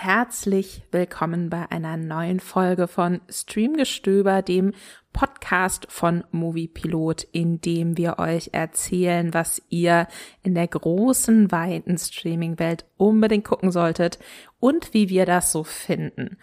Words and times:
herzlich 0.00 0.82
willkommen 0.92 1.50
bei 1.50 1.72
einer 1.72 1.96
neuen 1.96 2.38
Folge 2.38 2.86
von 2.86 3.20
Streamgestöber, 3.28 4.42
dem 4.42 4.72
Podcast 5.12 5.88
von 5.90 6.22
Moviepilot, 6.30 7.24
in 7.32 7.60
dem 7.60 7.96
wir 7.96 8.20
euch 8.20 8.50
erzählen, 8.52 9.34
was 9.34 9.60
ihr 9.70 10.06
in 10.44 10.54
der 10.54 10.68
großen, 10.68 11.50
weiten 11.50 11.98
Streaming-Welt 11.98 12.84
unbedingt 12.96 13.44
gucken 13.44 13.72
solltet 13.72 14.20
und 14.60 14.94
wie 14.94 15.08
wir 15.08 15.26
das 15.26 15.50
so 15.50 15.64
finden. 15.64 16.36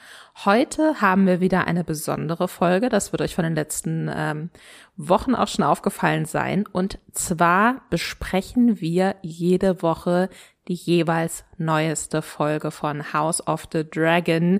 Heute 0.44 1.00
haben 1.00 1.26
wir 1.26 1.40
wieder 1.40 1.66
eine 1.66 1.86
besondere 1.86 2.50
Folge, 2.50 2.90
das 2.90 3.14
wird 3.14 3.22
euch 3.22 3.36
von 3.36 3.46
den 3.46 3.56
letzten 3.56 4.12
ähm, 4.14 4.50
Wochen 4.98 5.34
auch 5.34 5.48
schon 5.48 5.64
aufgefallen 5.64 6.26
sein. 6.26 6.66
Und 6.70 7.00
zwar 7.14 7.84
besprechen 7.90 8.82
wir 8.82 9.16
jede 9.22 9.82
Woche 9.82 10.30
die 10.68 10.74
jeweils 10.74 11.44
neueste 11.58 12.22
Folge 12.22 12.72
von 12.72 13.14
House 13.14 13.46
of 13.48 13.68
the 13.72 13.84
Dragon, 13.90 14.60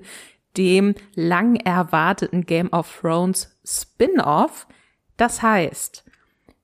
dem 0.58 0.96
lang 1.16 1.56
erwarteten 1.58 2.46
Game 2.46 2.72
of 2.72 3.00
Thrones 3.02 3.58
Spin-off. 3.66 4.68
Das 5.18 5.42
heißt, 5.42 6.04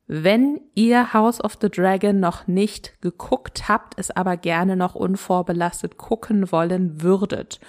wenn 0.07 0.59
ihr 0.75 1.13
House 1.13 1.41
of 1.43 1.57
the 1.61 1.69
Dragon 1.69 2.19
noch 2.19 2.47
nicht 2.47 3.01
geguckt 3.01 3.69
habt, 3.69 3.97
es 3.97 4.11
aber 4.11 4.37
gerne 4.37 4.75
noch 4.75 4.95
unvorbelastet 4.95 5.97
gucken 5.97 6.51
wollen 6.51 7.01
würdet 7.01 7.59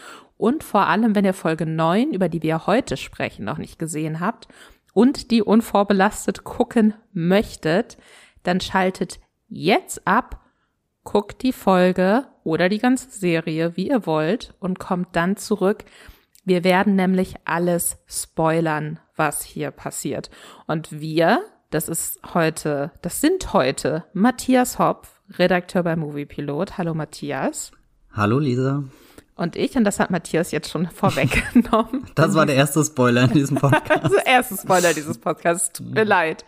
und 0.42 0.64
vor 0.64 0.88
allem, 0.88 1.14
wenn 1.14 1.24
ihr 1.24 1.34
Folge 1.34 1.66
9, 1.66 2.10
über 2.12 2.28
die 2.28 2.42
wir 2.42 2.66
heute 2.66 2.96
sprechen, 2.96 3.44
noch 3.44 3.58
nicht 3.58 3.78
gesehen 3.78 4.18
habt 4.18 4.48
und 4.92 5.30
die 5.30 5.40
unvorbelastet 5.40 6.42
gucken 6.42 6.94
möchtet, 7.12 7.96
dann 8.42 8.60
schaltet 8.60 9.20
jetzt 9.46 10.04
ab 10.04 10.41
guckt 11.04 11.42
die 11.42 11.52
Folge 11.52 12.26
oder 12.44 12.68
die 12.68 12.78
ganze 12.78 13.10
Serie, 13.10 13.76
wie 13.76 13.88
ihr 13.88 14.06
wollt, 14.06 14.54
und 14.60 14.78
kommt 14.78 15.08
dann 15.12 15.36
zurück. 15.36 15.84
Wir 16.44 16.64
werden 16.64 16.96
nämlich 16.96 17.36
alles 17.44 17.98
spoilern, 18.06 18.98
was 19.16 19.42
hier 19.42 19.70
passiert. 19.70 20.30
Und 20.66 21.00
wir, 21.00 21.44
das 21.70 21.88
ist 21.88 22.20
heute, 22.34 22.92
das 23.02 23.20
sind 23.20 23.52
heute 23.52 24.04
Matthias 24.12 24.78
Hopf, 24.78 25.20
Redakteur 25.38 25.82
bei 25.82 25.96
Moviepilot. 25.96 26.78
Hallo 26.78 26.94
Matthias. 26.94 27.72
Hallo 28.12 28.38
Lisa. 28.38 28.84
Und 29.34 29.56
ich, 29.56 29.76
und 29.76 29.84
das 29.84 29.98
hat 29.98 30.10
Matthias 30.10 30.50
jetzt 30.50 30.70
schon 30.70 30.86
vorweggenommen. 30.86 32.06
Das 32.14 32.34
war 32.34 32.44
der 32.44 32.54
erste 32.54 32.84
Spoiler 32.84 33.24
in 33.24 33.32
diesem 33.32 33.56
Podcast. 33.56 34.04
das 34.04 34.12
erste 34.24 34.56
Spoiler 34.56 34.92
dieses 34.92 35.16
Podcasts. 35.18 35.72
Tut 35.72 35.94
mir 35.94 36.04
leid. 36.04 36.44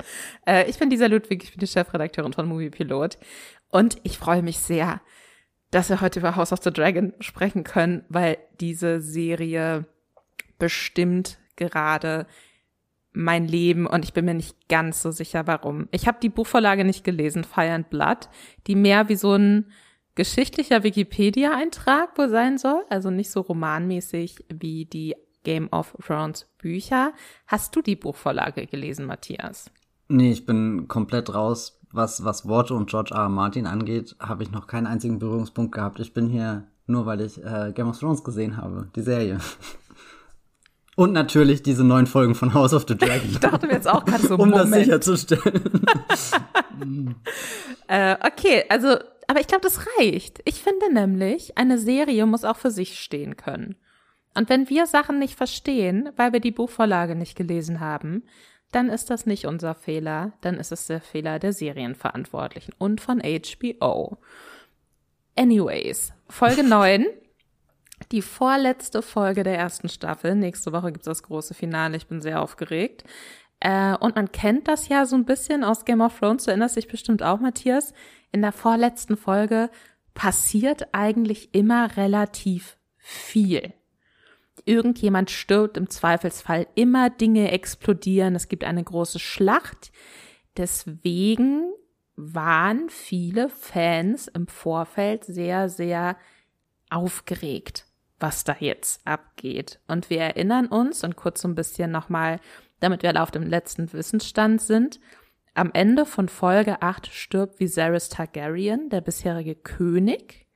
Äh, 0.46 0.68
ich 0.68 0.78
bin 0.78 0.90
Lisa 0.90 1.06
Ludwig, 1.06 1.42
ich 1.42 1.50
bin 1.52 1.60
die 1.60 1.66
Chefredakteurin 1.66 2.34
von 2.34 2.46
Moviepilot. 2.46 3.16
Und 3.74 3.96
ich 4.04 4.18
freue 4.18 4.44
mich 4.44 4.60
sehr, 4.60 5.00
dass 5.72 5.88
wir 5.88 6.00
heute 6.00 6.20
über 6.20 6.36
House 6.36 6.52
of 6.52 6.62
the 6.62 6.72
Dragon 6.72 7.12
sprechen 7.18 7.64
können, 7.64 8.04
weil 8.08 8.38
diese 8.60 9.00
Serie 9.00 9.86
bestimmt 10.60 11.38
gerade 11.56 12.28
mein 13.12 13.48
Leben 13.48 13.88
und 13.88 14.04
ich 14.04 14.12
bin 14.12 14.26
mir 14.26 14.34
nicht 14.34 14.68
ganz 14.68 15.02
so 15.02 15.10
sicher, 15.10 15.48
warum. 15.48 15.88
Ich 15.90 16.06
habe 16.06 16.18
die 16.22 16.28
Buchvorlage 16.28 16.84
nicht 16.84 17.02
gelesen, 17.02 17.42
Fire 17.42 17.72
and 17.72 17.90
Blood, 17.90 18.28
die 18.68 18.76
mehr 18.76 19.08
wie 19.08 19.16
so 19.16 19.34
ein 19.34 19.72
geschichtlicher 20.14 20.84
Wikipedia-Eintrag 20.84 22.16
wohl 22.16 22.28
sein 22.28 22.58
soll, 22.58 22.84
also 22.90 23.10
nicht 23.10 23.32
so 23.32 23.40
romanmäßig 23.40 24.44
wie 24.54 24.84
die 24.84 25.16
Game 25.42 25.66
of 25.72 25.96
Thrones 26.06 26.46
Bücher. 26.58 27.12
Hast 27.48 27.74
du 27.74 27.82
die 27.82 27.96
Buchvorlage 27.96 28.68
gelesen, 28.68 29.06
Matthias? 29.06 29.68
Nee, 30.06 30.30
ich 30.30 30.46
bin 30.46 30.86
komplett 30.86 31.34
raus 31.34 31.80
was, 31.94 32.24
was 32.24 32.46
Worte 32.48 32.74
und 32.74 32.90
George 32.90 33.14
R. 33.14 33.22
R. 33.22 33.28
Martin 33.28 33.66
angeht, 33.66 34.16
habe 34.18 34.42
ich 34.42 34.50
noch 34.50 34.66
keinen 34.66 34.86
einzigen 34.86 35.18
Berührungspunkt 35.18 35.72
gehabt. 35.72 36.00
Ich 36.00 36.12
bin 36.12 36.28
hier 36.28 36.64
nur, 36.86 37.06
weil 37.06 37.20
ich 37.20 37.42
äh, 37.42 37.72
Game 37.74 37.88
of 37.88 37.98
Thrones 37.98 38.24
gesehen 38.24 38.56
habe, 38.56 38.88
die 38.94 39.02
Serie. 39.02 39.38
Und 40.96 41.12
natürlich 41.12 41.62
diese 41.64 41.82
neun 41.82 42.06
Folgen 42.06 42.36
von 42.36 42.54
House 42.54 42.72
of 42.72 42.84
the 42.86 42.96
Dragon. 42.96 43.28
ich 43.30 43.40
dachte 43.40 43.66
mir 43.66 43.72
jetzt 43.72 43.88
auch 43.88 44.04
gerade 44.04 44.26
so, 44.26 44.34
um 44.38 44.50
Moment. 44.50 44.72
das 44.72 44.80
sicherzustellen. 44.80 45.86
äh, 47.88 48.16
okay, 48.24 48.64
also, 48.68 48.96
aber 49.26 49.40
ich 49.40 49.48
glaube, 49.48 49.62
das 49.62 49.80
reicht. 49.98 50.40
Ich 50.44 50.62
finde 50.62 50.92
nämlich, 50.92 51.58
eine 51.58 51.78
Serie 51.78 52.26
muss 52.26 52.44
auch 52.44 52.56
für 52.56 52.70
sich 52.70 53.00
stehen 53.00 53.36
können. 53.36 53.76
Und 54.36 54.48
wenn 54.48 54.68
wir 54.68 54.86
Sachen 54.86 55.18
nicht 55.18 55.36
verstehen, 55.36 56.10
weil 56.16 56.32
wir 56.32 56.40
die 56.40 56.50
Buchvorlage 56.50 57.14
nicht 57.14 57.36
gelesen 57.36 57.80
haben, 57.80 58.24
dann 58.74 58.88
ist 58.88 59.10
das 59.10 59.26
nicht 59.26 59.46
unser 59.46 59.74
Fehler, 59.74 60.32
dann 60.40 60.56
ist 60.56 60.72
es 60.72 60.86
der 60.86 61.00
Fehler 61.00 61.38
der 61.38 61.52
Serienverantwortlichen 61.52 62.74
und 62.78 63.00
von 63.00 63.20
HBO. 63.20 64.18
Anyways, 65.36 66.12
Folge 66.28 66.64
9, 66.68 67.06
die 68.10 68.22
vorletzte 68.22 69.02
Folge 69.02 69.42
der 69.42 69.56
ersten 69.56 69.88
Staffel. 69.88 70.34
Nächste 70.34 70.72
Woche 70.72 70.92
gibt 70.92 71.06
es 71.06 71.10
das 71.10 71.22
große 71.22 71.54
Finale, 71.54 71.96
ich 71.96 72.06
bin 72.06 72.20
sehr 72.20 72.42
aufgeregt. 72.42 73.04
Äh, 73.60 73.96
und 73.96 74.16
man 74.16 74.32
kennt 74.32 74.66
das 74.68 74.88
ja 74.88 75.06
so 75.06 75.16
ein 75.16 75.24
bisschen 75.24 75.62
aus 75.64 75.84
Game 75.84 76.00
of 76.00 76.18
Thrones, 76.18 76.44
du 76.44 76.50
erinnerst 76.50 76.76
dich 76.76 76.88
bestimmt 76.88 77.22
auch, 77.22 77.40
Matthias. 77.40 77.94
In 78.32 78.42
der 78.42 78.52
vorletzten 78.52 79.16
Folge 79.16 79.70
passiert 80.14 80.88
eigentlich 80.92 81.54
immer 81.54 81.96
relativ 81.96 82.76
viel 82.96 83.72
irgendjemand 84.64 85.30
stirbt, 85.30 85.76
im 85.76 85.90
Zweifelsfall 85.90 86.66
immer 86.74 87.10
Dinge 87.10 87.50
explodieren, 87.50 88.34
es 88.34 88.48
gibt 88.48 88.64
eine 88.64 88.82
große 88.82 89.18
Schlacht. 89.18 89.92
Deswegen 90.56 91.72
waren 92.16 92.88
viele 92.88 93.48
Fans 93.48 94.28
im 94.28 94.46
Vorfeld 94.46 95.24
sehr, 95.24 95.68
sehr 95.68 96.16
aufgeregt, 96.90 97.86
was 98.20 98.44
da 98.44 98.56
jetzt 98.60 99.04
abgeht. 99.06 99.80
Und 99.88 100.10
wir 100.10 100.20
erinnern 100.20 100.66
uns, 100.66 101.02
und 101.02 101.16
kurz 101.16 101.42
so 101.42 101.48
ein 101.48 101.56
bisschen 101.56 101.90
nochmal, 101.90 102.40
damit 102.80 103.02
wir 103.02 103.10
alle 103.10 103.22
auf 103.22 103.30
dem 103.30 103.42
letzten 103.42 103.92
Wissensstand 103.92 104.62
sind, 104.62 105.00
am 105.54 105.70
Ende 105.72 106.04
von 106.04 106.28
Folge 106.28 106.82
8 106.82 107.06
stirbt 107.06 107.60
Viserys 107.60 108.08
Targaryen, 108.08 108.90
der 108.90 109.00
bisherige 109.00 109.54
König. 109.54 110.46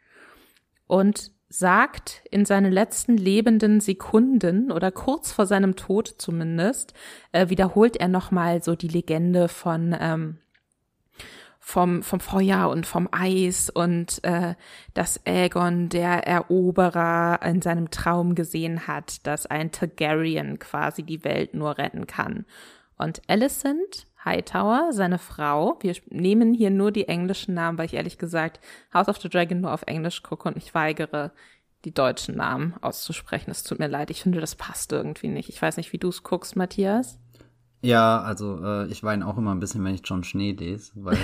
Und 0.86 1.32
sagt 1.48 2.22
in 2.30 2.44
seinen 2.44 2.72
letzten 2.72 3.16
lebenden 3.16 3.80
Sekunden 3.80 4.70
oder 4.70 4.90
kurz 4.90 5.32
vor 5.32 5.46
seinem 5.46 5.76
Tod 5.76 6.14
zumindest, 6.18 6.92
äh, 7.32 7.48
wiederholt 7.48 7.96
er 7.96 8.08
nochmal 8.08 8.62
so 8.62 8.74
die 8.74 8.88
Legende 8.88 9.48
von 9.48 9.96
ähm, 9.98 10.38
vom, 11.68 12.02
vom 12.02 12.20
Feuer 12.20 12.70
und 12.70 12.86
vom 12.86 13.10
Eis 13.12 13.68
und 13.68 14.24
äh, 14.24 14.54
dass 14.94 15.20
Aegon, 15.26 15.90
der 15.90 16.26
Eroberer, 16.26 17.40
in 17.44 17.60
seinem 17.60 17.90
Traum 17.90 18.34
gesehen 18.34 18.86
hat, 18.86 19.26
dass 19.26 19.44
ein 19.44 19.70
Targaryen 19.70 20.58
quasi 20.58 21.02
die 21.02 21.24
Welt 21.24 21.52
nur 21.52 21.76
retten 21.76 22.06
kann. 22.06 22.46
Und 22.96 23.20
Alicent 23.28 24.07
Hightower, 24.24 24.88
seine 24.92 25.18
Frau. 25.18 25.78
Wir 25.80 25.94
nehmen 26.10 26.52
hier 26.52 26.70
nur 26.70 26.90
die 26.92 27.08
englischen 27.08 27.54
Namen, 27.54 27.78
weil 27.78 27.86
ich 27.86 27.94
ehrlich 27.94 28.18
gesagt 28.18 28.60
House 28.92 29.08
of 29.08 29.18
the 29.20 29.28
Dragon 29.28 29.60
nur 29.60 29.72
auf 29.72 29.82
Englisch 29.86 30.22
gucke 30.22 30.48
und 30.48 30.56
ich 30.56 30.74
weigere, 30.74 31.32
die 31.84 31.94
deutschen 31.94 32.36
Namen 32.36 32.74
auszusprechen. 32.80 33.50
Es 33.50 33.62
tut 33.62 33.78
mir 33.78 33.86
leid, 33.86 34.10
ich 34.10 34.22
finde, 34.22 34.40
das 34.40 34.56
passt 34.56 34.92
irgendwie 34.92 35.28
nicht. 35.28 35.48
Ich 35.48 35.62
weiß 35.62 35.76
nicht, 35.76 35.92
wie 35.92 35.98
du 35.98 36.08
es 36.08 36.22
guckst, 36.22 36.56
Matthias. 36.56 37.18
Ja, 37.80 38.20
also 38.20 38.58
äh, 38.62 38.86
ich 38.88 39.04
weine 39.04 39.26
auch 39.26 39.38
immer 39.38 39.54
ein 39.54 39.60
bisschen, 39.60 39.84
wenn 39.84 39.94
ich 39.94 40.02
John 40.04 40.24
Schnee 40.24 40.52
lese, 40.52 40.90
weil 40.96 41.18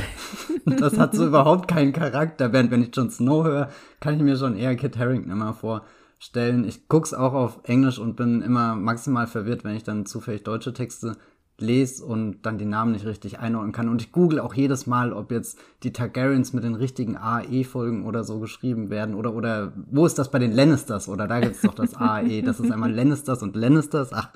das 0.79 0.97
hat 0.99 1.15
so 1.15 1.27
überhaupt 1.27 1.67
keinen 1.67 1.93
Charakter. 1.93 2.53
Während 2.53 2.71
wenn 2.71 2.83
ich 2.83 2.95
Jon 2.95 3.11
Snow 3.11 3.45
höre, 3.45 3.71
kann 3.99 4.15
ich 4.15 4.23
mir 4.23 4.37
schon 4.37 4.57
eher 4.57 4.77
Kit 4.77 4.97
Harington 4.97 5.33
immer 5.33 5.53
vorstellen. 5.53 6.65
Ich 6.65 6.87
guck's 6.87 7.13
auch 7.13 7.33
auf 7.33 7.61
Englisch 7.65 7.99
und 7.99 8.15
bin 8.15 8.41
immer 8.41 8.77
maximal 8.77 9.27
verwirrt, 9.27 9.65
wenn 9.65 9.75
ich 9.75 9.83
dann 9.83 10.07
zufällig 10.07 10.45
deutsche 10.45 10.73
Texte 10.73 11.17
lese 11.59 12.05
und 12.05 12.43
dann 12.43 12.59
die 12.59 12.65
Namen 12.65 12.93
nicht 12.93 13.07
richtig 13.07 13.39
einordnen 13.39 13.73
kann. 13.73 13.89
Und 13.89 14.03
ich 14.03 14.13
google 14.13 14.41
auch 14.41 14.55
jedes 14.55 14.87
Mal, 14.87 15.13
ob 15.13 15.31
jetzt 15.31 15.59
die 15.83 15.93
Targaryens 15.93 16.53
mit 16.53 16.65
den 16.65 16.75
richtigen 16.75 17.17
AE-Folgen 17.17 18.05
oder 18.07 18.25
so 18.25 18.41
geschrieben 18.41 18.91
werden. 18.91 19.15
Oder, 19.15 19.35
oder 19.35 19.73
wo 19.91 20.07
ist 20.07 20.19
das 20.19 20.31
bei 20.31 20.39
den 20.39 20.53
Lannisters? 20.53 21.09
Oder 21.09 21.29
da 21.29 21.41
gibt's 21.41 21.63
doch 21.63 21.75
das 21.75 21.95
AE. 21.99 22.43
Das 22.43 22.61
ist 22.61 22.73
einmal 22.73 22.93
Lannisters 22.93 23.43
und 23.43 23.55
Lannisters. 23.55 24.13
Ach, 24.13 24.31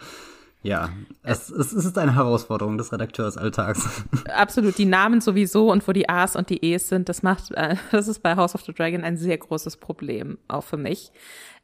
ja, 0.63 0.91
es, 1.23 1.51
es, 1.51 1.73
es 1.73 1.85
ist 1.85 1.99
eine 1.99 2.17
Herausforderung 2.17 2.79
des 2.79 2.93
Redakteursalltags. 2.93 4.05
Absolut, 4.35 4.77
die 4.77 4.87
Namen 4.87 5.21
sowieso 5.21 5.71
und 5.71 5.87
wo 5.87 5.93
die 5.93 6.09
A's 6.09 6.35
und 6.35 6.51
die 6.51 6.65
E's 6.65 6.89
sind, 6.89 7.09
das 7.09 7.23
macht, 7.23 7.53
äh, 7.53 7.77
das 7.93 8.09
ist 8.09 8.23
bei 8.23 8.37
House 8.37 8.55
of 8.55 8.63
the 8.63 8.73
Dragon 8.73 9.05
ein 9.05 9.17
sehr 9.17 9.39
großes 9.39 9.77
Problem, 9.77 10.39
auch 10.49 10.65
für 10.65 10.77
mich. 10.77 11.13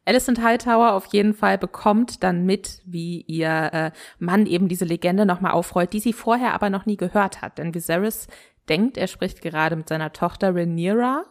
Alicent 0.07 0.43
Hightower 0.43 0.93
auf 0.93 1.07
jeden 1.07 1.35
Fall 1.35 1.59
bekommt 1.59 2.23
dann 2.23 2.45
mit, 2.45 2.83
wie 2.85 3.23
ihr 3.23 3.71
äh, 3.73 3.91
Mann 4.19 4.47
eben 4.47 4.69
diese 4.69 4.85
Legende 4.85 5.25
nochmal 5.25 5.53
aufrollt, 5.53 5.93
die 5.93 6.01
sie 6.01 6.13
vorher 6.13 6.53
aber 6.55 6.71
noch 6.71 6.87
nie 6.87 6.97
gehört 6.97 7.43
hat. 7.43 7.59
Denn 7.59 7.75
Viserys 7.75 8.29
denkt, 8.69 8.97
er 8.97 9.07
spricht 9.07 9.41
gerade 9.41 9.77
mit 9.77 9.89
seiner 9.89 10.13
Tochter 10.13 10.55
Rhaenyra, 10.55 11.25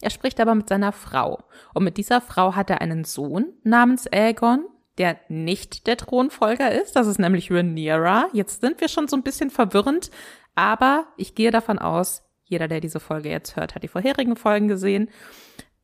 er 0.00 0.10
spricht 0.10 0.40
aber 0.40 0.54
mit 0.54 0.68
seiner 0.68 0.92
Frau. 0.92 1.44
Und 1.72 1.84
mit 1.84 1.96
dieser 1.96 2.20
Frau 2.20 2.54
hat 2.54 2.70
er 2.70 2.80
einen 2.80 3.04
Sohn 3.04 3.52
namens 3.62 4.06
Aegon, 4.06 4.66
der 4.98 5.18
nicht 5.28 5.86
der 5.86 5.96
Thronfolger 5.96 6.70
ist. 6.72 6.96
Das 6.96 7.06
ist 7.06 7.18
nämlich 7.18 7.50
Rhaenyra. 7.50 8.28
Jetzt 8.32 8.60
sind 8.60 8.80
wir 8.80 8.88
schon 8.88 9.08
so 9.08 9.16
ein 9.16 9.22
bisschen 9.22 9.50
verwirrend, 9.50 10.10
aber 10.54 11.06
ich 11.16 11.34
gehe 11.34 11.50
davon 11.50 11.78
aus, 11.78 12.22
jeder, 12.44 12.68
der 12.68 12.80
diese 12.80 13.00
Folge 13.00 13.30
jetzt 13.30 13.56
hört, 13.56 13.74
hat 13.74 13.82
die 13.82 13.88
vorherigen 13.88 14.36
Folgen 14.36 14.68
gesehen. 14.68 15.08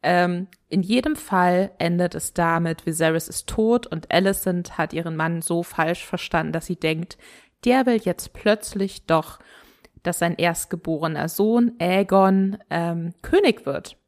Ähm, 0.02 0.48
in 0.68 0.82
jedem 0.82 1.14
Fall 1.16 1.72
endet 1.78 2.14
es 2.14 2.32
damit, 2.32 2.86
Viserys 2.86 3.28
ist 3.28 3.48
tot 3.48 3.86
und 3.86 4.10
Alicent 4.10 4.78
hat 4.78 4.92
ihren 4.92 5.16
Mann 5.16 5.42
so 5.42 5.62
falsch 5.62 6.04
verstanden, 6.04 6.52
dass 6.52 6.66
sie 6.66 6.76
denkt, 6.76 7.18
der 7.64 7.84
will 7.84 8.00
jetzt 8.02 8.32
plötzlich 8.32 9.04
doch, 9.06 9.38
dass 10.02 10.18
sein 10.18 10.36
erstgeborener 10.36 11.28
Sohn 11.28 11.72
Aegon 11.78 12.58
ähm, 12.70 13.12
König 13.20 13.66
wird. 13.66 13.98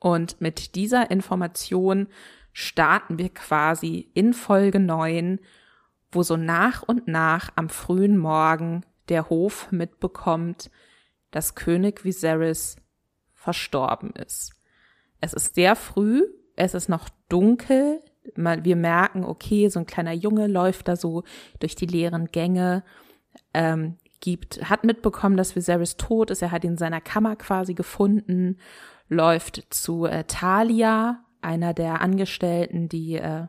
Und 0.00 0.40
mit 0.40 0.74
dieser 0.74 1.10
Information 1.10 2.08
starten 2.52 3.18
wir 3.18 3.28
quasi 3.28 4.10
in 4.14 4.34
Folge 4.34 4.80
9, 4.80 5.38
wo 6.10 6.22
so 6.24 6.36
nach 6.36 6.82
und 6.82 7.06
nach 7.06 7.50
am 7.54 7.68
frühen 7.68 8.16
Morgen 8.16 8.84
der 9.08 9.28
Hof 9.28 9.70
mitbekommt, 9.70 10.70
dass 11.30 11.54
König 11.54 12.04
Viserys 12.04 12.76
verstorben 13.34 14.10
ist. 14.10 14.59
Es 15.20 15.32
ist 15.32 15.54
sehr 15.54 15.76
früh, 15.76 16.24
es 16.56 16.74
ist 16.74 16.88
noch 16.88 17.08
dunkel, 17.28 18.02
wir 18.34 18.76
merken, 18.76 19.24
okay, 19.24 19.68
so 19.68 19.80
ein 19.80 19.86
kleiner 19.86 20.12
Junge 20.12 20.46
läuft 20.46 20.88
da 20.88 20.96
so 20.96 21.24
durch 21.58 21.74
die 21.74 21.86
leeren 21.86 22.26
Gänge, 22.26 22.84
ähm, 23.54 23.96
gibt, 24.20 24.68
hat 24.68 24.84
mitbekommen, 24.84 25.36
dass 25.36 25.56
Viserys 25.56 25.96
tot 25.96 26.30
ist, 26.30 26.42
er 26.42 26.50
hat 26.50 26.64
ihn 26.64 26.72
in 26.72 26.78
seiner 26.78 27.00
Kammer 27.00 27.36
quasi 27.36 27.74
gefunden, 27.74 28.58
läuft 29.08 29.66
zu 29.70 30.04
äh, 30.04 30.24
Talia, 30.24 31.24
einer 31.40 31.72
der 31.72 32.02
Angestellten, 32.02 32.88
die 32.88 33.16
äh, 33.16 33.46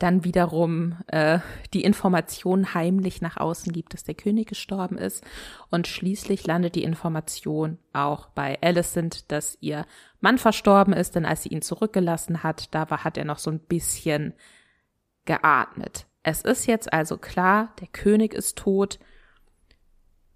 dann 0.00 0.24
wiederum 0.24 0.96
äh, 1.08 1.38
die 1.74 1.84
Information 1.84 2.74
heimlich 2.74 3.20
nach 3.20 3.36
außen 3.36 3.70
gibt, 3.70 3.92
dass 3.92 4.02
der 4.02 4.14
König 4.14 4.48
gestorben 4.48 4.96
ist. 4.96 5.22
Und 5.70 5.86
schließlich 5.86 6.46
landet 6.46 6.74
die 6.74 6.84
Information 6.84 7.78
auch 7.92 8.30
bei 8.30 8.58
Alicent, 8.62 9.30
dass 9.30 9.58
ihr 9.60 9.86
Mann 10.20 10.38
verstorben 10.38 10.94
ist, 10.94 11.14
denn 11.14 11.26
als 11.26 11.42
sie 11.42 11.50
ihn 11.50 11.60
zurückgelassen 11.60 12.42
hat, 12.42 12.74
da 12.74 12.90
war, 12.90 13.04
hat 13.04 13.18
er 13.18 13.26
noch 13.26 13.38
so 13.38 13.50
ein 13.50 13.60
bisschen 13.60 14.32
geatmet. 15.26 16.06
Es 16.22 16.40
ist 16.40 16.66
jetzt 16.66 16.92
also 16.92 17.18
klar, 17.18 17.74
der 17.80 17.88
König 17.88 18.32
ist 18.32 18.56
tot. 18.56 18.98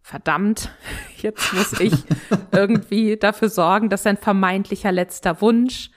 Verdammt, 0.02 0.70
jetzt 1.17 1.55
muss 1.55 1.81
ich 1.81 2.05
irgendwie 2.52 3.17
dafür 3.17 3.49
sorgen, 3.49 3.88
dass 3.88 4.02
sein 4.02 4.19
vermeintlicher 4.19 4.93
letzter 4.93 5.40
Wunsch 5.40 5.90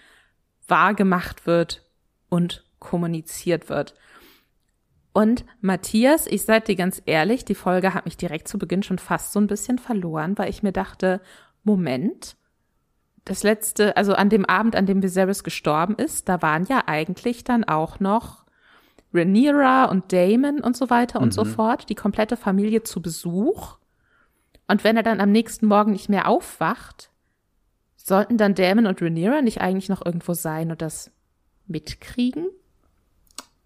wahrgemacht 0.69 1.45
wird 1.45 1.85
und 2.29 2.66
kommuniziert 2.79 3.69
wird. 3.69 3.95
Und 5.13 5.45
Matthias, 5.61 6.27
ich 6.27 6.43
seid 6.43 6.67
dir 6.67 6.75
ganz 6.75 7.01
ehrlich, 7.05 7.43
die 7.43 7.55
Folge 7.55 7.93
hat 7.93 8.05
mich 8.05 8.17
direkt 8.17 8.47
zu 8.47 8.59
Beginn 8.59 8.83
schon 8.83 8.99
fast 8.99 9.33
so 9.33 9.39
ein 9.39 9.47
bisschen 9.47 9.79
verloren, 9.79 10.37
weil 10.37 10.49
ich 10.49 10.61
mir 10.61 10.71
dachte, 10.71 11.21
Moment, 11.63 12.37
das 13.25 13.43
letzte, 13.43 13.97
also 13.97 14.13
an 14.13 14.29
dem 14.29 14.45
Abend, 14.45 14.75
an 14.75 14.85
dem 14.85 15.01
Viserys 15.01 15.43
gestorben 15.43 15.95
ist, 15.95 16.29
da 16.29 16.41
waren 16.41 16.65
ja 16.65 16.83
eigentlich 16.85 17.43
dann 17.43 17.63
auch 17.63 17.99
noch 17.99 18.45
Rhaenyra 19.13 19.85
und 19.85 20.13
Damon 20.13 20.61
und 20.61 20.77
so 20.77 20.89
weiter 20.89 21.19
und 21.19 21.33
so 21.33 21.43
mhm. 21.43 21.49
fort, 21.49 21.89
die 21.89 21.95
komplette 21.95 22.37
Familie 22.37 22.83
zu 22.83 23.01
Besuch. 23.01 23.77
Und 24.67 24.83
wenn 24.83 24.97
er 24.97 25.03
dann 25.03 25.19
am 25.19 25.31
nächsten 25.31 25.65
Morgen 25.65 25.91
nicht 25.91 26.09
mehr 26.09 26.27
aufwacht, 26.27 27.09
sollten 27.95 28.37
dann 28.37 28.55
Damon 28.55 28.85
und 28.85 29.01
Rhaenyra 29.01 29.41
nicht 29.41 29.61
eigentlich 29.61 29.89
noch 29.89 30.05
irgendwo 30.05 30.33
sein 30.33 30.71
und 30.71 30.81
das 30.81 31.11
mitkriegen? 31.67 32.47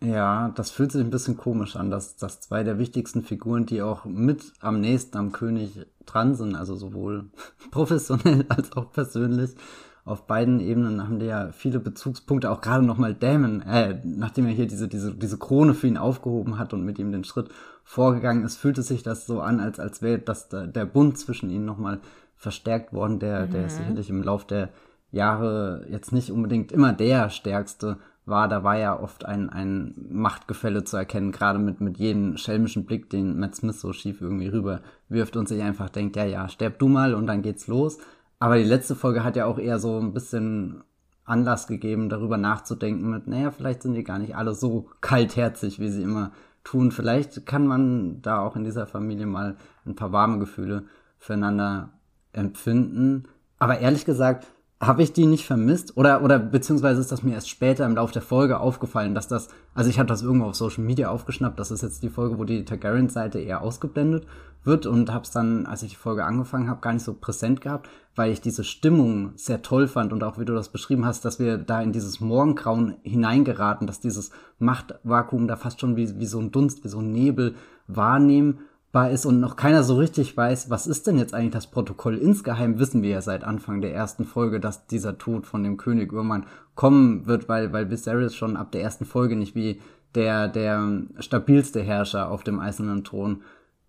Ja, 0.03 0.49
das 0.55 0.71
fühlt 0.71 0.91
sich 0.91 1.01
ein 1.01 1.11
bisschen 1.11 1.37
komisch 1.37 1.75
an, 1.75 1.91
dass, 1.91 2.15
dass 2.15 2.41
zwei 2.41 2.63
der 2.63 2.79
wichtigsten 2.79 3.21
Figuren, 3.21 3.67
die 3.67 3.83
auch 3.83 4.05
mit 4.05 4.51
am 4.59 4.81
nächsten 4.81 5.17
am 5.17 5.31
König 5.31 5.85
dran 6.07 6.33
sind, 6.33 6.55
also 6.55 6.75
sowohl 6.75 7.29
professionell 7.71 8.45
als 8.49 8.75
auch 8.75 8.91
persönlich, 8.91 9.55
auf 10.03 10.25
beiden 10.25 10.59
Ebenen 10.59 11.03
haben 11.03 11.19
die 11.19 11.27
ja 11.27 11.51
viele 11.51 11.79
Bezugspunkte, 11.79 12.49
auch 12.49 12.61
gerade 12.61 12.83
nochmal 12.83 13.13
Damon, 13.13 13.61
äh, 13.61 13.99
nachdem 14.03 14.47
er 14.47 14.53
hier 14.53 14.65
diese, 14.65 14.87
diese, 14.87 15.13
diese 15.13 15.37
Krone 15.37 15.75
für 15.75 15.85
ihn 15.85 15.97
aufgehoben 15.97 16.57
hat 16.57 16.73
und 16.73 16.83
mit 16.83 16.97
ihm 16.97 17.11
den 17.11 17.23
Schritt 17.23 17.49
vorgegangen 17.83 18.43
ist, 18.43 18.57
fühlte 18.57 18.81
sich 18.81 19.03
das 19.03 19.27
so 19.27 19.41
an, 19.41 19.59
als, 19.59 19.79
als 19.79 20.01
wäre 20.01 20.17
das 20.17 20.49
der, 20.49 20.65
der 20.65 20.85
Bund 20.85 21.19
zwischen 21.19 21.51
ihnen 21.51 21.65
nochmal 21.65 21.99
verstärkt 22.35 22.93
worden, 22.93 23.19
der, 23.19 23.45
mhm. 23.45 23.51
der 23.51 23.69
sicherlich 23.69 24.09
im 24.09 24.23
Lauf 24.23 24.45
der 24.45 24.69
Jahre 25.11 25.85
jetzt 25.89 26.11
nicht 26.11 26.31
unbedingt 26.31 26.71
immer 26.71 26.93
der 26.93 27.29
stärkste 27.29 27.97
war, 28.25 28.47
da 28.47 28.63
war 28.63 28.77
ja 28.77 28.99
oft 28.99 29.25
ein, 29.25 29.49
ein 29.49 29.95
Machtgefälle 30.09 30.83
zu 30.83 30.97
erkennen, 30.97 31.31
gerade 31.31 31.59
mit, 31.59 31.81
mit 31.81 31.97
jedem 31.97 32.37
schelmischen 32.37 32.85
Blick, 32.85 33.09
den 33.09 33.39
Matt 33.39 33.55
Smith 33.55 33.81
so 33.81 33.93
schief 33.93 34.21
irgendwie 34.21 34.47
rüber 34.47 34.81
wirft 35.09 35.35
und 35.35 35.47
sich 35.47 35.61
einfach 35.61 35.89
denkt, 35.89 36.15
ja, 36.15 36.25
ja, 36.25 36.47
sterb 36.47 36.79
du 36.79 36.87
mal 36.87 37.13
und 37.13 37.27
dann 37.27 37.41
geht's 37.41 37.67
los. 37.67 37.97
Aber 38.39 38.57
die 38.57 38.63
letzte 38.63 38.95
Folge 38.95 39.23
hat 39.23 39.35
ja 39.35 39.45
auch 39.45 39.59
eher 39.59 39.79
so 39.79 39.99
ein 39.99 40.13
bisschen 40.13 40.83
Anlass 41.25 41.67
gegeben, 41.67 42.09
darüber 42.09 42.37
nachzudenken 42.37 43.09
mit, 43.09 43.27
naja, 43.27 43.51
vielleicht 43.51 43.83
sind 43.83 43.93
die 43.93 44.03
gar 44.03 44.19
nicht 44.19 44.35
alle 44.35 44.53
so 44.53 44.89
kaltherzig, 45.01 45.79
wie 45.79 45.89
sie 45.89 46.03
immer 46.03 46.31
tun. 46.63 46.91
Vielleicht 46.91 47.45
kann 47.45 47.67
man 47.67 48.21
da 48.21 48.39
auch 48.39 48.55
in 48.55 48.63
dieser 48.63 48.87
Familie 48.87 49.25
mal 49.25 49.57
ein 49.85 49.95
paar 49.95 50.11
warme 50.11 50.39
Gefühle 50.39 50.83
füreinander 51.17 51.89
empfinden. 52.33 53.25
Aber 53.59 53.79
ehrlich 53.79 54.05
gesagt, 54.05 54.47
habe 54.81 55.03
ich 55.03 55.13
die 55.13 55.27
nicht 55.27 55.45
vermisst? 55.45 55.95
Oder 55.95 56.23
oder 56.23 56.39
beziehungsweise 56.39 56.99
ist 56.99 57.11
das 57.11 57.21
mir 57.21 57.35
erst 57.35 57.49
später 57.49 57.85
im 57.85 57.95
Laufe 57.95 58.13
der 58.13 58.23
Folge 58.23 58.59
aufgefallen, 58.59 59.13
dass 59.13 59.27
das 59.27 59.49
also 59.75 59.89
ich 59.89 59.99
habe 59.99 60.07
das 60.07 60.23
irgendwo 60.23 60.47
auf 60.47 60.55
Social 60.55 60.83
Media 60.83 61.09
aufgeschnappt, 61.09 61.59
das 61.59 61.69
ist 61.69 61.83
jetzt 61.83 62.01
die 62.01 62.09
Folge, 62.09 62.39
wo 62.39 62.43
die 62.43 62.65
Targaryen 62.65 63.07
Seite 63.07 63.39
eher 63.39 63.61
ausgeblendet 63.61 64.25
wird 64.63 64.85
und 64.85 65.11
habe 65.11 65.23
es 65.23 65.31
dann, 65.31 65.65
als 65.65 65.83
ich 65.83 65.91
die 65.91 65.95
Folge 65.95 66.25
angefangen 66.25 66.69
habe, 66.69 66.81
gar 66.81 66.93
nicht 66.93 67.03
so 67.03 67.13
präsent 67.13 67.61
gehabt, 67.61 67.89
weil 68.15 68.31
ich 68.31 68.41
diese 68.41 68.63
Stimmung 68.63 69.33
sehr 69.35 69.61
toll 69.61 69.87
fand 69.87 70.13
und 70.13 70.23
auch 70.23 70.39
wie 70.39 70.45
du 70.45 70.53
das 70.53 70.69
beschrieben 70.69 71.05
hast, 71.05 71.25
dass 71.25 71.39
wir 71.39 71.57
da 71.57 71.81
in 71.81 71.91
dieses 71.91 72.19
Morgengrauen 72.19 72.95
hineingeraten, 73.03 73.87
dass 73.87 73.99
dieses 73.99 74.31
Machtvakuum 74.59 75.47
da 75.47 75.57
fast 75.57 75.79
schon 75.79 75.95
wie 75.95 76.19
wie 76.19 76.25
so 76.25 76.39
ein 76.39 76.51
Dunst, 76.51 76.83
wie 76.83 76.89
so 76.89 76.99
ein 76.99 77.11
Nebel 77.11 77.53
wahrnehmen 77.87 78.59
ist 78.93 79.25
und 79.25 79.39
noch 79.39 79.55
keiner 79.55 79.83
so 79.83 79.95
richtig 79.95 80.35
weiß, 80.35 80.69
was 80.69 80.85
ist 80.85 81.07
denn 81.07 81.17
jetzt 81.17 81.33
eigentlich 81.33 81.53
das 81.53 81.71
Protokoll. 81.71 82.17
Insgeheim 82.17 82.77
wissen 82.77 83.01
wir 83.01 83.11
ja 83.11 83.21
seit 83.21 83.43
Anfang 83.43 83.81
der 83.81 83.93
ersten 83.93 84.25
Folge, 84.25 84.59
dass 84.59 84.85
dieser 84.87 85.17
Tod 85.17 85.45
von 85.45 85.63
dem 85.63 85.77
König 85.77 86.11
irgendwann 86.11 86.45
kommen 86.75 87.25
wird, 87.25 87.47
weil, 87.47 87.71
weil 87.71 87.89
Viserys 87.89 88.35
schon 88.35 88.57
ab 88.57 88.71
der 88.73 88.81
ersten 88.81 89.05
Folge 89.05 89.37
nicht 89.37 89.55
wie 89.55 89.79
der, 90.13 90.49
der 90.49 91.03
stabilste 91.19 91.81
Herrscher 91.81 92.29
auf 92.29 92.43
dem 92.43 92.59
eisernen 92.59 93.05
Thron 93.05 93.43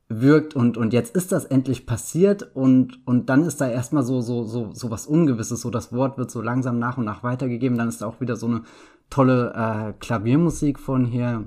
wirkt. 0.09 0.55
Und, 0.55 0.77
und 0.77 0.93
jetzt 0.93 1.17
ist 1.17 1.33
das 1.33 1.47
endlich 1.47 1.85
passiert 1.85 2.55
und, 2.55 3.05
und 3.05 3.29
dann 3.29 3.43
ist 3.43 3.61
da 3.61 3.69
erstmal 3.69 4.05
so, 4.05 4.21
so, 4.21 4.45
so, 4.45 4.71
so 4.73 4.91
was 4.91 5.07
Ungewisses, 5.07 5.63
so 5.63 5.71
das 5.71 5.93
Wort 5.93 6.17
wird 6.17 6.31
so 6.31 6.41
langsam 6.41 6.79
nach 6.79 6.97
und 6.97 7.05
nach 7.05 7.25
weitergegeben, 7.25 7.77
dann 7.77 7.89
ist 7.89 8.03
da 8.03 8.07
auch 8.07 8.21
wieder 8.21 8.37
so 8.37 8.47
eine 8.47 8.63
tolle 9.11 9.53
äh, 9.55 9.93
Klaviermusik 9.99 10.79
von 10.79 11.05
hier 11.07 11.47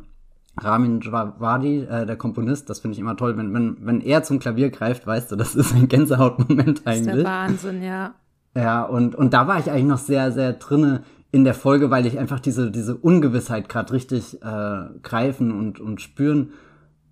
Ramin 0.58 1.00
Djawadi, 1.02 1.82
äh, 1.84 2.06
der 2.06 2.16
Komponist, 2.16 2.70
das 2.70 2.80
finde 2.80 2.94
ich 2.94 3.00
immer 3.00 3.18
toll. 3.18 3.38
Wenn, 3.38 3.54
wenn, 3.54 3.78
wenn 3.82 4.02
er 4.02 4.24
zum 4.24 4.40
Klavier 4.40 4.70
greift, 4.70 5.06
weißt 5.06 5.32
du, 5.32 5.36
das 5.36 5.56
ist 5.56 5.74
ein 5.74 5.88
Gänsehautmoment 5.88 6.84
eigentlich. 6.86 7.06
Das 7.06 7.18
ist 7.18 7.24
der 7.24 7.24
Wahnsinn, 7.24 7.84
ja. 7.84 8.14
Ja, 8.56 8.84
und, 8.84 9.16
und 9.16 9.34
da 9.34 9.48
war 9.48 9.60
ich 9.60 9.70
eigentlich 9.70 9.86
noch 9.86 9.98
sehr, 9.98 10.32
sehr 10.32 10.54
drinne 10.54 11.04
in 11.32 11.44
der 11.44 11.54
Folge, 11.54 11.92
weil 11.92 12.06
ich 12.06 12.18
einfach 12.18 12.40
diese, 12.40 12.72
diese 12.72 12.96
Ungewissheit 12.96 13.68
gerade 13.68 13.92
richtig 13.92 14.42
äh, 14.42 14.86
greifen 15.04 15.52
und, 15.52 15.82
und 15.82 16.00
spüren 16.00 16.52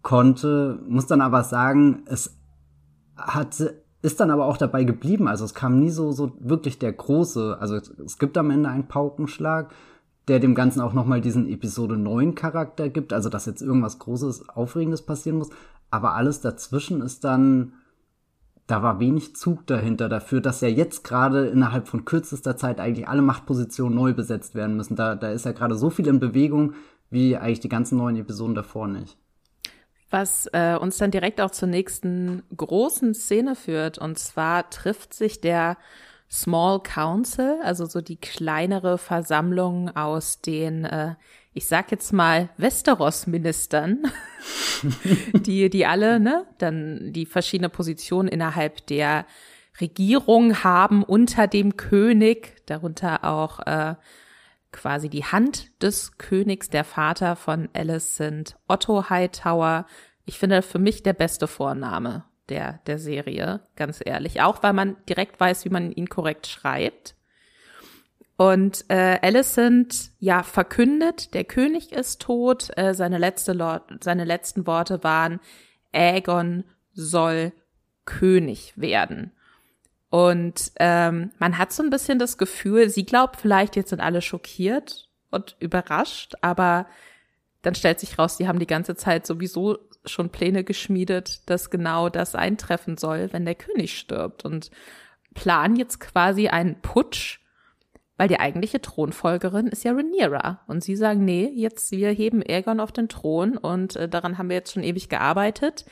konnte. 0.02 0.80
Muss 0.88 1.08
dann 1.08 1.20
aber 1.20 1.44
sagen, 1.44 2.04
es 2.06 2.38
hat, 3.18 3.62
ist 4.02 4.20
dann 4.22 4.32
aber 4.32 4.46
auch 4.46 4.56
dabei 4.56 4.86
geblieben. 4.86 5.28
Also 5.28 5.44
es 5.44 5.54
kam 5.54 5.80
nie 5.80 5.90
so, 5.90 6.14
so 6.14 6.32
wirklich 6.40 6.80
der 6.80 6.94
große, 6.94 7.58
also 7.60 7.76
es, 7.76 7.90
es 7.90 8.18
gibt 8.18 8.38
am 8.38 8.50
Ende 8.50 8.70
einen 8.70 8.88
Paukenschlag, 8.88 9.74
der 10.28 10.40
dem 10.40 10.56
Ganzen 10.56 10.82
auch 10.82 10.94
nochmal 10.94 11.22
diesen 11.22 11.50
Episode 11.50 11.98
9 11.98 12.36
Charakter 12.36 12.90
gibt, 12.90 13.14
also 13.14 13.30
dass 13.30 13.46
jetzt 13.46 13.62
irgendwas 13.62 14.00
Großes, 14.00 14.50
Aufregendes 14.50 15.02
passieren 15.02 15.38
muss. 15.38 15.50
Aber 15.92 16.16
alles 16.16 16.42
dazwischen 16.42 17.02
ist 17.02 17.24
dann, 17.24 17.74
da 18.68 18.82
war 18.82 19.00
wenig 19.00 19.36
Zug 19.36 19.68
dahinter 19.68 20.10
dafür, 20.10 20.40
dass 20.42 20.62
ja 20.62 20.70
jetzt 20.70 21.04
gerade 21.04 21.48
innerhalb 21.48 21.88
von 21.88 22.06
kürzester 22.06 22.56
Zeit 22.56 22.80
eigentlich 22.80 23.08
alle 23.08 23.22
Machtpositionen 23.22 23.96
neu 23.96 24.14
besetzt 24.14 24.56
werden 24.56 24.78
müssen. 24.78 24.96
Da, 24.96 25.16
da 25.16 25.32
ist 25.32 25.46
ja 25.46 25.52
gerade 25.52 25.76
so 25.76 25.90
viel 25.90 26.08
in 26.08 26.20
Bewegung, 26.20 26.74
wie 27.10 27.38
eigentlich 27.38 27.60
die 27.60 27.70
ganzen 27.70 27.98
neuen 27.98 28.16
Episoden 28.16 28.56
davor 28.56 28.88
nicht. 28.88 29.18
Was 30.10 30.48
äh, 30.54 30.78
uns 30.80 30.98
dann 30.98 31.12
direkt 31.12 31.42
auch 31.42 31.52
zur 31.52 31.68
nächsten 31.68 32.44
großen 32.56 33.14
Szene 33.14 33.56
führt. 33.56 33.98
Und 33.98 34.18
zwar 34.18 34.70
trifft 34.70 35.14
sich 35.14 35.42
der 35.42 35.78
Small 36.34 36.82
Council, 36.82 37.60
also 37.62 37.86
so 37.86 38.02
die 38.02 38.16
kleinere 38.16 38.98
Versammlung 38.98 39.96
aus 39.96 40.42
den, 40.42 40.84
äh, 40.84 41.14
ich 41.54 41.68
sag 41.68 41.92
jetzt 41.92 42.12
mal, 42.12 42.50
Westeros-Ministern, 42.58 44.12
die, 45.34 45.70
die 45.70 45.86
alle, 45.86 46.20
ne, 46.20 46.48
dann 46.58 47.14
die 47.14 47.28
verschiedene 47.28 47.70
Positionen 47.70 48.28
innerhalb 48.28 48.88
der 48.88 49.28
Regierung 49.80 50.64
haben 50.64 51.04
unter 51.04 51.46
dem 51.46 51.78
König, 51.78 52.66
darunter 52.66 53.24
auch 53.26 53.60
äh, 53.68 53.94
quasi 54.72 55.10
die 55.10 55.26
Hand 55.26 55.84
des 55.84 56.18
Königs, 56.18 56.68
der 56.68 56.84
Vater 56.84 57.36
von 57.36 57.70
Alice 57.74 58.16
sind 58.16 58.56
Otto 58.68 59.08
Hightower. 59.08 59.86
Ich 60.26 60.40
finde 60.40 60.64
für 60.64 60.80
mich 60.80 61.04
der 61.04 61.14
beste 61.14 61.46
Vorname 61.46 62.26
der, 62.50 62.80
der 62.88 63.00
Serie, 63.00 63.62
ganz 63.76 64.02
ehrlich. 64.04 64.42
Auch 64.42 64.64
weil 64.64 64.74
man 64.74 64.98
direkt 65.08 65.40
weiß, 65.40 65.66
wie 65.66 65.70
man 65.70 65.92
ihn 65.92 66.10
korrekt 66.10 66.48
schreibt. 66.48 67.16
Und 68.36 68.86
äh, 68.90 69.20
Alicent 69.22 70.12
ja 70.20 70.44
verkündet, 70.44 71.34
der 71.34 71.44
König 71.44 71.92
ist 71.92 72.22
tot. 72.22 72.76
Äh, 72.78 72.94
seine, 72.94 73.18
letzte 73.18 73.82
seine 74.02 74.26
letzten 74.26 74.68
Worte 74.68 75.04
waren, 75.04 75.40
Aegon 75.92 76.64
soll 76.94 77.54
König 78.06 78.74
werden. 78.76 79.32
Und 80.10 80.72
ähm, 80.80 81.32
man 81.40 81.58
hat 81.58 81.72
so 81.74 81.82
ein 81.82 81.90
bisschen 81.90 82.20
das 82.20 82.38
Gefühl, 82.38 82.90
sie 82.90 83.06
glaubt 83.06 83.38
vielleicht, 83.40 83.76
jetzt 83.76 83.90
sind 83.90 84.00
alle 84.00 84.22
schockiert 84.22 85.10
und 85.32 85.56
überrascht, 85.60 86.36
aber 86.42 86.86
dann 87.64 87.74
stellt 87.74 88.00
sich 88.00 88.20
raus, 88.20 88.38
die 88.38 88.48
haben 88.48 88.60
die 88.60 88.68
ganze 88.68 88.96
Zeit 88.96 89.26
sowieso 89.26 89.80
schon 90.06 90.30
Pläne 90.30 90.64
geschmiedet, 90.64 91.50
dass 91.50 91.70
genau 91.70 92.10
das 92.10 92.36
eintreffen 92.36 92.98
soll, 92.98 93.32
wenn 93.32 93.46
der 93.46 93.56
König 93.56 93.98
stirbt 93.98 94.46
und 94.46 94.72
planen 95.34 95.76
jetzt 95.76 96.00
quasi 96.00 96.48
einen 96.48 96.82
Putsch, 96.82 97.40
weil 98.18 98.28
die 98.28 98.40
eigentliche 98.40 98.82
Thronfolgerin 98.82 99.68
ist 99.68 99.84
ja 99.84 99.94
Rhaenyra 99.94 100.62
und 100.68 100.84
sie 100.84 100.96
sagen, 100.96 101.26
nee, 101.26 101.52
jetzt 101.56 101.92
wir 101.92 102.12
heben 102.12 102.44
Aegon 102.44 102.80
auf 102.80 102.92
den 102.92 103.10
Thron 103.10 103.58
und 103.58 103.96
äh, 103.96 104.08
daran 104.08 104.38
haben 104.38 104.50
wir 104.50 104.56
jetzt 104.56 104.74
schon 104.74 104.84
ewig 104.84 105.10
gearbeitet. 105.10 105.86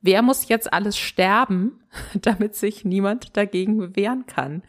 Wer 0.00 0.22
muss 0.22 0.48
jetzt 0.48 0.72
alles 0.72 0.96
sterben, 0.98 1.80
damit 2.20 2.54
sich 2.54 2.84
niemand 2.84 3.36
dagegen 3.36 3.96
wehren 3.96 4.26
kann? 4.26 4.62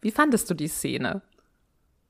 Wie 0.00 0.10
fandest 0.10 0.50
du 0.50 0.54
die 0.54 0.68
Szene? 0.68 1.22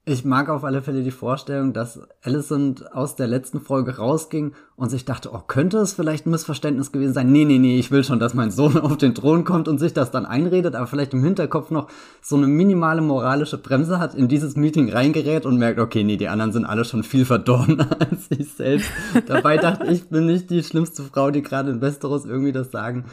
Ich 0.09 0.25
mag 0.25 0.49
auf 0.51 0.63
alle 0.63 0.83
Fälle 0.83 1.03
die 1.03 1.11
Vorstellung, 1.11 1.73
dass 1.73 2.01
Alicent 2.23 2.95
aus 2.95 3.17
der 3.17 3.27
letzten 3.27 3.61
Folge 3.61 3.97
rausging 3.97 4.53
und 4.77 4.89
sich 4.89 5.05
dachte, 5.05 5.31
oh, 5.33 5.43
könnte 5.45 5.79
es 5.79 5.95
vielleicht 5.95 6.27
ein 6.27 6.31
Missverständnis 6.31 6.93
gewesen 6.93 7.13
sein? 7.13 7.33
Nee, 7.33 7.45
nee, 7.45 7.59
nee, 7.59 7.77
ich 7.77 7.91
will 7.91 8.05
schon, 8.05 8.21
dass 8.21 8.33
mein 8.33 8.53
Sohn 8.53 8.79
auf 8.81 8.97
den 8.99 9.17
Thron 9.17 9.43
kommt 9.43 9.67
und 9.67 9.79
sich 9.79 9.95
das 9.95 10.13
dann 10.13 10.25
einredet, 10.25 10.77
aber 10.77 10.87
vielleicht 10.87 11.13
im 11.13 11.25
Hinterkopf 11.25 11.73
noch 11.73 11.89
so 12.23 12.37
eine 12.37 12.47
minimale 12.47 13.03
moralische 13.03 13.59
Bremse 13.59 13.99
hat, 13.99 14.15
in 14.15 14.29
dieses 14.29 14.55
Meeting 14.55 14.93
reingerät 14.93 15.45
und 15.45 15.59
merkt, 15.59 15.81
okay, 15.81 16.05
nee, 16.05 16.17
die 16.17 16.29
anderen 16.29 16.53
sind 16.53 16.67
alle 16.67 16.85
schon 16.85 17.03
viel 17.03 17.25
verdorbener 17.25 17.89
als 17.99 18.31
ich 18.31 18.53
selbst. 18.53 18.89
Dabei 19.27 19.57
dachte 19.57 19.89
ich, 19.89 20.09
bin 20.09 20.27
nicht 20.27 20.51
die 20.51 20.63
schlimmste 20.63 21.03
Frau, 21.03 21.33
die 21.33 21.43
gerade 21.43 21.73
in 21.73 21.81
Westeros 21.81 22.27
irgendwie 22.27 22.53
das 22.53 22.71
sagen 22.71 23.07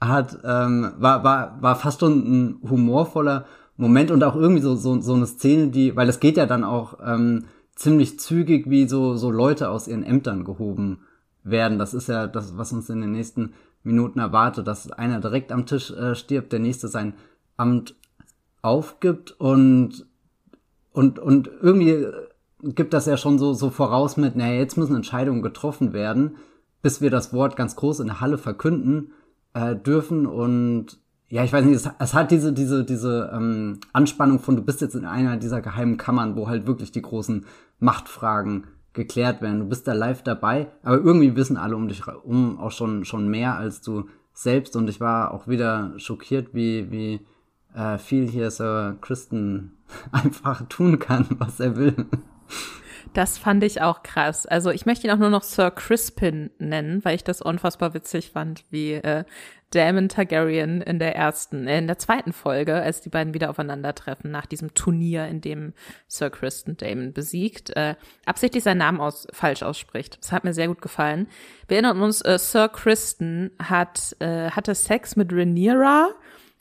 hat, 0.00 0.38
ähm, 0.44 0.92
war, 0.96 1.22
war, 1.22 1.58
war 1.60 1.76
fast 1.76 2.00
schon 2.00 2.12
ein 2.12 2.58
humorvoller 2.62 3.44
Moment 3.80 4.10
und 4.10 4.22
auch 4.22 4.36
irgendwie 4.36 4.62
so, 4.62 4.76
so, 4.76 5.00
so 5.00 5.14
eine 5.14 5.26
Szene, 5.26 5.68
die, 5.68 5.96
weil 5.96 6.08
es 6.08 6.20
geht 6.20 6.36
ja 6.36 6.46
dann 6.46 6.64
auch 6.64 6.98
ähm, 7.04 7.44
ziemlich 7.74 8.20
zügig, 8.20 8.68
wie 8.68 8.88
so, 8.88 9.16
so 9.16 9.30
Leute 9.30 9.70
aus 9.70 9.88
ihren 9.88 10.02
Ämtern 10.02 10.44
gehoben 10.44 11.00
werden. 11.42 11.78
Das 11.78 11.94
ist 11.94 12.08
ja 12.08 12.26
das, 12.26 12.56
was 12.56 12.72
uns 12.72 12.90
in 12.90 13.00
den 13.00 13.12
nächsten 13.12 13.54
Minuten 13.82 14.18
erwartet, 14.18 14.66
dass 14.66 14.90
einer 14.92 15.20
direkt 15.20 15.52
am 15.52 15.66
Tisch 15.66 15.90
äh, 15.90 16.14
stirbt, 16.14 16.52
der 16.52 16.60
nächste 16.60 16.88
sein 16.88 17.14
Amt 17.56 17.94
aufgibt 18.62 19.32
und, 19.40 20.06
und, 20.92 21.18
und 21.18 21.50
irgendwie 21.62 22.06
gibt 22.62 22.92
das 22.92 23.06
ja 23.06 23.16
schon 23.16 23.38
so, 23.38 23.54
so 23.54 23.70
voraus 23.70 24.16
mit, 24.16 24.36
naja, 24.36 24.58
jetzt 24.58 24.76
müssen 24.76 24.96
Entscheidungen 24.96 25.40
getroffen 25.40 25.92
werden, 25.92 26.36
bis 26.82 27.00
wir 27.00 27.10
das 27.10 27.32
Wort 27.32 27.56
ganz 27.56 27.76
groß 27.76 28.00
in 28.00 28.08
der 28.08 28.20
Halle 28.20 28.38
verkünden 28.38 29.12
äh, 29.54 29.74
dürfen 29.74 30.26
und 30.26 30.98
ja, 31.30 31.44
ich 31.44 31.52
weiß 31.52 31.64
nicht, 31.64 31.76
es, 31.76 31.88
es 31.98 32.14
hat 32.14 32.32
diese, 32.32 32.52
diese, 32.52 32.84
diese 32.84 33.30
ähm, 33.32 33.78
Anspannung 33.92 34.40
von, 34.40 34.56
du 34.56 34.62
bist 34.62 34.80
jetzt 34.80 34.96
in 34.96 35.04
einer 35.04 35.36
dieser 35.36 35.60
geheimen 35.60 35.96
Kammern, 35.96 36.34
wo 36.34 36.48
halt 36.48 36.66
wirklich 36.66 36.90
die 36.90 37.02
großen 37.02 37.46
Machtfragen 37.78 38.66
geklärt 38.94 39.40
werden. 39.40 39.60
Du 39.60 39.68
bist 39.68 39.86
da 39.86 39.92
live 39.92 40.24
dabei, 40.24 40.66
aber 40.82 40.96
irgendwie 40.96 41.36
wissen 41.36 41.56
alle 41.56 41.76
um 41.76 41.86
dich 41.86 42.02
um 42.24 42.58
auch 42.58 42.72
schon, 42.72 43.04
schon 43.04 43.28
mehr 43.28 43.56
als 43.56 43.80
du 43.80 44.08
selbst. 44.32 44.74
Und 44.74 44.90
ich 44.90 45.00
war 45.00 45.32
auch 45.32 45.46
wieder 45.46 45.92
schockiert, 45.98 46.52
wie, 46.52 46.90
wie 46.90 47.20
äh, 47.74 47.98
viel 47.98 48.28
hier 48.28 48.50
Sir 48.50 48.96
Kristen 49.00 49.76
einfach 50.12 50.66
tun 50.68 50.98
kann, 50.98 51.26
was 51.38 51.60
er 51.60 51.76
will. 51.76 51.94
Das 53.12 53.38
fand 53.38 53.64
ich 53.64 53.82
auch 53.82 54.04
krass. 54.04 54.46
Also 54.46 54.70
ich 54.70 54.86
möchte 54.86 55.06
ihn 55.06 55.12
auch 55.12 55.18
nur 55.18 55.30
noch 55.30 55.42
Sir 55.42 55.72
Crispin 55.72 56.50
nennen, 56.58 57.04
weil 57.04 57.16
ich 57.16 57.24
das 57.24 57.42
unfassbar 57.42 57.92
witzig 57.92 58.30
fand, 58.30 58.64
wie 58.70 58.92
äh, 58.92 59.24
Damon 59.70 60.08
Targaryen 60.08 60.80
in 60.80 61.00
der 61.00 61.16
ersten, 61.16 61.66
äh, 61.66 61.78
in 61.78 61.88
der 61.88 61.98
zweiten 61.98 62.32
Folge, 62.32 62.74
als 62.74 63.00
die 63.00 63.08
beiden 63.08 63.34
wieder 63.34 63.50
aufeinandertreffen 63.50 64.30
nach 64.30 64.46
diesem 64.46 64.74
Turnier, 64.74 65.26
in 65.26 65.40
dem 65.40 65.72
Sir 66.06 66.30
Kristen 66.30 66.76
Damon 66.76 67.12
besiegt, 67.12 67.70
äh, 67.70 67.96
absichtlich 68.26 68.62
seinen 68.62 68.78
Namen 68.78 69.00
aus, 69.00 69.26
falsch 69.32 69.64
ausspricht. 69.64 70.18
Das 70.20 70.30
hat 70.30 70.44
mir 70.44 70.54
sehr 70.54 70.68
gut 70.68 70.80
gefallen. 70.80 71.26
Wir 71.66 71.78
erinnern 71.78 72.02
uns, 72.02 72.20
äh, 72.20 72.38
Sir 72.38 72.68
Kristen 72.68 73.50
hat, 73.60 74.14
äh, 74.20 74.50
hatte 74.50 74.76
Sex 74.76 75.16
mit 75.16 75.32
Rhaenyra, 75.32 76.10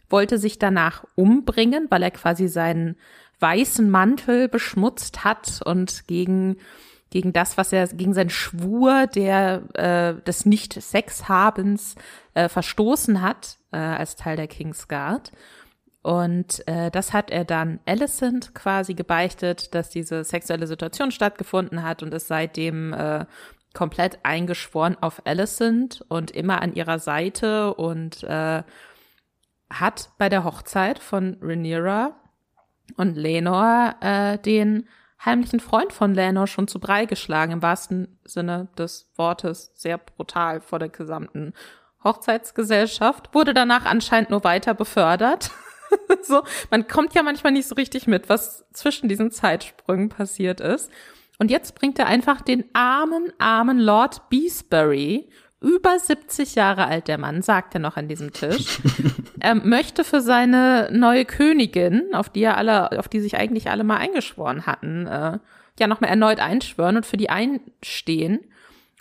wollte 0.10 0.39
sich 0.39 0.58
danach 0.58 1.03
umbringen, 1.13 1.86
weil 1.89 2.01
er 2.01 2.12
quasi 2.12 2.48
seinen 2.48 2.96
weißen 3.39 3.89
Mantel 3.89 4.48
beschmutzt 4.48 5.24
hat 5.24 5.62
und 5.65 6.08
gegen 6.08 6.58
gegen 7.12 7.34
das, 7.34 7.58
was 7.58 7.74
er 7.74 7.88
gegen 7.88 8.13
seinen 8.13 8.29
Schwur 8.29 9.08
der 9.08 9.63
äh, 9.74 10.22
des 10.24 10.46
Nicht-Sex-Habens 10.46 11.96
äh, 12.36 12.50
verstoßen 12.50 13.22
hat 13.22 13.58
äh, 13.72 13.77
als 13.77 14.15
Teil 14.15 14.36
der 14.38 14.48
Kingsguard. 14.48 15.31
Und 16.01 16.65
äh, 16.67 16.91
das 16.91 17.12
hat 17.12 17.29
er 17.29 17.46
dann 17.46 17.79
Alicent 17.86 18.53
quasi 18.53 18.93
gebeichtet, 18.93 19.74
dass 19.75 19.89
diese 19.89 20.24
sexuelle 20.24 20.67
Situation 20.67 21.12
stattgefunden 21.12 21.84
hat 21.84 22.03
und 22.03 22.13
ist 22.13 22.27
seitdem 22.27 22.93
äh, 22.93 23.25
komplett 23.74 24.19
eingeschworen 24.24 24.98
auf 25.01 25.25
Alicent 25.25 26.03
und 26.08 26.31
immer 26.31 26.62
an 26.62 26.74
ihrer 26.74 27.00
Seite 27.00 27.74
und 27.74 28.24
äh, 28.24 28.63
hat 29.72 30.10
bei 30.17 30.29
der 30.29 30.43
Hochzeit 30.43 31.00
von 31.00 31.38
Rhaenyra 31.41 32.19
und 32.98 33.15
Lenor 33.15 33.96
äh, 34.01 34.38
den 34.38 34.88
heimlichen 35.24 35.60
Freund 35.60 35.91
von 35.93 36.13
Lenor 36.13 36.48
schon 36.48 36.67
zu 36.67 36.79
Brei 36.79 37.05
geschlagen, 37.05 37.51
im 37.51 37.62
wahrsten 37.62 38.19
Sinne 38.24 38.69
des 38.77 39.12
Wortes, 39.15 39.72
sehr 39.75 39.98
brutal 39.98 40.62
vor 40.62 40.79
der 40.79 40.89
gesamten 40.89 41.53
Hochzeitsgesellschaft, 42.03 43.34
wurde 43.34 43.53
danach 43.53 43.86
anscheinend 43.86 44.29
nur 44.29 44.43
weiter 44.43 44.74
befördert. 44.74 45.51
so, 46.22 46.43
man 46.69 46.88
kommt 46.88 47.13
ja 47.13 47.24
manchmal 47.24 47.51
nicht 47.51 47.67
so 47.67 47.75
richtig 47.75 48.08
mit, 48.08 48.29
was 48.29 48.65
zwischen 48.72 49.10
diesen 49.10 49.31
Zeitsprüngen 49.31 50.10
passiert 50.10 50.62
ist. 50.62 50.89
Und 51.39 51.51
jetzt 51.51 51.75
bringt 51.75 52.00
er 52.00 52.08
einfach 52.08 52.41
den 52.41 52.65
armen, 52.74 53.31
armen 53.38 53.79
Lord 53.79 54.29
Beesbury 54.29 55.29
über 55.62 56.00
70 56.00 56.56
Jahre 56.56 56.86
alt, 56.86 57.08
der 57.08 57.18
Mann, 57.18 57.42
sagt 57.42 57.74
er 57.74 57.82
noch 57.82 57.98
an 57.98 58.08
diesem 58.08 58.32
Tisch, 58.32 58.80
er 59.39 59.56
möchte 59.66 60.04
für 60.04 60.22
seine 60.22 60.89
neue 60.92 61.25
Königin, 61.25 62.13
auf 62.13 62.30
die 62.30 62.44
er 62.44 62.58
alle, 62.58 62.98
auf 62.98 63.10
die 63.10 63.20
sich 63.20 63.38
eigentlich 63.38 63.70
alle 63.70 63.84
mal 63.84 63.98
eingeschworen 63.98 64.66
hatten, 64.66 65.06
äh, 65.08 65.39
ja 65.80 65.88
nochmal 65.88 66.10
erneut 66.10 66.39
einschwören 66.39 66.98
und 66.98 67.06
für 67.06 67.18
die 67.18 67.30
einstehen. 67.30 68.39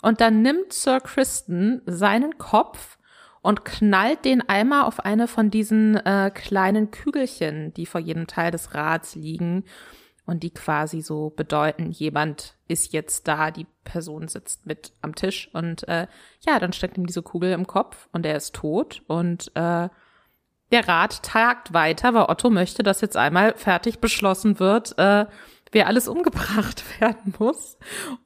Und 0.02 0.20
dann 0.20 0.42
nimmt 0.42 0.72
Sir 0.72 1.00
Kristen 1.00 1.82
seinen 1.86 2.38
Kopf 2.38 2.98
und 3.40 3.64
knallt 3.64 4.24
den 4.24 4.48
einmal 4.48 4.82
auf 4.82 5.00
eine 5.00 5.28
von 5.28 5.50
diesen 5.50 5.96
äh, 5.96 6.30
kleinen 6.34 6.90
Kügelchen, 6.90 7.72
die 7.74 7.86
vor 7.86 8.00
jedem 8.00 8.26
Teil 8.26 8.50
des 8.50 8.74
Rads 8.74 9.14
liegen 9.14 9.64
und 10.28 10.42
die 10.42 10.50
quasi 10.50 11.00
so 11.00 11.30
bedeuten, 11.30 11.90
jemand 11.90 12.54
ist 12.68 12.92
jetzt 12.92 13.26
da, 13.26 13.50
die 13.50 13.66
Person 13.82 14.28
sitzt 14.28 14.66
mit 14.66 14.92
am 15.00 15.14
Tisch 15.14 15.48
und 15.54 15.88
äh, 15.88 16.06
ja, 16.46 16.58
dann 16.60 16.74
steckt 16.74 16.98
ihm 16.98 17.06
diese 17.06 17.22
Kugel 17.22 17.52
im 17.52 17.66
Kopf 17.66 18.08
und 18.12 18.26
er 18.26 18.36
ist 18.36 18.54
tot 18.54 19.02
und 19.06 19.50
äh, 19.54 19.88
der 20.70 20.86
Rat 20.86 21.22
tagt 21.22 21.72
weiter, 21.72 22.12
weil 22.12 22.26
Otto 22.28 22.50
möchte, 22.50 22.82
dass 22.82 23.00
jetzt 23.00 23.16
einmal 23.16 23.54
fertig 23.56 24.00
beschlossen 24.00 24.60
wird, 24.60 24.98
äh, 24.98 25.24
wer 25.72 25.86
alles 25.86 26.08
umgebracht 26.08 26.84
werden 27.00 27.34
muss. 27.38 27.78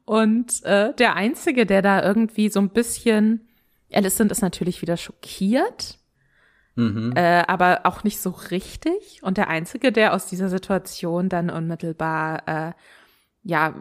Und 0.03 0.61
äh, 0.65 0.93
der 0.95 1.15
Einzige, 1.15 1.65
der 1.65 1.81
da 1.81 2.03
irgendwie 2.03 2.49
so 2.49 2.59
ein 2.59 2.69
bisschen, 2.69 3.47
Alicent 3.93 4.29
ist 4.29 4.41
natürlich 4.41 4.81
wieder 4.81 4.97
schockiert, 4.97 5.99
Mhm. 6.75 7.13
Äh, 7.15 7.43
aber 7.47 7.81
auch 7.83 8.03
nicht 8.03 8.19
so 8.19 8.31
richtig. 8.31 9.21
Und 9.21 9.37
der 9.37 9.47
Einzige, 9.47 9.91
der 9.91 10.13
aus 10.13 10.25
dieser 10.25 10.49
Situation 10.49 11.29
dann 11.29 11.49
unmittelbar, 11.49 12.47
äh, 12.47 12.71
ja, 13.43 13.75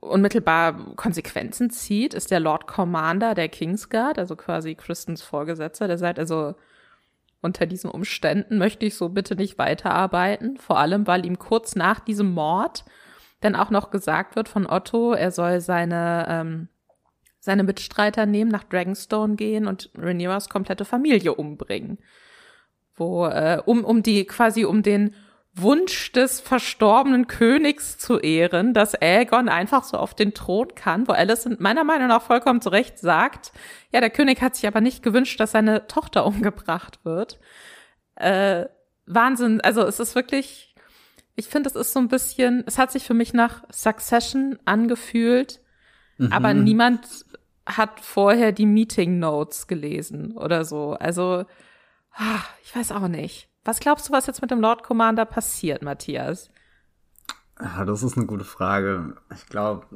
unmittelbar 0.00 0.94
Konsequenzen 0.96 1.70
zieht, 1.70 2.14
ist 2.14 2.30
der 2.30 2.40
Lord 2.40 2.66
Commander 2.66 3.34
der 3.34 3.48
Kingsguard, 3.48 4.18
also 4.18 4.36
quasi 4.36 4.74
Christens 4.74 5.22
Vorgesetzter, 5.22 5.88
der 5.88 5.98
sagt 5.98 6.18
also, 6.18 6.54
unter 7.40 7.66
diesen 7.66 7.90
Umständen 7.90 8.56
möchte 8.56 8.86
ich 8.86 8.96
so 8.96 9.10
bitte 9.10 9.36
nicht 9.36 9.58
weiterarbeiten, 9.58 10.56
vor 10.56 10.78
allem 10.78 11.06
weil 11.06 11.26
ihm 11.26 11.38
kurz 11.38 11.76
nach 11.76 12.00
diesem 12.00 12.32
Mord 12.32 12.84
dann 13.40 13.54
auch 13.54 13.68
noch 13.68 13.90
gesagt 13.90 14.34
wird 14.34 14.48
von 14.48 14.66
Otto, 14.66 15.12
er 15.12 15.30
soll 15.30 15.60
seine 15.60 16.26
ähm, 16.28 16.68
seine 17.44 17.62
Mitstreiter 17.62 18.24
nehmen, 18.24 18.50
nach 18.50 18.64
Dragonstone 18.64 19.36
gehen 19.36 19.66
und 19.66 19.90
Rhaenyras 19.98 20.48
komplette 20.48 20.86
Familie 20.86 21.34
umbringen. 21.34 21.98
Wo, 22.94 23.26
äh, 23.26 23.60
um, 23.66 23.84
um 23.84 24.02
die, 24.02 24.24
quasi 24.24 24.64
um 24.64 24.82
den 24.82 25.14
Wunsch 25.52 26.10
des 26.12 26.40
verstorbenen 26.40 27.26
Königs 27.26 27.98
zu 27.98 28.18
ehren, 28.18 28.72
dass 28.72 28.94
Aegon 28.94 29.50
einfach 29.50 29.84
so 29.84 29.98
auf 29.98 30.14
den 30.14 30.32
Thron 30.32 30.74
kann, 30.74 31.06
wo 31.06 31.12
Alicent 31.12 31.60
meiner 31.60 31.84
Meinung 31.84 32.08
nach 32.08 32.22
vollkommen 32.22 32.62
zu 32.62 32.70
Recht 32.70 32.98
sagt, 32.98 33.52
ja, 33.92 34.00
der 34.00 34.10
König 34.10 34.40
hat 34.40 34.56
sich 34.56 34.66
aber 34.66 34.80
nicht 34.80 35.02
gewünscht, 35.02 35.38
dass 35.38 35.52
seine 35.52 35.86
Tochter 35.86 36.24
umgebracht 36.26 37.00
wird. 37.04 37.38
Äh, 38.14 38.64
Wahnsinn, 39.04 39.60
also 39.60 39.82
es 39.82 40.00
ist 40.00 40.14
wirklich, 40.14 40.74
Ich 41.36 41.48
finde, 41.48 41.68
es 41.68 41.76
ist 41.76 41.92
so 41.92 42.00
ein 42.00 42.08
bisschen, 42.08 42.64
es 42.66 42.78
hat 42.78 42.90
sich 42.90 43.04
für 43.04 43.14
mich 43.14 43.34
nach 43.34 43.64
Succession 43.70 44.58
angefühlt, 44.64 45.60
mhm. 46.18 46.32
aber 46.32 46.54
niemand 46.54 47.24
hat 47.66 48.00
vorher 48.00 48.52
die 48.52 48.66
Meeting 48.66 49.18
Notes 49.18 49.66
gelesen 49.66 50.32
oder 50.36 50.64
so. 50.64 50.92
Also, 50.92 51.44
ah, 52.12 52.40
ich 52.62 52.74
weiß 52.74 52.92
auch 52.92 53.08
nicht. 53.08 53.48
Was 53.64 53.80
glaubst 53.80 54.08
du, 54.08 54.12
was 54.12 54.26
jetzt 54.26 54.42
mit 54.42 54.50
dem 54.50 54.60
Lord 54.60 54.82
Commander 54.82 55.24
passiert, 55.24 55.82
Matthias? 55.82 56.50
Ja, 57.60 57.84
das 57.84 58.02
ist 58.02 58.16
eine 58.16 58.26
gute 58.26 58.44
Frage. 58.44 59.14
Ich 59.32 59.46
glaube, 59.46 59.86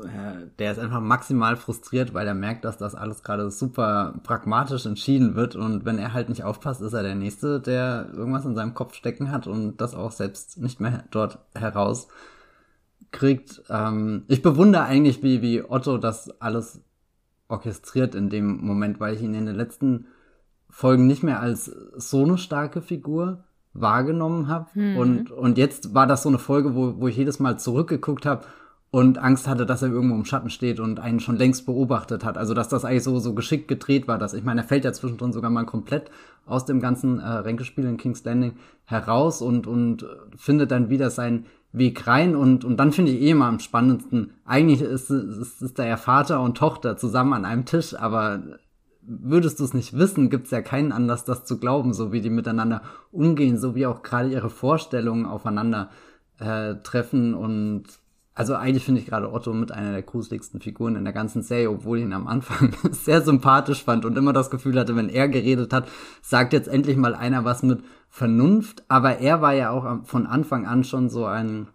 der 0.59 0.73
ist 0.73 0.79
einfach 0.79 1.01
maximal 1.01 1.57
frustriert, 1.57 2.15
weil 2.15 2.27
er 2.27 2.35
merkt, 2.35 2.65
dass 2.65 2.79
das 2.79 2.95
alles 2.95 3.25
gerade 3.25 3.51
super 3.51 4.15
pragmatisch 4.23 4.87
entschieden 4.87 5.35
wird. 5.35 5.57
Und 5.57 5.85
wenn 5.85 5.99
er 5.99 6.13
halt 6.13 6.29
nicht 6.29 6.45
aufpasst, 6.45 6.81
ist 6.83 6.93
er 6.93 7.03
der 7.03 7.17
Nächste, 7.17 7.61
der 7.61 8.11
irgendwas 8.13 8.45
in 8.45 8.55
seinem 8.55 8.75
Kopf 8.75 8.95
stecken 8.95 9.33
hat 9.33 9.49
und 9.49 9.81
das 9.81 9.95
auch 9.95 10.13
selbst 10.13 10.59
nicht 10.59 10.79
mehr 10.79 11.05
dort 11.11 11.41
herauskriegt. 13.13 13.63
Ähm, 13.69 14.25
ich 14.29 14.43
bewundere 14.43 14.85
eigentlich, 14.85 15.23
wie, 15.23 15.43
wie 15.43 15.63
Otto 15.63 15.99
das 15.99 16.31
alles 16.41 16.83
orchestriert 17.49 18.15
in 18.15 18.29
dem 18.29 18.59
Moment, 18.65 19.01
weil 19.01 19.15
ich 19.15 19.23
ihn 19.23 19.35
in 19.35 19.47
den 19.47 19.57
letzten 19.57 20.07
Folgen 20.69 21.07
nicht 21.07 21.23
mehr 21.23 21.41
als 21.41 21.65
so 21.97 22.25
eine 22.25 22.37
starke 22.37 22.83
Figur 22.83 23.45
wahrgenommen 23.73 24.49
habe. 24.49 24.67
Hm. 24.75 24.97
Und, 24.97 25.31
und 25.31 25.57
jetzt 25.57 25.95
war 25.95 26.07
das 26.07 26.23
so 26.23 26.29
eine 26.29 26.39
Folge, 26.39 26.75
wo, 26.75 27.01
wo 27.01 27.09
ich 27.09 27.17
jedes 27.17 27.39
Mal 27.39 27.59
zurückgeguckt 27.59 28.27
habe 28.27 28.45
und 28.91 29.19
Angst 29.19 29.47
hatte, 29.47 29.67
dass 29.67 29.83
er 29.83 29.91
irgendwo 29.91 30.15
im 30.15 30.25
Schatten 30.25 30.51
steht 30.51 30.81
und 30.81 30.99
einen 30.99 31.21
schon 31.21 31.37
längst 31.37 31.67
beobachtet 31.67 32.25
hat. 32.25 32.39
Also 32.39 32.55
dass 32.55 32.69
das 32.69 32.85
eigentlich 32.85 33.03
so, 33.03 33.19
so 33.19 33.35
geschickt 33.35 33.69
gedreht 33.69 34.09
war. 34.09 34.19
Dass, 34.19 34.35
ich 34.35 34.45
meine, 34.45 34.63
er 34.63 34.67
fällt 34.67 34.85
ja 34.85 34.93
zwischendrin 34.93 35.33
sogar 35.33 35.51
mal 35.51 35.65
komplett 35.65 36.11
aus 36.47 36.65
dem 36.65 36.81
ganzen 36.81 37.19
äh, 37.19 37.27
Ränkespiel 37.27 37.85
in 37.85 37.99
King's 37.99 38.25
Landing 38.25 38.57
heraus 38.85 39.43
und, 39.43 39.67
und 39.67 40.07
findet 40.37 40.71
dann 40.71 40.91
wieder 40.91 41.11
seinen 41.11 41.47
Weg 41.73 42.07
rein. 42.07 42.35
Und, 42.35 42.65
und 42.65 42.79
dann 42.79 42.93
finde 42.93 43.13
ich 43.13 43.23
eh 43.23 43.31
immer 43.31 43.47
am 43.47 43.61
spannendsten, 43.61 44.33
eigentlich 44.45 44.81
ist, 44.81 45.11
ist, 45.11 45.63
ist 45.63 45.79
da 45.79 45.87
ja 45.87 45.97
Vater 45.97 46.41
und 46.41 46.57
Tochter 46.57 46.97
zusammen 46.97 47.33
an 47.33 47.45
einem 47.45 47.65
Tisch, 47.65 47.95
aber 47.95 48.43
würdest 49.03 49.59
du 49.59 49.65
es 49.65 49.75
nicht 49.75 49.97
wissen, 49.97 50.29
gibt 50.29 50.47
es 50.47 50.51
ja 50.51 50.61
keinen 50.61 50.93
Anlass, 50.93 51.25
das 51.25 51.45
zu 51.45 51.59
glauben, 51.59 51.95
so 51.95 52.13
wie 52.13 52.21
die 52.21 52.31
miteinander 52.31 52.83
umgehen, 53.11 53.57
so 53.57 53.75
wie 53.75 53.87
auch 53.87 54.03
gerade 54.03 54.29
ihre 54.31 54.51
Vorstellungen 54.51 55.25
aufeinander 55.25 55.91
äh, 56.39 56.75
treffen 56.83 57.35
und 57.35 57.85
also 58.39 58.55
eigentlich 58.55 58.85
finde 58.85 59.01
ich 59.01 59.09
gerade 59.09 59.33
Otto 59.33 59.53
mit 59.53 59.73
einer 59.73 59.91
der 59.91 60.03
gruseligsten 60.03 60.61
Figuren 60.61 60.95
in 60.95 61.03
der 61.03 61.13
ganzen 61.13 61.43
Serie, 61.43 61.73
obwohl 61.73 61.99
ich 61.99 62.05
ihn 62.05 62.13
am 62.13 62.29
Anfang 62.29 62.71
sehr 62.93 63.21
sympathisch 63.21 63.83
fand 63.83 64.05
und 64.05 64.17
immer 64.17 64.33
das 64.33 64.49
Gefühl 64.49 64.79
hatte, 64.79 64.95
wenn 64.95 65.09
er 65.09 65.27
geredet 65.29 65.73
hat, 65.73 65.89
sagt 66.23 66.53
jetzt 66.53 66.69
endlich 66.69 66.97
mal 66.97 67.17
einer 67.17 67.45
was 67.45 67.65
mit 67.65 67.83
Vernunft. 68.09 68.85
Aber 68.87 69.19
er 69.19 69.43
war 69.43 69.55
ja 69.55 69.71
auch 69.71 70.05
von 70.05 70.29
Anfang 70.29 70.69
an 70.69 70.85
schon 70.85 71.09
so 71.09 71.25
ein 71.25 71.67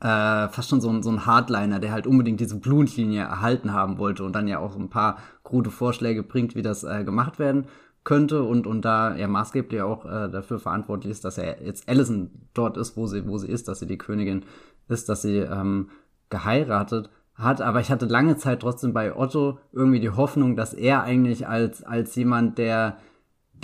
äh, 0.00 0.48
fast 0.48 0.70
schon 0.70 0.80
so 0.80 0.88
ein, 0.88 1.02
so 1.02 1.10
ein 1.10 1.26
Hardliner, 1.26 1.80
der 1.80 1.92
halt 1.92 2.06
unbedingt 2.06 2.40
diese 2.40 2.58
Blutlinie 2.58 3.24
erhalten 3.24 3.74
haben 3.74 3.98
wollte 3.98 4.24
und 4.24 4.32
dann 4.32 4.48
ja 4.48 4.60
auch 4.60 4.76
ein 4.76 4.88
paar 4.88 5.18
gute 5.42 5.70
Vorschläge 5.70 6.22
bringt, 6.22 6.54
wie 6.54 6.62
das 6.62 6.84
äh, 6.84 7.04
gemacht 7.04 7.38
werden 7.38 7.66
könnte 8.04 8.42
und, 8.42 8.66
und 8.66 8.86
da 8.86 9.14
er 9.14 9.28
maßgeblich 9.28 9.82
auch 9.82 10.04
äh, 10.04 10.30
dafür 10.30 10.58
verantwortlich 10.58 11.10
ist, 11.10 11.24
dass 11.24 11.36
er 11.36 11.62
jetzt 11.62 11.88
Allison 11.88 12.30
dort 12.52 12.76
ist, 12.76 12.96
wo 12.96 13.06
sie, 13.06 13.26
wo 13.26 13.36
sie 13.38 13.48
ist, 13.48 13.66
dass 13.68 13.80
sie 13.80 13.86
die 13.86 13.98
Königin 13.98 14.44
ist, 14.88 15.08
dass 15.08 15.22
sie 15.22 15.38
ähm, 15.38 15.90
geheiratet 16.30 17.10
hat. 17.34 17.60
Aber 17.60 17.80
ich 17.80 17.90
hatte 17.90 18.06
lange 18.06 18.36
Zeit 18.36 18.60
trotzdem 18.60 18.92
bei 18.92 19.16
Otto 19.16 19.58
irgendwie 19.72 20.00
die 20.00 20.10
Hoffnung, 20.10 20.56
dass 20.56 20.74
er 20.74 21.02
eigentlich 21.02 21.46
als, 21.46 21.82
als 21.82 22.14
jemand, 22.14 22.58
der 22.58 22.98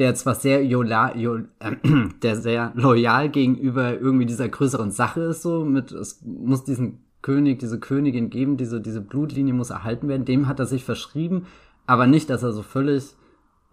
der 0.01 0.15
zwar 0.15 0.35
sehr 0.35 0.65
loyal, 0.65 1.49
äh, 1.59 1.77
der 2.23 2.37
sehr 2.37 2.73
loyal 2.75 3.29
gegenüber 3.29 3.99
irgendwie 3.99 4.27
dieser 4.27 4.49
größeren 4.49 4.91
Sache 4.91 5.21
ist, 5.21 5.43
so 5.43 5.65
mit, 5.65 5.93
es 5.93 6.23
muss 6.25 6.65
diesen 6.65 7.05
König, 7.23 7.59
diese 7.59 7.79
Königin 7.79 8.31
geben, 8.31 8.57
diese, 8.57 8.81
diese 8.81 9.03
Blutlinie 9.03 9.53
muss 9.53 9.71
erhalten 9.71 10.09
werden, 10.09 10.25
dem 10.25 10.49
hat 10.49 10.59
er 10.59 10.67
sich 10.67 10.85
verschrieben, 10.85 11.47
aber 11.87 12.07
nicht, 12.07 12.31
dass 12.31 12.43
er 12.43 12.53
so 12.53 12.63
völlig 12.63 13.15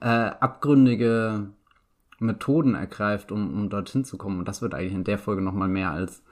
äh, 0.01 0.07
abgründige 0.07 1.47
Methoden 2.19 2.75
ergreift, 2.75 3.31
um, 3.31 3.53
um 3.53 3.69
dorthin 3.69 4.03
zu 4.03 4.17
kommen. 4.17 4.39
Und 4.39 4.47
das 4.47 4.62
wird 4.62 4.73
eigentlich 4.73 4.93
in 4.93 5.03
der 5.03 5.17
Folge 5.17 5.41
nochmal 5.41 5.69
mehr 5.69 5.91
als, 5.91 6.23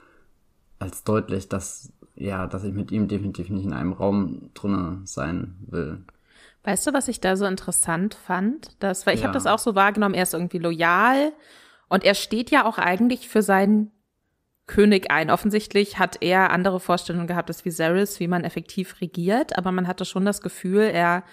als 0.79 1.03
deutlich, 1.03 1.49
dass, 1.49 1.91
ja, 2.15 2.47
dass 2.47 2.63
ich 2.63 2.73
mit 2.73 2.91
ihm 2.91 3.07
definitiv 3.07 3.49
nicht 3.49 3.65
in 3.65 3.73
einem 3.73 3.93
Raum 3.93 4.51
drinne 4.53 5.01
sein 5.05 5.55
will. 5.67 6.03
Weißt 6.63 6.87
du, 6.87 6.93
was 6.93 7.07
ich 7.07 7.21
da 7.21 7.35
so 7.35 7.45
interessant 7.45 8.15
fand? 8.15 8.71
Das, 8.79 9.05
weil 9.05 9.15
ich 9.15 9.21
ja. 9.21 9.27
habe 9.27 9.33
das 9.35 9.45
auch 9.45 9.59
so 9.59 9.75
wahrgenommen, 9.75 10.15
er 10.15 10.23
ist 10.23 10.33
irgendwie 10.33 10.57
loyal 10.57 11.31
und 11.87 12.03
er 12.03 12.15
steht 12.15 12.49
ja 12.49 12.65
auch 12.65 12.77
eigentlich 12.77 13.29
für 13.29 13.41
seinen 13.41 13.91
König 14.67 15.11
ein. 15.11 15.29
Offensichtlich 15.29 15.99
hat 15.99 16.17
er 16.21 16.49
andere 16.49 16.79
Vorstellungen 16.79 17.27
gehabt 17.27 17.49
als 17.49 17.65
Viserys, 17.65 18.19
wie 18.19 18.27
man 18.27 18.43
effektiv 18.43 18.99
regiert, 18.99 19.57
aber 19.57 19.71
man 19.71 19.87
hatte 19.87 20.05
schon 20.05 20.25
das 20.25 20.41
Gefühl, 20.41 20.81
er, 20.81 21.23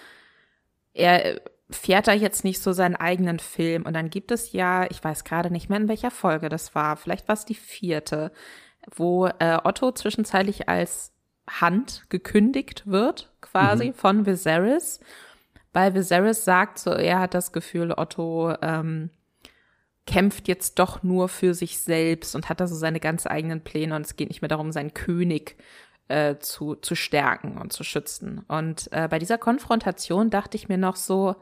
er 0.93 1.41
fährt 1.71 2.09
da 2.09 2.13
jetzt 2.13 2.45
nicht 2.45 2.63
so 2.63 2.73
seinen 2.73 2.97
eigenen 2.97 3.39
Film. 3.39 3.87
Und 3.87 3.95
dann 3.95 4.11
gibt 4.11 4.31
es 4.31 4.53
ja, 4.53 4.87
ich 4.91 5.03
weiß 5.03 5.25
gerade 5.25 5.51
nicht 5.51 5.71
mehr, 5.71 5.81
in 5.81 5.89
welcher 5.89 6.11
Folge 6.11 6.51
das 6.51 6.75
war, 6.75 6.97
vielleicht 6.97 7.29
war 7.29 7.35
es 7.35 7.47
die 7.47 7.55
vierte, 7.55 8.33
wo 8.95 9.27
äh, 9.27 9.59
Otto 9.63 9.93
zwischenzeitlich 9.93 10.69
als 10.69 11.13
Hand 11.49 12.05
gekündigt 12.09 12.87
wird, 12.87 13.33
quasi 13.41 13.89
mhm. 13.89 13.95
von 13.95 14.27
Viserys, 14.27 15.01
weil 15.73 15.95
Viserys 15.95 16.45
sagt, 16.45 16.79
so 16.79 16.91
er 16.91 17.21
hat 17.21 17.35
das 17.35 17.53
Gefühl, 17.53 17.93
Otto 17.97 18.55
ähm, 18.63 19.11
kämpft 20.07 20.49
jetzt 20.49 20.79
doch 20.79 21.03
nur 21.03 21.29
für 21.29 21.55
sich 21.55 21.81
selbst 21.81 22.35
und 22.35 22.49
hat 22.49 22.61
da 22.61 22.67
so 22.67 22.75
seine 22.75 23.01
ganz 23.01 23.27
eigenen 23.27 23.63
Pläne 23.63 23.95
und 23.95 24.07
es 24.07 24.17
geht 24.17 24.29
nicht 24.29 24.43
mehr 24.43 24.49
darum, 24.49 24.73
seinen 24.73 24.95
König 24.95 25.57
äh, 26.09 26.37
zu, 26.39 26.75
zu 26.75 26.95
stärken 26.95 27.59
und 27.59 27.73
zu 27.73 27.85
schützen. 27.85 28.45
Und 28.49 28.89
äh, 28.93 29.09
bei 29.09 29.19
dieser 29.19 29.39
Konfrontation 29.39 30.31
dachte 30.31 30.57
ich 30.57 30.69
mir 30.69 30.79
noch 30.79 30.97
so, 30.97 31.37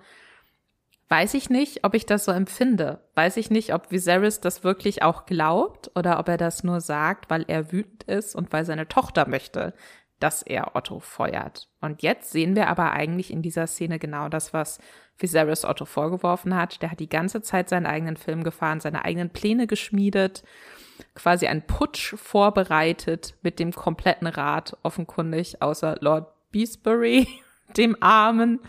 weiß 1.11 1.35
ich 1.35 1.51
nicht, 1.51 1.85
ob 1.85 1.95
ich 1.95 2.07
das 2.07 2.25
so 2.25 2.33
empfinde. 2.33 3.01
Weiß 3.15 3.37
ich 3.37 3.51
nicht, 3.51 3.75
ob 3.75 3.91
Viserys 3.91 4.41
das 4.41 4.63
wirklich 4.63 5.03
auch 5.03 5.27
glaubt 5.27 5.91
oder 5.97 6.19
ob 6.21 6.29
er 6.29 6.37
das 6.37 6.63
nur 6.63 6.81
sagt, 6.81 7.29
weil 7.29 7.45
er 7.49 7.73
wütend 7.73 8.05
ist 8.05 8.35
und 8.37 8.53
weil 8.53 8.65
seine 8.65 8.87
Tochter 8.87 9.29
möchte, 9.29 9.75
dass 10.21 10.43
er 10.43 10.77
Otto 10.77 11.01
feuert. 11.01 11.69
Und 11.81 12.03
jetzt 12.03 12.31
sehen 12.31 12.55
wir 12.55 12.69
aber 12.69 12.93
eigentlich 12.93 13.33
in 13.33 13.43
dieser 13.43 13.67
Szene 13.67 13.99
genau 13.99 14.29
das, 14.29 14.53
was 14.55 14.79
Viserys 15.19 15.65
Otto 15.65 15.85
vorgeworfen 15.85 16.55
hat. 16.55 16.81
Der 16.81 16.93
hat 16.93 17.01
die 17.01 17.09
ganze 17.09 17.43
Zeit 17.43 17.69
seinen 17.69 17.87
eigenen 17.87 18.17
Film 18.17 18.45
gefahren, 18.45 18.81
seine 18.81 19.05
eigenen 19.05 19.31
Pläne 19.31 19.67
geschmiedet, 19.67 20.45
quasi 21.15 21.49
einen 21.49 21.63
Putsch 21.63 22.15
vorbereitet 22.17 23.35
mit 23.43 23.59
dem 23.59 23.73
kompletten 23.73 24.29
Rat, 24.29 24.77
offenkundig, 24.85 25.61
außer 25.61 25.97
Lord 26.01 26.29
Beesbury, 26.53 27.27
dem 27.77 28.01
Armen. 28.01 28.61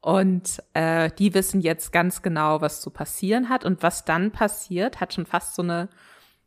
Und 0.00 0.62
äh, 0.74 1.10
die 1.18 1.34
wissen 1.34 1.60
jetzt 1.60 1.92
ganz 1.92 2.22
genau, 2.22 2.60
was 2.60 2.80
zu 2.80 2.90
passieren 2.90 3.48
hat. 3.48 3.64
Und 3.64 3.82
was 3.82 4.04
dann 4.04 4.30
passiert, 4.30 5.00
hat 5.00 5.14
schon 5.14 5.26
fast 5.26 5.54
so 5.54 5.62
eine 5.62 5.88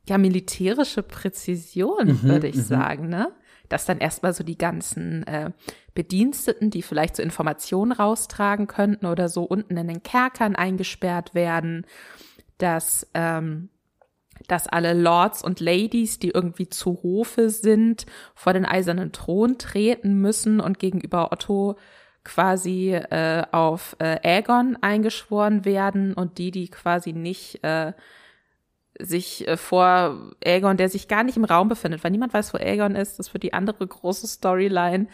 ja 0.07 0.17
militärische 0.17 1.03
Präzision, 1.03 2.07
mhm, 2.07 2.23
würde 2.23 2.47
ich 2.47 2.55
mhm. 2.55 2.61
sagen, 2.61 3.09
ne? 3.09 3.31
Dass 3.67 3.85
dann 3.85 3.99
erstmal 3.99 4.33
so 4.33 4.43
die 4.43 4.57
ganzen 4.57 5.27
äh, 5.27 5.51
Bediensteten, 5.93 6.71
die 6.71 6.81
vielleicht 6.81 7.15
so 7.15 7.21
Informationen 7.21 7.91
raustragen 7.91 8.65
könnten 8.65 9.05
oder 9.05 9.29
so 9.29 9.43
unten 9.43 9.77
in 9.77 9.87
den 9.87 10.01
Kerkern 10.01 10.55
eingesperrt 10.55 11.35
werden, 11.35 11.85
dass 12.57 13.07
ähm, 13.13 13.69
dass 14.47 14.67
alle 14.67 14.93
Lords 14.93 15.43
und 15.43 15.59
Ladies, 15.59 16.19
die 16.19 16.29
irgendwie 16.29 16.69
zu 16.69 17.03
Hofe 17.03 17.49
sind, 17.49 18.05
vor 18.35 18.53
den 18.53 18.65
eisernen 18.65 19.11
Thron 19.11 19.57
treten 19.57 20.21
müssen 20.21 20.59
und 20.59 20.79
gegenüber 20.79 21.31
Otto 21.31 21.77
quasi 22.29 22.93
äh, 22.93 23.43
auf 23.51 23.95
äh, 23.97 24.19
Aegon 24.23 24.77
eingeschworen 24.81 25.65
werden 25.65 26.13
und 26.13 26.37
die, 26.37 26.51
die 26.51 26.67
quasi 26.67 27.11
nicht 27.11 27.63
äh, 27.63 27.93
sich 28.99 29.47
äh, 29.47 29.57
vor 29.57 30.31
Aegon, 30.45 30.77
der 30.77 30.89
sich 30.89 31.07
gar 31.07 31.23
nicht 31.23 31.37
im 31.37 31.43
Raum 31.43 31.69
befindet, 31.69 32.03
weil 32.03 32.11
niemand 32.11 32.33
weiß, 32.33 32.53
wo 32.53 32.59
Aegon 32.59 32.95
ist, 32.95 33.17
das 33.17 33.33
wird 33.33 33.41
die 33.41 33.53
andere 33.53 33.87
große 33.87 34.27
Storyline. 34.27 35.07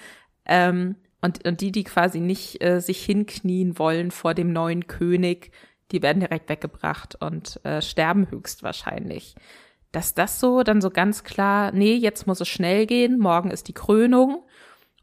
Ähm, 0.46 0.96
und, 1.22 1.48
und 1.48 1.62
die, 1.62 1.72
die 1.72 1.86
quasi 1.86 2.20
nicht 2.20 2.62
äh, 2.62 2.82
sich 2.82 3.04
hinknien 3.06 3.80
wollen 3.80 4.12
vor 4.12 4.34
dem 4.34 4.52
neuen 4.52 4.88
König, 4.88 5.52
die 5.92 6.02
werden 6.02 6.20
direkt 6.20 6.50
weggebracht 6.50 7.16
und 7.16 7.64
äh, 7.64 7.82
sterben 7.82 8.30
höchstwahrscheinlich. 8.30 9.36
Dass 9.94 10.14
das 10.14 10.42
so 10.42 10.64
dann 10.64 10.82
so 10.82 10.90
ganz 10.90 11.24
klar, 11.24 11.72
nee, 11.72 11.96
jetzt 11.96 12.28
muss 12.28 12.42
es 12.42 12.50
schnell 12.50 12.86
gehen, 12.86 13.18
morgen 13.18 13.52
ist 13.52 13.70
die 13.70 13.74
Krönung 13.74 14.44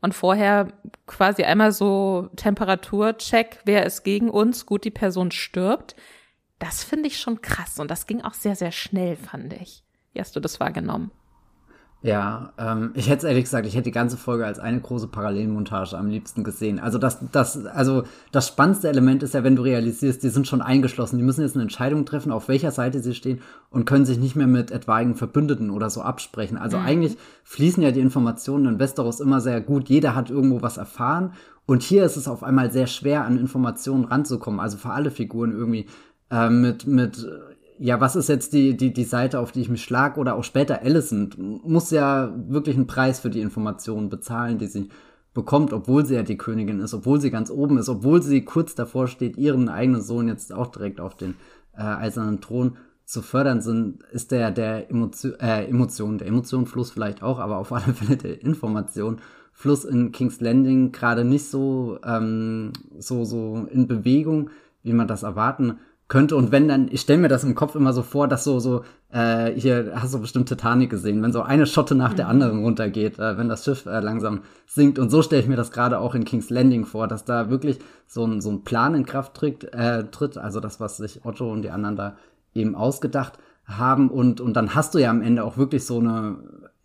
und 0.03 0.15
vorher 0.15 0.69
quasi 1.07 1.45
einmal 1.45 1.73
so 1.73 2.29
Temperaturcheck, 2.37 3.61
wer 3.65 3.87
ist 3.87 4.03
gegen 4.03 4.29
uns, 4.29 4.67
gut, 4.67 4.85
die 4.85 4.91
Person 4.91 5.31
stirbt. 5.31 5.97
Das 6.59 6.85
finde 6.85 7.07
ich 7.07 7.19
schon 7.19 7.41
krass 7.41 7.79
und 7.79 7.91
das 7.91 8.07
ging 8.07 8.21
auch 8.21 8.35
sehr, 8.35 8.57
sehr 8.57 8.73
schnell, 8.73 9.17
fand 9.17 9.55
ich. 9.55 9.83
Wie 10.13 10.21
hast 10.21 10.37
du 10.37 10.41
das 10.41 10.61
wahrgenommen? 10.61 11.11
Ja, 12.05 12.53
ähm, 12.59 12.91
ich 12.95 13.09
hätte 13.09 13.29
ehrlich 13.29 13.45
gesagt, 13.45 13.65
ich 13.65 13.75
hätte 13.75 13.85
die 13.85 13.93
ganze 13.93 14.17
Folge 14.17 14.45
als 14.45 14.59
eine 14.59 14.81
große 14.81 15.07
Parallelmontage 15.07 15.97
am 15.97 16.09
liebsten 16.09 16.43
gesehen. 16.43 16.81
Also 16.81 16.99
das, 16.99 17.19
das, 17.31 17.65
also 17.65 18.03
das 18.33 18.49
spannendste 18.49 18.89
Element 18.89 19.23
ist 19.23 19.35
ja, 19.35 19.45
wenn 19.45 19.55
du 19.55 19.63
realisierst, 19.63 20.21
die 20.25 20.29
sind 20.29 20.49
schon 20.49 20.63
eingeschlossen, 20.63 21.19
die 21.19 21.23
müssen 21.23 21.43
jetzt 21.43 21.55
eine 21.55 21.63
Entscheidung 21.63 22.05
treffen, 22.05 22.33
auf 22.33 22.49
welcher 22.49 22.73
Seite 22.73 23.01
sie 23.01 23.15
stehen 23.15 23.41
und 23.71 23.85
können 23.85 24.05
sich 24.05 24.19
nicht 24.19 24.35
mehr 24.35 24.49
mit 24.49 24.73
etwaigen 24.73 25.15
Verbündeten 25.15 25.71
oder 25.71 25.91
so 25.91 26.03
absprechen. 26.03 26.59
Also 26.59 26.77
mhm. 26.77 26.87
eigentlich 26.87 27.17
fließen 27.45 27.83
ja 27.85 27.93
die 27.93 28.01
Informationen 28.01 28.67
in 28.67 28.79
Westeros 28.81 29.21
immer 29.21 29.41
sehr 29.41 29.61
gut. 29.61 29.89
Jeder 29.89 30.17
hat 30.17 30.29
irgendwo 30.29 30.61
was 30.61 30.79
erfahren 30.79 31.35
und 31.67 31.85
hier 31.85 32.05
ist 32.05 32.17
es 32.17 32.27
auf 32.27 32.43
einmal 32.43 32.73
sehr 32.73 32.89
schwer, 32.89 33.25
an 33.25 33.39
Informationen 33.39 34.07
ranzukommen. 34.07 34.59
Also 34.59 34.77
für 34.77 34.91
alle 34.91 35.13
Figuren 35.13 35.53
irgendwie 35.53 35.87
äh, 36.33 36.51
mit 36.51 36.85
mit 36.85 37.25
ja, 37.79 38.01
was 38.01 38.17
ist 38.17 38.29
jetzt 38.29 38.53
die, 38.53 38.77
die, 38.77 38.93
die 38.93 39.05
Seite, 39.05 39.41
auf 39.41 39.53
die 39.53 39.61
ich 39.61 39.69
mich 39.69 39.83
schlag? 39.83 40.19
Oder 40.19 40.37
auch 40.37 40.45
später 40.45 40.83
Alicent 40.83 41.37
muss 41.39 41.91
ja 41.91 42.33
wirklich 42.49 42.77
einen 42.77 42.87
Preis 42.87 43.21
für 43.21 43.31
die 43.31 43.41
Informationen 43.41 44.09
bezahlen, 44.09 44.59
die 44.59 44.67
sie 44.67 44.89
bekommt, 45.35 45.73
obwohl 45.73 46.05
sie 46.05 46.15
ja 46.15 46.23
die 46.23 46.37
Königin 46.37 46.81
ist, 46.81 46.95
obwohl 46.95 47.21
sie 47.21 47.31
ganz 47.31 47.51
oben 47.51 47.79
ist, 47.79 47.89
obwohl 47.89 48.23
sie 48.23 48.45
kurz 48.45 48.75
davor 48.75 49.09
steht, 49.09 49.37
ihren 49.39 49.69
eigenen 49.69 50.03
Sohn 50.03 50.29
jetzt 50.29 50.53
auch 50.53 50.69
direkt 50.69 51.01
auf 51.01 51.17
den 51.17 51.35
äh, 51.77 51.83
eisernen 51.83 52.41
Thron 52.41 52.77
zu 53.05 53.23
fördern, 53.23 53.61
sind, 53.61 54.03
ist 54.13 54.31
der, 54.31 54.51
der 54.51 54.91
Emotion, 54.91 55.35
äh, 55.41 55.65
Emotion, 55.65 56.19
der 56.19 56.29
Emotionenfluss 56.29 56.91
vielleicht 56.91 57.23
auch, 57.23 57.39
aber 57.39 57.57
auf 57.59 57.73
alle 57.73 57.95
Fälle 57.95 58.17
der 58.17 58.43
Informationfluss 58.43 59.85
in 59.85 60.13
King's 60.13 60.41
Landing 60.41 60.93
gerade 60.93 61.25
nicht 61.25 61.49
so, 61.49 61.99
ähm, 62.05 62.73
so, 62.99 63.25
so 63.25 63.67
in 63.71 63.87
Bewegung, 63.87 64.51
wie 64.83 64.93
man 64.93 65.09
das 65.09 65.23
erwarten 65.23 65.79
könnte. 66.13 66.37
Und 66.37 66.53
wenn 66.53 66.69
dann, 66.69 66.89
ich 66.91 67.01
stelle 67.01 67.21
mir 67.21 67.29
das 67.29 67.43
im 67.43 67.55
Kopf 67.55 67.75
immer 67.75 67.95
so 67.95 68.03
vor, 68.03 68.29
dass 68.29 68.45
so, 68.45 68.61
so, 68.61 68.85
äh, 69.11 69.51
hier 69.53 69.93
hast 69.95 70.13
du 70.13 70.21
bestimmt 70.21 70.47
Titanic 70.47 70.91
gesehen, 70.91 71.23
wenn 71.23 71.33
so 71.33 71.41
eine 71.41 71.65
Schotte 71.65 71.95
nach 71.95 72.13
der 72.13 72.27
mhm. 72.27 72.33
anderen 72.33 72.65
runtergeht, 72.65 73.19
äh, 73.19 73.39
wenn 73.39 73.49
das 73.49 73.65
Schiff 73.65 73.87
äh, 73.87 74.01
langsam 74.01 74.43
sinkt. 74.67 74.99
Und 74.99 75.09
so 75.09 75.23
stelle 75.23 75.41
ich 75.41 75.49
mir 75.49 75.57
das 75.57 75.73
gerade 75.73 75.99
auch 75.99 76.15
in 76.15 76.27
King's 76.27 76.51
Landing 76.51 76.85
vor, 76.85 77.09
dass 77.09 77.25
da 77.25 77.49
wirklich 77.49 77.79
so 78.07 78.27
ein, 78.27 78.43
so 78.43 78.51
ein 78.51 78.63
Plan 78.63 78.95
in 78.95 79.07
Kraft 79.07 79.33
tritt, 79.33 79.73
äh, 79.73 80.05
tritt, 80.11 80.37
also 80.37 80.61
das, 80.61 80.81
was 80.81 80.99
sich 80.99 81.25
Otto 81.25 81.51
und 81.51 81.63
die 81.63 81.71
anderen 81.71 81.97
da 81.97 82.17
eben 82.53 82.75
ausgedacht 82.75 83.39
haben. 83.65 84.11
Und, 84.11 84.43
und 84.43 84.55
dann 84.55 84.75
hast 84.75 84.95
du 84.95 84.99
ja 84.99 85.09
am 85.09 85.23
Ende 85.23 85.43
auch 85.43 85.57
wirklich 85.57 85.87
so 85.87 85.99
eine, 85.99 86.37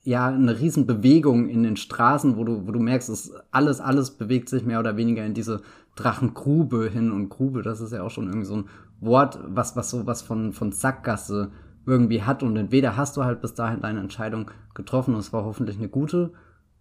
ja, 0.03 0.27
eine 0.27 0.57
riesen 0.57 0.87
Bewegung 0.87 1.49
in 1.49 1.63
den 1.63 1.75
Straßen, 1.75 2.37
wo 2.37 2.45
du, 2.45 2.65
wo 2.65 2.71
du 2.71 2.79
merkst, 2.79 3.09
es 3.09 3.33
alles, 3.51 3.81
alles 3.81 4.11
bewegt 4.11 4.47
sich 4.47 4.63
mehr 4.63 4.79
oder 4.79 4.95
weniger 4.95 5.25
in 5.25 5.33
diese 5.33 5.63
Drachengrube 5.97 6.89
hin 6.89 7.11
und 7.11 7.27
Grube, 7.27 7.61
das 7.61 7.81
ist 7.81 7.91
ja 7.91 8.03
auch 8.03 8.11
schon 8.11 8.27
irgendwie 8.27 8.45
so 8.45 8.55
ein 8.55 8.69
Wort, 8.99 9.39
was, 9.43 9.75
was 9.75 9.89
so 9.89 10.05
was 10.05 10.21
von, 10.21 10.53
von 10.53 10.71
Sackgasse 10.71 11.51
irgendwie 11.85 12.23
hat 12.23 12.43
und 12.43 12.57
entweder 12.57 12.97
hast 12.97 13.15
du 13.17 13.23
halt 13.23 13.41
bis 13.41 13.53
dahin 13.53 13.81
deine 13.81 13.99
Entscheidung 13.99 14.51
getroffen 14.73 15.13
und 15.13 15.21
es 15.21 15.31
war 15.31 15.45
hoffentlich 15.45 15.77
eine 15.77 15.87
gute 15.87 16.31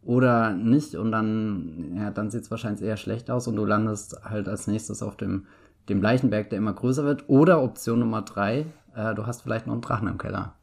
oder 0.02 0.52
nicht 0.52 0.94
und 0.94 1.10
dann, 1.12 1.94
ja, 1.96 2.10
dann 2.10 2.30
sieht 2.30 2.42
es 2.42 2.50
wahrscheinlich 2.50 2.82
eher 2.82 2.96
schlecht 2.96 3.30
aus 3.30 3.48
und 3.48 3.56
du 3.56 3.64
landest 3.64 4.24
halt 4.24 4.48
als 4.48 4.66
nächstes 4.66 5.02
auf 5.02 5.16
dem, 5.16 5.46
dem 5.88 6.00
Leichenberg, 6.00 6.48
der 6.50 6.58
immer 6.58 6.72
größer 6.72 7.04
wird. 7.04 7.28
Oder 7.28 7.62
Option 7.62 7.98
Nummer 7.98 8.22
drei, 8.22 8.66
äh, 8.94 9.14
du 9.14 9.26
hast 9.26 9.42
vielleicht 9.42 9.66
noch 9.66 9.74
einen 9.74 9.82
Drachen 9.82 10.08
im 10.08 10.18
Keller. 10.18 10.54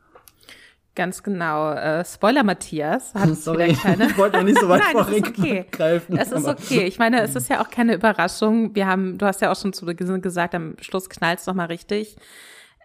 Ganz 0.95 1.23
genau. 1.23 1.71
Äh, 1.71 2.05
Spoiler 2.05 2.43
Matthias 2.43 3.15
hat 3.15 3.35
Sorry, 3.35 3.73
keine. 3.73 4.05
ich 4.09 4.17
wollte 4.17 4.37
noch 4.37 4.43
nicht 4.43 4.59
so 4.59 4.69
weit 4.69 4.81
Nein, 4.93 5.23
vorgreifen. 5.23 6.17
Es 6.17 6.31
ist 6.31 6.47
okay. 6.47 6.85
Ich 6.85 6.99
meine, 6.99 7.21
es 7.21 7.35
ist 7.35 7.49
ja 7.49 7.61
auch 7.61 7.69
keine 7.69 7.95
Überraschung. 7.95 8.75
Wir 8.75 8.85
haben, 8.85 9.17
du 9.17 9.25
hast 9.25 9.41
ja 9.41 9.51
auch 9.51 9.59
schon 9.59 9.73
zu 9.73 9.85
Beginn 9.85 10.21
gesagt, 10.21 10.53
am 10.53 10.75
Schluss 10.81 11.09
knallt's 11.09 11.47
noch 11.47 11.55
mal 11.55 11.65
richtig. 11.65 12.15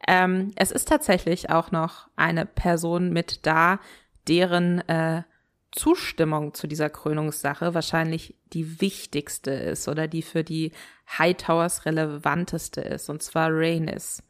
Ähm, 0.07 0.53
es 0.57 0.71
ist 0.71 0.89
tatsächlich 0.89 1.51
auch 1.51 1.71
noch 1.71 2.09
eine 2.17 2.47
Person 2.47 3.13
mit 3.13 3.45
da, 3.45 3.79
deren 4.27 4.87
äh, 4.89 5.23
Zustimmung 5.73 6.55
zu 6.55 6.67
dieser 6.67 6.89
Krönungssache 6.89 7.75
wahrscheinlich 7.75 8.35
die 8.53 8.81
wichtigste 8.81 9.51
ist 9.51 9.87
oder 9.87 10.09
die 10.09 10.23
für 10.23 10.45
die 10.45 10.73
Hightowers 11.19 11.85
relevanteste 11.85 12.81
ist, 12.81 13.11
und 13.11 13.23
zwar 13.23 13.51
Rhaenys. 13.51 14.23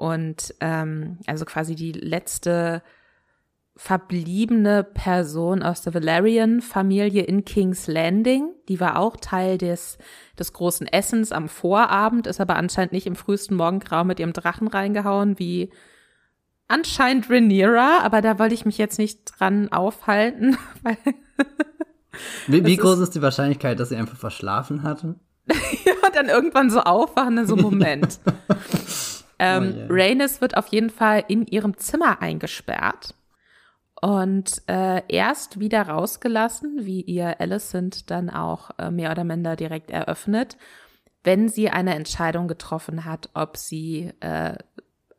Und 0.00 0.54
ähm, 0.60 1.18
also 1.26 1.44
quasi 1.44 1.74
die 1.74 1.92
letzte 1.92 2.82
verbliebene 3.76 4.82
Person 4.82 5.62
aus 5.62 5.82
der 5.82 5.92
Valerian-Familie 5.92 7.22
in 7.24 7.44
King's 7.44 7.86
Landing. 7.86 8.48
Die 8.70 8.80
war 8.80 8.98
auch 8.98 9.18
Teil 9.18 9.58
des, 9.58 9.98
des 10.38 10.54
großen 10.54 10.86
Essens 10.86 11.32
am 11.32 11.50
Vorabend, 11.50 12.26
ist 12.26 12.40
aber 12.40 12.56
anscheinend 12.56 12.92
nicht 12.92 13.06
im 13.06 13.14
frühesten 13.14 13.56
Morgengrau 13.56 14.04
mit 14.04 14.18
ihrem 14.20 14.32
Drachen 14.32 14.68
reingehauen, 14.68 15.38
wie 15.38 15.70
anscheinend 16.66 17.28
Rhaenyra, 17.28 17.98
aber 18.02 18.22
da 18.22 18.38
wollte 18.38 18.54
ich 18.54 18.64
mich 18.64 18.78
jetzt 18.78 18.98
nicht 18.98 19.38
dran 19.38 19.70
aufhalten. 19.70 20.56
Weil 20.82 20.96
wie, 22.46 22.64
wie 22.64 22.76
groß 22.78 23.00
ist, 23.00 23.08
ist 23.08 23.14
die 23.16 23.22
Wahrscheinlichkeit, 23.22 23.78
dass 23.78 23.90
sie 23.90 23.96
einfach 23.96 24.16
verschlafen 24.16 24.82
hatten? 24.82 25.20
ja, 25.84 26.10
dann 26.14 26.30
irgendwann 26.30 26.70
so 26.70 26.80
aufwachen, 26.80 27.46
so 27.46 27.54
Moment. 27.54 28.18
Ähm, 29.40 29.72
oh 29.74 29.78
yeah. 29.78 29.86
Rhaenys 29.88 30.40
wird 30.40 30.56
auf 30.56 30.66
jeden 30.68 30.90
Fall 30.90 31.24
in 31.26 31.46
ihrem 31.46 31.76
Zimmer 31.78 32.20
eingesperrt 32.20 33.14
und 34.00 34.62
äh, 34.66 35.02
erst 35.08 35.60
wieder 35.60 35.82
rausgelassen, 35.82 36.84
wie 36.84 37.00
ihr 37.02 37.40
Alicent 37.40 38.10
dann 38.10 38.30
auch 38.30 38.70
äh, 38.78 38.90
mehr 38.90 39.10
oder 39.10 39.24
minder 39.24 39.56
direkt 39.56 39.90
eröffnet, 39.90 40.56
wenn 41.24 41.48
sie 41.48 41.70
eine 41.70 41.94
Entscheidung 41.94 42.48
getroffen 42.48 43.04
hat, 43.04 43.30
ob 43.34 43.56
sie 43.56 44.12
äh, 44.20 44.56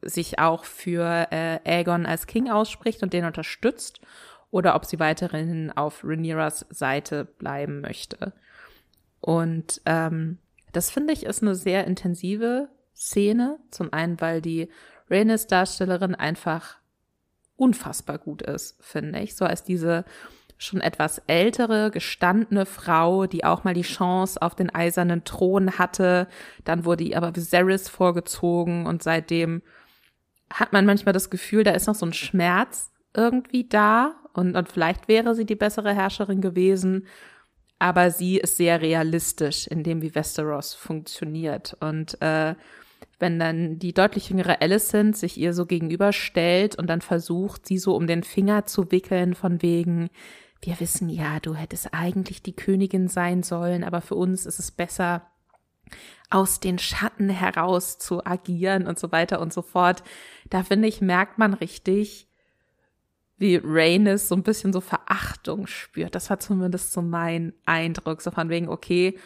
sich 0.02 0.40
auch 0.40 0.66
für 0.66 1.28
äh, 1.32 1.60
Aegon 1.64 2.06
als 2.06 2.26
King 2.26 2.50
ausspricht 2.50 3.04
und 3.04 3.14
den 3.14 3.26
unterstützt 3.26 4.02
oder 4.50 4.76
ob 4.76 4.86
sie 4.86 5.00
weiterhin 5.00 5.72
auf 5.72 6.04
Rhaenyras 6.04 6.66
Seite 6.70 7.26
bleiben 7.26 7.82
möchte. 7.82 8.34
Und 9.20 9.82
ähm, 9.86 10.40
das 10.72 10.90
finde 10.90 11.14
ich 11.14 11.24
ist 11.24 11.44
eine 11.44 11.56
sehr 11.56 11.86
intensive 11.86 12.70
Szene. 13.02 13.58
Zum 13.72 13.92
einen, 13.92 14.22
weil 14.22 14.42
die 14.42 14.70
Rhaenys 15.10 15.48
Darstellerin 15.48 16.16
einfach 16.16 16.78
unfassbar 17.56 18.18
gut 18.18 18.42
ist, 18.42 18.78
finde 18.84 19.20
ich. 19.20 19.36
So 19.36 19.46
als 19.46 19.64
diese 19.64 20.06
schon 20.58 20.82
etwas 20.82 21.20
ältere, 21.26 21.90
gestandene 21.90 22.68
Frau, 22.68 23.26
die 23.26 23.44
auch 23.44 23.64
mal 23.64 23.74
die 23.74 23.82
Chance 23.82 24.40
auf 24.42 24.54
den 24.54 24.70
eisernen 24.70 25.24
Thron 25.24 25.80
hatte. 25.80 26.28
Dann 26.64 26.86
wurde 26.86 27.04
ihr 27.04 27.18
aber 27.18 27.36
Viserys 27.36 27.90
vorgezogen 27.90 28.86
und 28.86 29.02
seitdem 29.02 29.64
hat 30.54 30.72
man 30.72 30.86
manchmal 30.86 31.14
das 31.14 31.32
Gefühl, 31.32 31.64
da 31.64 31.72
ist 31.72 31.88
noch 31.88 31.96
so 31.96 32.06
ein 32.06 32.14
Schmerz 32.14 32.92
irgendwie 33.16 33.68
da 33.68 34.16
und, 34.34 34.56
und 34.56 34.70
vielleicht 34.72 35.08
wäre 35.08 35.34
sie 35.34 35.46
die 35.46 35.56
bessere 35.56 35.96
Herrscherin 35.96 36.42
gewesen. 36.42 37.08
Aber 37.80 38.12
sie 38.12 38.38
ist 38.38 38.58
sehr 38.58 38.82
realistisch 38.82 39.66
in 39.66 39.82
dem, 39.82 40.04
wie 40.04 40.14
Westeros 40.14 40.76
funktioniert. 40.76 41.76
Und 41.80 42.22
äh, 42.22 42.54
wenn 43.22 43.40
dann 43.40 43.80
die 43.80 43.94
deutlich 43.94 44.30
jüngere 44.30 44.62
Alicent 44.62 45.16
sich 45.16 45.38
ihr 45.38 45.54
so 45.54 45.66
gegenüberstellt 45.66 46.76
und 46.76 46.88
dann 46.88 47.02
versucht, 47.02 47.68
sie 47.68 47.78
so 47.78 47.96
um 47.96 48.08
den 48.08 48.24
Finger 48.24 48.66
zu 48.66 48.92
wickeln, 48.92 49.36
von 49.36 49.62
wegen, 49.62 50.10
wir 50.62 50.80
wissen 50.80 51.10
ja, 51.10 51.40
du 51.40 51.56
hättest 51.56 51.94
eigentlich 51.94 52.42
die 52.42 52.56
Königin 52.56 53.08
sein 53.08 53.44
sollen, 53.44 53.84
aber 53.84 54.02
für 54.02 54.16
uns 54.16 54.46
ist 54.46 54.60
es 54.60 54.72
besser, 54.72 55.28
aus 56.30 56.60
den 56.60 56.80
Schatten 56.80 57.30
heraus 57.30 57.98
zu 57.98 58.26
agieren 58.26 58.88
und 58.88 58.98
so 58.98 59.12
weiter 59.12 59.42
und 59.42 59.52
so 59.52 59.62
fort. 59.62 60.04
Da 60.50 60.64
finde 60.64 60.88
ich, 60.88 61.02
merkt 61.02 61.38
man 61.38 61.54
richtig, 61.54 62.28
wie 63.38 63.60
Rhaenys 63.62 64.28
so 64.28 64.36
ein 64.36 64.44
bisschen 64.44 64.72
so 64.72 64.82
Verachtung 64.82 65.68
spürt. 65.68 66.16
Das 66.16 66.30
war 66.30 66.40
zumindest 66.40 66.94
so 66.94 67.02
mein 67.02 67.54
Eindruck, 67.66 68.22
so 68.22 68.32
von 68.32 68.50
wegen, 68.50 68.70
okay, 68.70 69.18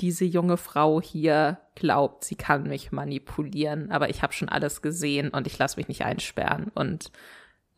diese 0.00 0.24
junge 0.24 0.56
Frau 0.56 1.00
hier 1.00 1.58
glaubt, 1.74 2.24
sie 2.24 2.36
kann 2.36 2.64
mich 2.64 2.92
manipulieren, 2.92 3.90
aber 3.90 4.10
ich 4.10 4.22
habe 4.22 4.32
schon 4.32 4.48
alles 4.48 4.82
gesehen 4.82 5.30
und 5.30 5.46
ich 5.46 5.58
lasse 5.58 5.76
mich 5.78 5.88
nicht 5.88 6.04
einsperren 6.04 6.70
und 6.74 7.10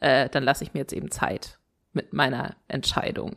äh, 0.00 0.28
dann 0.28 0.42
lasse 0.42 0.64
ich 0.64 0.74
mir 0.74 0.80
jetzt 0.80 0.92
eben 0.92 1.10
Zeit 1.10 1.58
mit 1.92 2.12
meiner 2.12 2.56
Entscheidung. 2.68 3.36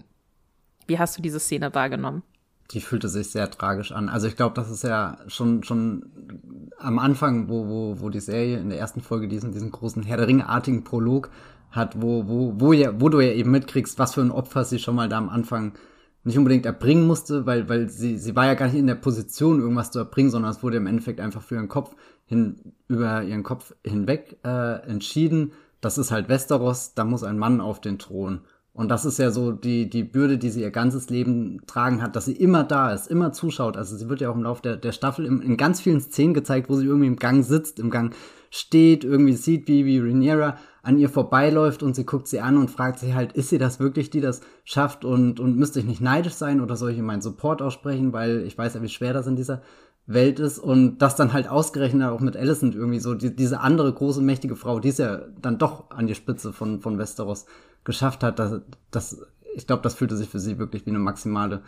Wie 0.87 0.99
hast 0.99 1.17
du 1.17 1.21
diese 1.21 1.39
Szene 1.39 1.73
wahrgenommen? 1.73 2.23
Die 2.71 2.81
fühlte 2.81 3.09
sich 3.09 3.29
sehr 3.31 3.49
tragisch 3.51 3.91
an. 3.91 4.07
Also 4.07 4.27
ich 4.27 4.35
glaube, 4.35 4.55
das 4.55 4.69
ist 4.69 4.83
ja 4.83 5.17
schon 5.27 5.63
schon 5.63 6.71
am 6.77 6.99
Anfang, 6.99 7.49
wo 7.49 7.67
wo 7.67 7.99
wo 7.99 8.09
die 8.09 8.21
Serie 8.21 8.59
in 8.59 8.69
der 8.69 8.79
ersten 8.79 9.01
Folge 9.01 9.27
diesen 9.27 9.51
diesen 9.51 9.71
großen 9.71 10.03
Herr 10.03 10.17
der 10.17 10.27
Ringe-artigen 10.27 10.83
Prolog 10.83 11.31
hat, 11.69 12.01
wo 12.01 12.27
wo 12.27 12.53
wo 12.55 12.73
ja 12.73 12.99
wo 12.99 13.09
du 13.09 13.19
ja 13.19 13.33
eben 13.33 13.51
mitkriegst, 13.51 13.99
was 13.99 14.13
für 14.13 14.21
ein 14.21 14.31
Opfer 14.31 14.63
sie 14.63 14.79
schon 14.79 14.95
mal 14.95 15.09
da 15.09 15.17
am 15.17 15.29
Anfang 15.29 15.73
nicht 16.23 16.37
unbedingt 16.37 16.65
erbringen 16.65 17.07
musste, 17.07 17.45
weil, 17.45 17.67
weil 17.67 17.89
sie, 17.89 18.17
sie 18.17 18.35
war 18.35 18.45
ja 18.45 18.53
gar 18.53 18.67
nicht 18.67 18.77
in 18.77 18.87
der 18.87 18.95
Position, 18.95 19.59
irgendwas 19.59 19.91
zu 19.91 19.99
erbringen, 19.99 20.31
sondern 20.31 20.51
es 20.51 20.61
wurde 20.61 20.77
im 20.77 20.87
Endeffekt 20.87 21.19
einfach 21.19 21.41
für 21.41 21.55
ihren 21.55 21.67
Kopf 21.67 21.95
hin, 22.25 22.73
über 22.87 23.23
ihren 23.23 23.43
Kopf 23.43 23.73
hinweg 23.83 24.37
äh, 24.43 24.81
entschieden. 24.87 25.53
Das 25.81 25.97
ist 25.97 26.11
halt 26.11 26.29
Westeros, 26.29 26.93
da 26.93 27.05
muss 27.05 27.23
ein 27.23 27.39
Mann 27.39 27.59
auf 27.59 27.81
den 27.81 27.97
Thron. 27.97 28.41
Und 28.73 28.89
das 28.89 29.03
ist 29.03 29.19
ja 29.19 29.31
so 29.31 29.51
die, 29.51 29.89
die 29.89 30.03
Bürde, 30.03 30.37
die 30.37 30.49
sie 30.49 30.61
ihr 30.61 30.71
ganzes 30.71 31.09
Leben 31.09 31.61
tragen 31.67 32.01
hat, 32.01 32.15
dass 32.15 32.25
sie 32.25 32.35
immer 32.35 32.63
da 32.63 32.93
ist, 32.93 33.07
immer 33.07 33.33
zuschaut. 33.33 33.75
Also 33.75 33.97
sie 33.97 34.07
wird 34.07 34.21
ja 34.21 34.29
auch 34.29 34.35
im 34.35 34.43
Laufe 34.43 34.61
der, 34.61 34.77
der 34.77 34.93
Staffel 34.93 35.25
in, 35.25 35.41
in 35.41 35.57
ganz 35.57 35.81
vielen 35.81 35.99
Szenen 35.99 36.33
gezeigt, 36.33 36.69
wo 36.69 36.75
sie 36.75 36.85
irgendwie 36.85 37.07
im 37.07 37.17
Gang 37.17 37.43
sitzt, 37.43 37.79
im 37.79 37.89
Gang 37.89 38.15
steht, 38.49 39.03
irgendwie 39.03 39.33
sieht, 39.33 39.67
wie, 39.67 39.85
wie 39.85 39.99
Rhaenyra 39.99 40.57
an 40.83 40.97
ihr 40.97 41.09
vorbeiläuft 41.09 41.83
und 41.83 41.95
sie 41.95 42.05
guckt 42.05 42.27
sie 42.27 42.41
an 42.41 42.57
und 42.57 42.71
fragt 42.71 42.99
sich 42.99 43.13
halt, 43.13 43.33
ist 43.33 43.49
sie 43.49 43.57
das 43.57 43.79
wirklich, 43.79 44.09
die 44.09 44.21
das 44.21 44.41
schafft 44.63 45.05
und, 45.05 45.39
und 45.39 45.57
müsste 45.57 45.79
ich 45.79 45.85
nicht 45.85 46.01
neidisch 46.01 46.33
sein 46.33 46.59
oder 46.61 46.75
soll 46.75 46.91
ich 46.91 46.97
ihr 46.97 47.03
meinen 47.03 47.21
Support 47.21 47.61
aussprechen, 47.61 48.13
weil 48.13 48.43
ich 48.45 48.57
weiß 48.57 48.73
ja, 48.73 48.81
wie 48.81 48.89
schwer 48.89 49.13
das 49.13 49.27
in 49.27 49.35
dieser 49.35 49.61
Welt 50.07 50.39
ist 50.39 50.57
und 50.57 50.97
das 50.97 51.15
dann 51.15 51.33
halt 51.33 51.47
ausgerechnet 51.47 52.09
auch 52.09 52.19
mit 52.19 52.35
Alicent 52.35 52.75
irgendwie 52.75 52.99
so, 52.99 53.13
die, 53.13 53.35
diese 53.35 53.59
andere 53.59 53.93
große, 53.93 54.21
mächtige 54.21 54.55
Frau, 54.55 54.79
die 54.79 54.89
es 54.89 54.97
ja 54.97 55.21
dann 55.41 55.59
doch 55.59 55.91
an 55.91 56.07
die 56.07 56.15
Spitze 56.15 56.51
von, 56.51 56.81
von 56.81 56.97
Westeros 56.97 57.45
geschafft 57.83 58.23
hat, 58.23 58.39
das, 58.39 58.61
das 58.89 59.21
ich 59.53 59.67
glaube, 59.67 59.83
das 59.83 59.95
fühlte 59.95 60.17
sich 60.17 60.29
für 60.29 60.39
sie 60.39 60.57
wirklich 60.57 60.85
wie 60.85 60.91
eine 60.91 60.99
maximale 60.99 61.61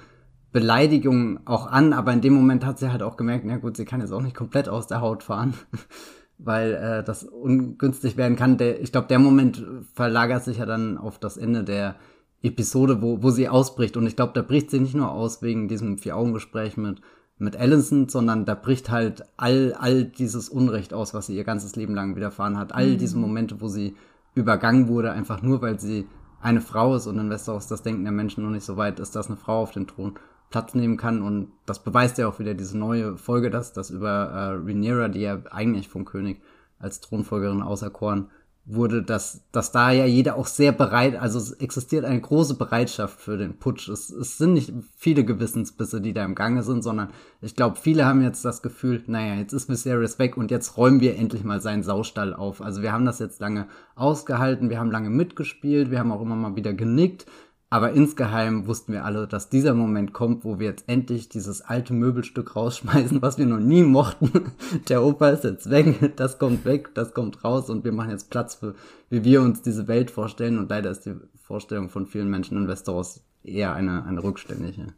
Beleidigung 0.51 1.39
auch 1.45 1.67
an, 1.67 1.93
aber 1.93 2.13
in 2.13 2.21
dem 2.21 2.33
Moment 2.33 2.65
hat 2.65 2.79
sie 2.79 2.91
halt 2.91 3.03
auch 3.03 3.17
gemerkt, 3.17 3.45
na 3.45 3.57
gut, 3.57 3.75
sie 3.75 3.85
kann 3.85 4.01
jetzt 4.01 4.11
auch 4.11 4.21
nicht 4.21 4.35
komplett 4.35 4.69
aus 4.69 4.87
der 4.87 5.01
Haut 5.01 5.23
fahren, 5.23 5.53
weil 6.45 6.73
äh, 6.73 7.03
das 7.03 7.23
ungünstig 7.23 8.17
werden 8.17 8.35
kann. 8.35 8.57
Der, 8.57 8.81
ich 8.81 8.91
glaube, 8.91 9.07
der 9.07 9.19
Moment 9.19 9.65
verlagert 9.93 10.43
sich 10.43 10.57
ja 10.57 10.65
dann 10.65 10.97
auf 10.97 11.19
das 11.19 11.37
Ende 11.37 11.63
der 11.63 11.95
Episode, 12.41 13.01
wo, 13.01 13.23
wo 13.23 13.29
sie 13.29 13.49
ausbricht. 13.49 13.97
Und 13.97 14.05
ich 14.05 14.15
glaube, 14.15 14.33
da 14.35 14.41
bricht 14.41 14.69
sie 14.69 14.79
nicht 14.79 14.95
nur 14.95 15.11
aus 15.11 15.41
wegen 15.41 15.67
diesem 15.67 15.97
Vier-Augen-Gespräch 15.97 16.77
mit, 16.77 17.01
mit 17.37 17.55
Allison, 17.55 18.09
sondern 18.09 18.45
da 18.45 18.55
bricht 18.55 18.89
halt 18.89 19.23
all, 19.37 19.73
all 19.79 20.03
dieses 20.03 20.49
Unrecht 20.49 20.93
aus, 20.93 21.13
was 21.13 21.27
sie 21.27 21.35
ihr 21.35 21.45
ganzes 21.45 21.75
Leben 21.75 21.95
lang 21.95 22.15
widerfahren 22.15 22.57
hat. 22.57 22.75
All 22.75 22.87
mhm. 22.87 22.97
diese 22.97 23.17
Momente, 23.17 23.61
wo 23.61 23.67
sie 23.69 23.95
übergangen 24.35 24.87
wurde, 24.87 25.11
einfach 25.11 25.41
nur, 25.41 25.61
weil 25.61 25.79
sie 25.79 26.07
eine 26.41 26.61
Frau 26.61 26.95
ist 26.95 27.07
und 27.07 27.17
in 27.17 27.29
Westeros 27.29 27.67
das 27.67 27.83
Denken 27.83 28.03
der 28.03 28.11
Menschen 28.11 28.43
noch 28.43 28.51
nicht 28.51 28.65
so 28.65 28.75
weit 28.75 28.99
ist, 28.99 29.15
dass 29.15 29.27
eine 29.27 29.37
Frau 29.37 29.61
auf 29.61 29.71
den 29.71 29.87
Thron 29.87 30.15
Platz 30.53 30.75
nehmen 30.75 30.97
kann 30.97 31.23
und 31.23 31.51
das 31.65 31.83
beweist 31.83 32.19
ja 32.19 32.27
auch 32.27 32.37
wieder 32.37 32.53
diese 32.53 32.77
neue 32.77 33.17
Folge, 33.17 33.49
dass 33.49 33.73
das 33.73 33.89
über 33.89 34.09
äh, 34.09 34.49
Rhaenyra, 34.63 35.07
die 35.07 35.21
ja 35.21 35.39
eigentlich 35.49 35.89
vom 35.89 36.05
König 36.05 36.43
als 36.77 37.01
Thronfolgerin 37.01 37.63
auserkoren 37.63 38.29
wurde, 38.65 39.01
dass, 39.01 39.41
dass 39.51 39.71
da 39.71 39.89
ja 39.89 40.05
jeder 40.05 40.35
auch 40.35 40.45
sehr 40.45 40.71
bereit, 40.71 41.15
also 41.19 41.39
es 41.39 41.53
existiert 41.53 42.05
eine 42.05 42.21
große 42.21 42.53
Bereitschaft 42.53 43.19
für 43.19 43.35
den 43.35 43.57
Putsch. 43.57 43.89
Es, 43.89 44.11
es 44.11 44.37
sind 44.37 44.53
nicht 44.53 44.71
viele 44.95 45.25
Gewissensbisse, 45.25 46.01
die 46.01 46.13
da 46.13 46.23
im 46.23 46.35
Gange 46.35 46.61
sind, 46.61 46.83
sondern 46.83 47.09
ich 47.41 47.55
glaube, 47.55 47.77
viele 47.77 48.05
haben 48.05 48.21
jetzt 48.21 48.45
das 48.45 48.61
Gefühl, 48.61 49.03
naja, 49.07 49.33
jetzt 49.33 49.53
ist 49.53 49.69
Viserys 49.69 50.19
weg 50.19 50.37
und 50.37 50.51
jetzt 50.51 50.77
räumen 50.77 51.01
wir 51.01 51.17
endlich 51.17 51.43
mal 51.43 51.61
seinen 51.61 51.81
Saustall 51.81 52.35
auf. 52.35 52.61
Also 52.61 52.83
wir 52.83 52.93
haben 52.93 53.05
das 53.05 53.17
jetzt 53.17 53.41
lange 53.41 53.67
ausgehalten, 53.95 54.69
wir 54.69 54.79
haben 54.79 54.91
lange 54.91 55.09
mitgespielt, 55.09 55.89
wir 55.89 55.97
haben 55.97 56.11
auch 56.11 56.21
immer 56.21 56.35
mal 56.35 56.55
wieder 56.55 56.73
genickt, 56.73 57.25
aber 57.73 57.93
insgeheim 57.93 58.67
wussten 58.67 58.93
wir 58.93 59.03
alle, 59.03 59.25
dass 59.25 59.49
dieser 59.49 59.73
Moment 59.73 60.13
kommt, 60.13 60.45
wo 60.45 60.59
wir 60.59 60.67
jetzt 60.67 60.87
endlich 60.87 61.27
dieses 61.27 61.63
alte 61.63 61.95
Möbelstück 61.95 62.55
rausschmeißen, 62.55 63.19
was 63.23 63.39
wir 63.39 63.47
noch 63.47 63.57
nie 63.57 63.81
mochten. 63.81 64.51
Der 64.89 65.01
Opa 65.01 65.29
ist 65.29 65.43
jetzt 65.43 65.71
weg, 65.71 66.15
das 66.15 66.37
kommt 66.37 66.65
weg, 66.65 66.93
das 66.93 67.15
kommt 67.15 67.43
raus 67.43 67.71
und 67.71 67.83
wir 67.83 67.91
machen 67.91 68.11
jetzt 68.11 68.29
Platz 68.29 68.53
für, 68.53 68.75
wie 69.09 69.23
wir 69.23 69.41
uns 69.41 69.63
diese 69.63 69.87
Welt 69.87 70.11
vorstellen. 70.11 70.59
Und 70.59 70.69
leider 70.69 70.91
ist 70.91 71.07
die 71.07 71.15
Vorstellung 71.41 71.89
von 71.89 72.05
vielen 72.05 72.29
Menschen 72.29 72.57
in 72.57 72.67
Westeros 72.67 73.23
eher 73.43 73.73
eine, 73.73 74.05
eine 74.05 74.21
rückständige. 74.21 74.93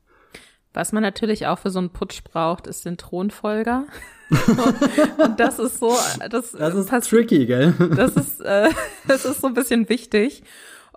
Was 0.73 0.91
man 0.91 1.01
natürlich 1.01 1.47
auch 1.47 1.59
für 1.59 1.69
so 1.69 1.79
einen 1.79 1.91
Putsch 1.91 2.25
braucht, 2.25 2.67
ist 2.67 2.83
den 2.83 2.97
Thronfolger. 2.97 3.85
und 5.23 5.39
das 5.39 5.59
ist 5.59 5.79
so, 5.79 5.95
das, 6.29 6.51
das 6.51 6.75
ist 6.75 7.09
tricky, 7.09 7.45
gell? 7.45 7.73
Das 7.95 8.17
ist, 8.17 8.41
äh, 8.41 8.67
das 9.07 9.23
ist 9.23 9.39
so 9.39 9.47
ein 9.47 9.53
bisschen 9.53 9.88
wichtig. 9.88 10.43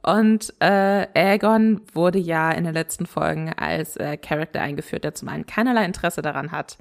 Und 0.02 0.54
äh, 0.60 1.06
Aegon 1.14 1.80
wurde 1.92 2.18
ja 2.18 2.50
in 2.50 2.64
den 2.64 2.74
letzten 2.74 3.06
Folgen 3.06 3.52
als 3.52 3.96
äh, 3.96 4.16
Charakter 4.16 4.60
eingeführt, 4.60 5.04
der 5.04 5.14
zum 5.14 5.28
einen 5.28 5.46
keinerlei 5.46 5.84
Interesse 5.84 6.22
daran 6.22 6.52
hat, 6.52 6.78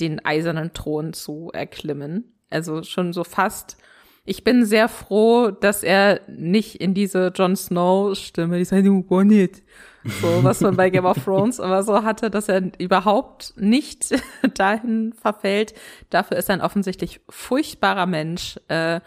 den 0.00 0.24
eisernen 0.24 0.72
Thron 0.72 1.12
zu 1.12 1.50
erklimmen. 1.52 2.40
Also 2.48 2.82
schon 2.82 3.12
so 3.12 3.24
fast. 3.24 3.76
Ich 4.24 4.44
bin 4.44 4.64
sehr 4.64 4.88
froh, 4.88 5.50
dass 5.50 5.82
er 5.82 6.20
nicht 6.28 6.76
in 6.76 6.94
diese 6.94 7.32
Jon 7.34 7.56
Snow 7.56 8.16
Stimme, 8.16 8.58
die 8.58 8.64
sagt, 8.64 8.86
du 8.86 9.22
nicht, 9.22 9.62
so 10.04 10.44
was 10.44 10.60
man 10.60 10.76
bei 10.76 10.90
Game 10.90 11.06
of 11.06 11.22
Thrones 11.24 11.58
aber 11.58 11.82
so 11.82 12.04
hatte, 12.04 12.30
dass 12.30 12.48
er 12.48 12.70
überhaupt 12.78 13.54
nicht 13.56 14.14
dahin 14.54 15.12
verfällt. 15.14 15.74
Dafür 16.10 16.36
ist 16.36 16.48
er 16.48 16.54
ein 16.54 16.60
offensichtlich 16.60 17.20
furchtbarer 17.28 18.06
Mensch. 18.06 18.58
Äh, 18.68 19.00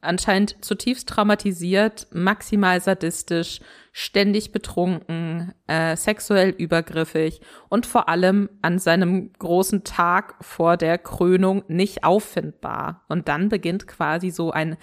anscheinend 0.00 0.64
zutiefst 0.64 1.08
traumatisiert, 1.08 2.06
maximal 2.12 2.80
sadistisch, 2.80 3.60
ständig 3.92 4.52
betrunken, 4.52 5.52
äh, 5.66 5.96
sexuell 5.96 6.50
übergriffig 6.50 7.40
und 7.68 7.86
vor 7.86 8.08
allem 8.08 8.48
an 8.62 8.78
seinem 8.78 9.32
großen 9.34 9.84
Tag 9.84 10.36
vor 10.40 10.76
der 10.76 10.98
Krönung 10.98 11.64
nicht 11.68 12.04
auffindbar. 12.04 13.04
Und 13.08 13.28
dann 13.28 13.48
beginnt 13.48 13.86
quasi 13.86 14.30
so 14.30 14.50
ein 14.52 14.76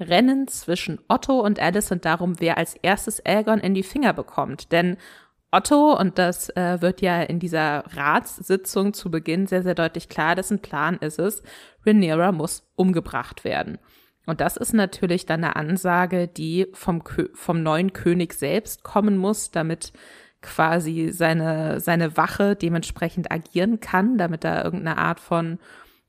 Rennen 0.00 0.46
zwischen 0.48 1.00
Otto 1.08 1.40
und 1.40 1.60
Alicent 1.60 2.04
darum, 2.04 2.40
wer 2.40 2.58
als 2.58 2.74
erstes 2.74 3.24
Aegon 3.24 3.58
in 3.58 3.74
die 3.74 3.82
Finger 3.82 4.12
bekommt. 4.12 4.70
Denn 4.70 4.96
Otto, 5.50 5.98
und 5.98 6.18
das 6.18 6.50
äh, 6.50 6.82
wird 6.82 7.00
ja 7.00 7.22
in 7.22 7.40
dieser 7.40 7.84
Ratssitzung 7.96 8.92
zu 8.92 9.10
Beginn 9.10 9.46
sehr, 9.46 9.62
sehr 9.62 9.74
deutlich 9.74 10.08
klar, 10.08 10.34
dessen 10.34 10.60
Plan 10.60 10.98
ist 10.98 11.18
es, 11.18 11.42
Rhaenyra 11.86 12.32
muss 12.32 12.70
umgebracht 12.76 13.44
werden. 13.44 13.78
Und 14.28 14.42
das 14.42 14.58
ist 14.58 14.74
natürlich 14.74 15.24
dann 15.24 15.42
eine 15.42 15.56
Ansage, 15.56 16.28
die 16.28 16.66
vom, 16.74 17.02
vom 17.32 17.62
neuen 17.62 17.94
König 17.94 18.34
selbst 18.34 18.84
kommen 18.84 19.16
muss, 19.16 19.52
damit 19.52 19.94
quasi 20.42 21.08
seine, 21.12 21.80
seine 21.80 22.14
Wache 22.18 22.54
dementsprechend 22.54 23.32
agieren 23.32 23.80
kann, 23.80 24.18
damit 24.18 24.44
da 24.44 24.62
irgendeine 24.62 24.98
Art 24.98 25.18
von 25.18 25.58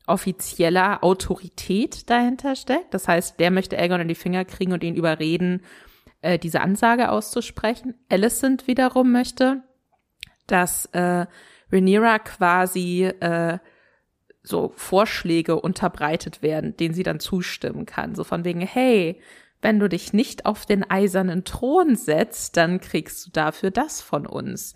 offizieller 0.05 1.01
Autorität 1.01 2.09
dahinter 2.09 2.57
steckt. 2.57 2.93
Das 2.93 3.07
heißt, 3.07 3.39
der 3.39 3.51
möchte 3.51 3.79
Aegon 3.79 4.01
in 4.01 4.09
die 4.09 4.15
Finger 4.15 4.43
kriegen 4.43 4.73
und 4.73 4.83
ihn 4.83 4.95
überreden, 4.95 5.61
äh, 6.21 6.37
diese 6.37 6.59
Ansage 6.59 7.11
auszusprechen. 7.11 7.95
Alicent 8.09 8.67
wiederum 8.67 9.13
möchte, 9.13 9.63
dass 10.45 10.87
äh, 10.87 11.25
Rhaenyra 11.71 12.19
quasi 12.19 13.05
äh, 13.05 13.59
so 14.49 14.73
Vorschläge 14.75 15.59
unterbreitet 15.59 16.41
werden, 16.41 16.75
denen 16.75 16.93
sie 16.93 17.03
dann 17.03 17.19
zustimmen 17.19 17.85
kann. 17.85 18.15
So 18.15 18.23
von 18.23 18.43
wegen, 18.43 18.61
hey, 18.61 19.21
wenn 19.61 19.79
du 19.79 19.89
dich 19.89 20.13
nicht 20.13 20.45
auf 20.45 20.65
den 20.65 20.89
eisernen 20.89 21.43
Thron 21.43 21.95
setzt, 21.95 22.57
dann 22.57 22.79
kriegst 22.79 23.27
du 23.27 23.31
dafür 23.31 23.71
das 23.71 24.01
von 24.01 24.25
uns. 24.25 24.73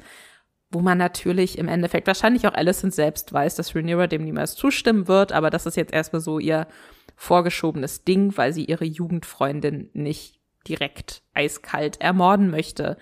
Wo 0.71 0.79
man 0.79 0.97
natürlich 0.97 1.57
im 1.57 1.67
Endeffekt 1.67 2.07
wahrscheinlich 2.07 2.47
auch 2.47 2.53
Alicent 2.53 2.93
selbst 2.93 3.31
weiß, 3.31 3.55
dass 3.55 3.75
Rhaenyra 3.75 4.07
dem 4.07 4.23
niemals 4.23 4.55
zustimmen 4.55 5.07
wird, 5.07 5.31
aber 5.31 5.49
das 5.49 5.65
ist 5.65 5.77
jetzt 5.77 5.93
erstmal 5.93 6.21
so 6.21 6.39
ihr 6.39 6.67
vorgeschobenes 7.15 8.03
Ding, 8.03 8.35
weil 8.37 8.53
sie 8.53 8.65
ihre 8.65 8.85
Jugendfreundin 8.85 9.89
nicht 9.93 10.39
direkt 10.67 11.21
eiskalt 11.33 12.01
ermorden 12.01 12.49
möchte. 12.49 12.97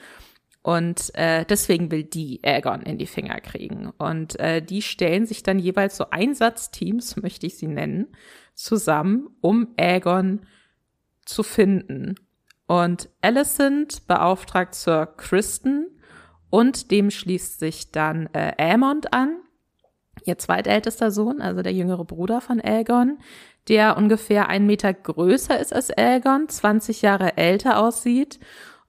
Und 0.63 1.13
äh, 1.15 1.43
deswegen 1.45 1.89
will 1.89 2.04
die 2.04 2.39
Aegon 2.43 2.84
in 2.84 3.00
die 3.00 3.08
Finger 3.08 3.39
kriegen. 3.41 3.91
Und 3.97 4.39
äh, 4.39 4.62
die 4.62 4.82
stellen 4.82 5.26
sich 5.26 5.41
dann 5.41 5.58
jeweils 5.58 5.97
so 5.97 6.06
Einsatzteams, 6.12 7.15
möchte 7.17 7.47
ich 7.47 7.58
sie 7.58 7.67
nennen, 7.67 8.08
zusammen, 8.54 9.30
um 9.41 9.69
Aegon 9.78 10.41
zu 11.26 11.41
finden. 11.41 12.15
Und 12.67 13.10
Alicent 13.21 14.08
beauftragt 14.08 14.76
Sir 14.76 15.06
Kristen 15.06 15.88
und 16.50 16.91
dem 16.91 17.10
schließt 17.10 17.60
sich 17.60 17.91
dann 17.91 18.30
äh, 18.34 18.54
Aemond 18.58 19.13
an, 19.13 19.38
ihr 20.26 20.38
zweitältester 20.38 21.10
Sohn, 21.12 21.41
also 21.41 21.63
der 21.63 21.74
jüngere 21.74 22.06
Bruder 22.06 22.39
von 22.39 22.62
Aegon, 22.62 23.17
der 23.67 23.97
ungefähr 23.97 24.50
einen 24.50 24.67
Meter 24.67 24.93
größer 24.93 25.60
ist 25.60 25.74
als 25.74 25.89
Aegon, 25.97 26.47
20 26.47 27.02
Jahre 27.02 27.38
älter 27.38 27.80
aussieht 27.80 28.39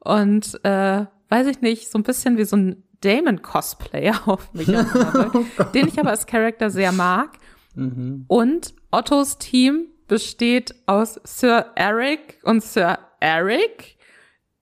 und 0.00 0.60
äh, 0.64 1.06
weiß 1.32 1.46
ich 1.46 1.62
nicht, 1.62 1.90
so 1.90 1.98
ein 1.98 2.02
bisschen 2.02 2.36
wie 2.36 2.44
so 2.44 2.56
ein 2.56 2.82
Damon-Cosplayer 3.00 4.20
auf 4.28 4.52
mich 4.52 4.68
habe, 4.68 5.30
oh 5.58 5.62
den 5.74 5.88
ich 5.88 5.98
aber 5.98 6.10
als 6.10 6.26
Charakter 6.26 6.68
sehr 6.68 6.92
mag. 6.92 7.38
Mhm. 7.74 8.26
Und 8.28 8.74
Ottos 8.90 9.38
Team 9.38 9.86
besteht 10.08 10.74
aus 10.84 11.18
Sir 11.24 11.72
Eric 11.74 12.38
und 12.42 12.62
Sir 12.62 12.98
Eric, 13.18 13.96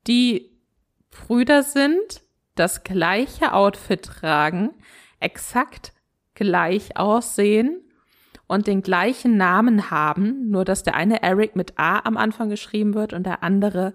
die 0.07 0.61
Brüder 1.11 1.65
sind, 1.65 2.23
das 2.55 2.85
gleiche 2.85 3.53
Outfit 3.53 4.05
tragen, 4.05 4.71
exakt 5.19 5.93
gleich 6.35 6.97
aussehen 6.97 7.81
und 8.47 8.69
den 8.69 8.83
gleichen 8.83 9.37
Namen 9.37 9.91
haben, 9.91 10.49
nur 10.51 10.65
dass 10.65 10.85
der 10.85 10.95
eine 10.95 11.21
Eric 11.21 11.57
mit 11.57 11.81
A 11.81 11.99
am 12.05 12.17
Anfang 12.17 12.49
geschrieben 12.49 12.95
wird 12.95 13.13
und 13.13 13.25
der 13.25 13.43
andere 13.43 13.93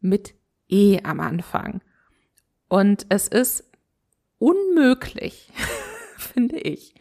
mit 0.00 0.34
E 0.68 0.98
am 1.04 1.20
Anfang. 1.20 1.80
Und 2.68 3.06
es 3.08 3.28
ist 3.28 3.64
unmöglich, 4.38 5.50
finde 6.16 6.58
ich, 6.58 6.94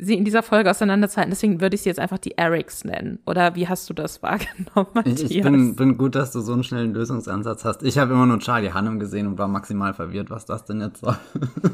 sie 0.00 0.14
in 0.14 0.24
dieser 0.24 0.42
Folge 0.42 0.70
auseinanderzuhalten. 0.70 1.30
Deswegen 1.30 1.60
würde 1.60 1.74
ich 1.74 1.82
sie 1.82 1.88
jetzt 1.88 1.98
einfach 1.98 2.18
die 2.18 2.38
Erics 2.38 2.84
nennen. 2.84 3.18
Oder 3.26 3.54
wie 3.54 3.68
hast 3.68 3.88
du 3.90 3.94
das 3.94 4.22
wahrgenommen, 4.22 4.90
Matthias? 4.94 5.22
Ich, 5.22 5.36
ich 5.36 5.42
bin, 5.42 5.76
bin 5.76 5.98
gut, 5.98 6.14
dass 6.14 6.32
du 6.32 6.40
so 6.40 6.52
einen 6.52 6.64
schnellen 6.64 6.94
Lösungsansatz 6.94 7.64
hast. 7.64 7.82
Ich 7.82 7.98
habe 7.98 8.12
immer 8.12 8.26
nur 8.26 8.38
Charlie 8.38 8.72
Hannem 8.72 8.98
gesehen 8.98 9.26
und 9.26 9.38
war 9.38 9.48
maximal 9.48 9.94
verwirrt, 9.94 10.30
was 10.30 10.46
das 10.46 10.64
denn 10.64 10.80
jetzt 10.80 11.00
soll. 11.00 11.16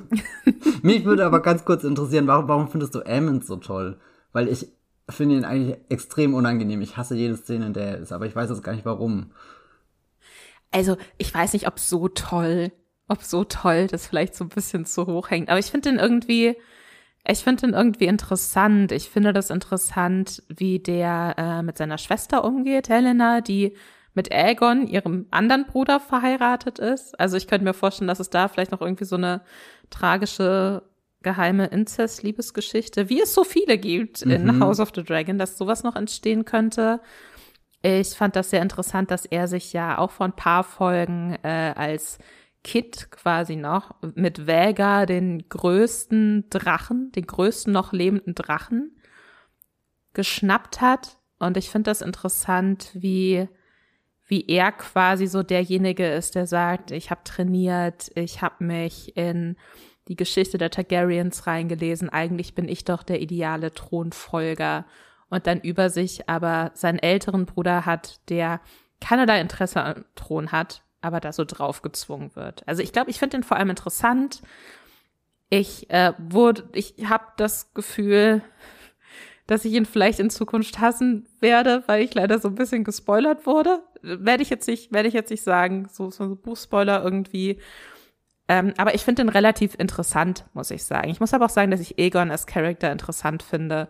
Mich 0.82 1.04
würde 1.04 1.24
aber 1.26 1.40
ganz 1.40 1.64
kurz 1.64 1.84
interessieren, 1.84 2.26
warum, 2.26 2.48
warum 2.48 2.68
findest 2.68 2.94
du 2.94 3.02
Ammons 3.02 3.46
so 3.46 3.56
toll? 3.56 3.98
Weil 4.32 4.48
ich 4.48 4.68
finde 5.08 5.36
ihn 5.36 5.44
eigentlich 5.44 5.76
extrem 5.88 6.34
unangenehm. 6.34 6.80
Ich 6.80 6.96
hasse 6.96 7.14
jede 7.14 7.36
Szene, 7.36 7.66
in 7.66 7.72
der 7.74 7.86
er 7.86 7.98
ist, 7.98 8.12
aber 8.12 8.26
ich 8.26 8.34
weiß 8.34 8.50
jetzt 8.50 8.62
gar 8.62 8.72
nicht 8.72 8.86
warum. 8.86 9.32
Also, 10.70 10.96
ich 11.18 11.32
weiß 11.32 11.52
nicht, 11.52 11.68
ob 11.68 11.78
so 11.78 12.08
toll, 12.08 12.72
ob 13.08 13.22
so 13.22 13.44
toll 13.44 13.86
das 13.86 14.06
vielleicht 14.06 14.34
so 14.34 14.44
ein 14.44 14.48
bisschen 14.48 14.86
zu 14.86 15.06
hoch 15.06 15.30
hängt, 15.30 15.48
aber 15.48 15.58
ich 15.58 15.66
finde 15.66 15.90
den 15.90 15.98
irgendwie, 15.98 16.56
ich 17.26 17.38
finde 17.38 17.66
den 17.66 17.74
irgendwie 17.74 18.06
interessant. 18.06 18.92
Ich 18.92 19.08
finde 19.08 19.32
das 19.32 19.50
interessant, 19.50 20.42
wie 20.48 20.78
der 20.78 21.34
äh, 21.38 21.62
mit 21.62 21.78
seiner 21.78 21.98
Schwester 21.98 22.44
umgeht, 22.44 22.88
Helena, 22.88 23.40
die 23.40 23.76
mit 24.14 24.32
Aegon, 24.32 24.86
ihrem 24.86 25.26
anderen 25.30 25.66
Bruder, 25.66 26.00
verheiratet 26.00 26.78
ist. 26.78 27.18
Also 27.18 27.36
ich 27.36 27.48
könnte 27.48 27.64
mir 27.64 27.74
vorstellen, 27.74 28.08
dass 28.08 28.20
es 28.20 28.30
da 28.30 28.48
vielleicht 28.48 28.70
noch 28.70 28.80
irgendwie 28.80 29.04
so 29.04 29.16
eine 29.16 29.42
tragische 29.90 30.82
geheime 31.22 31.66
Inzest-Liebesgeschichte, 31.66 33.08
wie 33.08 33.22
es 33.22 33.34
so 33.34 33.42
viele 33.44 33.78
gibt 33.78 34.24
mhm. 34.24 34.32
in 34.32 34.60
House 34.60 34.78
of 34.78 34.92
the 34.94 35.02
Dragon, 35.02 35.38
dass 35.38 35.58
sowas 35.58 35.82
noch 35.82 35.96
entstehen 35.96 36.44
könnte. 36.44 37.00
Ich 37.82 38.10
fand 38.10 38.36
das 38.36 38.50
sehr 38.50 38.62
interessant, 38.62 39.10
dass 39.10 39.26
er 39.26 39.48
sich 39.48 39.72
ja 39.72 39.98
auch 39.98 40.10
vor 40.10 40.26
ein 40.26 40.36
paar 40.36 40.62
Folgen 40.62 41.36
äh, 41.42 41.72
als 41.74 42.18
Kid 42.64 43.10
quasi 43.10 43.54
noch 43.54 43.94
mit 44.14 44.46
Vega 44.46 45.06
den 45.06 45.48
größten 45.48 46.50
Drachen, 46.50 47.12
den 47.12 47.26
größten 47.26 47.72
noch 47.72 47.92
lebenden 47.92 48.34
Drachen 48.34 48.96
geschnappt 50.14 50.80
hat. 50.80 51.18
Und 51.38 51.56
ich 51.56 51.70
finde 51.70 51.90
das 51.90 52.00
interessant, 52.00 52.90
wie 52.94 53.48
wie 54.26 54.46
er 54.46 54.72
quasi 54.72 55.26
so 55.26 55.42
derjenige 55.42 56.06
ist, 56.06 56.34
der 56.34 56.46
sagt, 56.46 56.90
ich 56.90 57.10
habe 57.10 57.20
trainiert, 57.24 58.10
ich 58.14 58.40
habe 58.40 58.64
mich 58.64 59.16
in 59.16 59.56
die 60.08 60.16
Geschichte 60.16 60.58
der 60.58 60.70
Targaryens 60.70 61.46
reingelesen, 61.46 62.08
eigentlich 62.08 62.54
bin 62.54 62.68
ich 62.68 62.84
doch 62.84 63.02
der 63.02 63.20
ideale 63.20 63.72
Thronfolger 63.72 64.86
und 65.28 65.46
dann 65.46 65.60
über 65.60 65.90
sich 65.90 66.28
aber 66.28 66.70
seinen 66.74 66.98
älteren 66.98 67.46
Bruder 67.46 67.84
hat, 67.84 68.20
der 68.30 68.60
keinerlei 69.00 69.40
Interesse 69.40 69.82
am 69.82 70.04
Thron 70.14 70.52
hat, 70.52 70.83
aber 71.04 71.20
da 71.20 71.32
so 71.32 71.44
drauf 71.44 71.82
gezwungen 71.82 72.34
wird. 72.34 72.66
Also 72.66 72.82
ich 72.82 72.92
glaube, 72.92 73.10
ich 73.10 73.18
finde 73.18 73.36
den 73.36 73.44
vor 73.44 73.56
allem 73.56 73.70
interessant. 73.70 74.42
Ich 75.50 75.90
äh, 75.90 76.12
wurde, 76.18 76.68
ich 76.72 76.94
habe 77.06 77.24
das 77.36 77.74
Gefühl, 77.74 78.42
dass 79.46 79.64
ich 79.64 79.74
ihn 79.74 79.84
vielleicht 79.84 80.20
in 80.20 80.30
Zukunft 80.30 80.80
hassen 80.80 81.28
werde, 81.40 81.84
weil 81.86 82.02
ich 82.02 82.14
leider 82.14 82.38
so 82.38 82.48
ein 82.48 82.54
bisschen 82.54 82.84
gespoilert 82.84 83.46
wurde. 83.46 83.82
Werde 84.02 84.42
ich 84.42 84.50
jetzt 84.50 84.66
nicht, 84.66 84.92
werde 84.92 85.08
ich 85.08 85.14
jetzt 85.14 85.30
nicht 85.30 85.42
sagen, 85.42 85.88
so, 85.92 86.10
so 86.10 86.24
ein 86.24 86.36
Buchspoiler 86.38 87.04
irgendwie. 87.04 87.60
Ähm, 88.48 88.72
aber 88.78 88.94
ich 88.94 89.02
finde 89.04 89.22
ihn 89.22 89.28
relativ 89.28 89.74
interessant, 89.74 90.46
muss 90.54 90.70
ich 90.70 90.84
sagen. 90.84 91.10
Ich 91.10 91.20
muss 91.20 91.34
aber 91.34 91.46
auch 91.46 91.50
sagen, 91.50 91.70
dass 91.70 91.80
ich 91.80 91.98
Egon 91.98 92.30
als 92.30 92.46
Charakter 92.46 92.90
interessant 92.90 93.42
finde, 93.42 93.88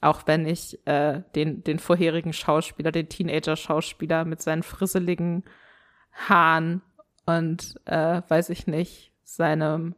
auch 0.00 0.22
wenn 0.26 0.46
ich 0.46 0.84
äh, 0.86 1.22
den, 1.34 1.62
den 1.62 1.78
vorherigen 1.78 2.32
Schauspieler, 2.32 2.92
den 2.92 3.08
Teenager-Schauspieler 3.08 4.24
mit 4.24 4.42
seinen 4.42 4.62
frisseligen 4.62 5.44
Haaren 6.12 6.82
und, 7.26 7.80
äh, 7.86 8.22
weiß 8.28 8.50
ich 8.50 8.66
nicht, 8.66 9.12
seinem, 9.24 9.94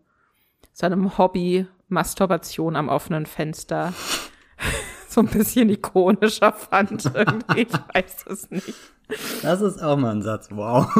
seinem 0.73 1.19
Hobby 1.19 1.67
Masturbation 1.89 2.77
am 2.77 2.89
offenen 2.89 3.27
Fenster 3.27 3.93
so 5.09 5.21
ein 5.21 5.29
bisschen 5.29 5.69
ikonischer 5.71 6.53
fand 6.53 7.05
irgendwie. 7.15 7.63
Ich 7.63 7.73
weiß 7.73 8.25
es 8.29 8.51
nicht. 8.51 8.75
Das 9.43 9.61
ist 9.61 9.83
auch 9.83 9.97
mal 9.97 10.13
ein 10.13 10.23
Satz, 10.23 10.49
wow. 10.51 10.87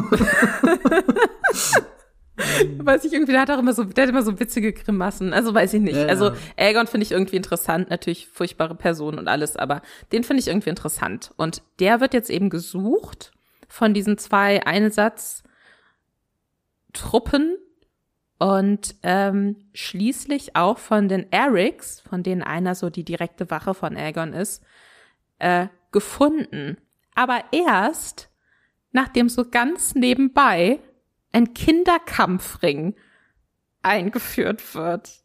weiß 2.79 3.05
ich 3.05 3.13
irgendwie, 3.13 3.33
der 3.33 3.43
hat 3.43 3.51
auch 3.51 3.59
immer 3.59 3.73
so, 3.73 3.85
der 3.85 4.03
hat 4.03 4.11
immer 4.11 4.23
so 4.23 4.39
witzige 4.39 4.73
Grimassen. 4.73 5.33
Also 5.33 5.55
weiß 5.55 5.75
ich 5.75 5.81
nicht. 5.81 5.97
Ja, 5.97 6.07
also 6.07 6.33
Aegon 6.57 6.87
finde 6.87 7.05
ich 7.05 7.13
irgendwie 7.13 7.37
interessant, 7.37 7.91
natürlich 7.91 8.29
furchtbare 8.29 8.75
Person 8.75 9.19
und 9.19 9.29
alles, 9.29 9.57
aber 9.57 9.83
den 10.13 10.25
finde 10.25 10.41
ich 10.41 10.49
irgendwie 10.49 10.71
interessant. 10.71 11.33
Und 11.37 11.63
der 11.81 12.01
wird 12.01 12.15
jetzt 12.15 12.31
eben 12.31 12.51
gesucht 12.51 13.34
von 13.75 13.93
diesen 13.93 14.19
zwei 14.19 14.65
Einsatztruppen 14.65 15.49
und 18.39 18.95
ähm, 19.03 19.57
schließlich 19.75 20.55
auch 20.55 20.79
von 20.79 21.09
den 21.09 21.33
Erics, 21.33 22.01
von 22.01 22.23
denen 22.23 22.43
einer 22.43 22.77
so 22.77 22.89
die 22.89 23.03
direkte 23.05 23.51
Wache 23.51 23.75
von 23.75 23.97
Aegon 23.97 24.33
ist, 24.33 24.63
äh, 25.41 25.67
gefunden. 25.91 26.77
Aber 27.17 27.43
erst, 27.51 28.31
nachdem 28.93 29.29
so 29.29 29.51
ganz 29.51 29.97
nebenbei 29.97 30.79
ein 31.33 31.53
Kinderkampfring 31.53 32.95
eingeführt 33.83 34.77
wird. 34.77 35.25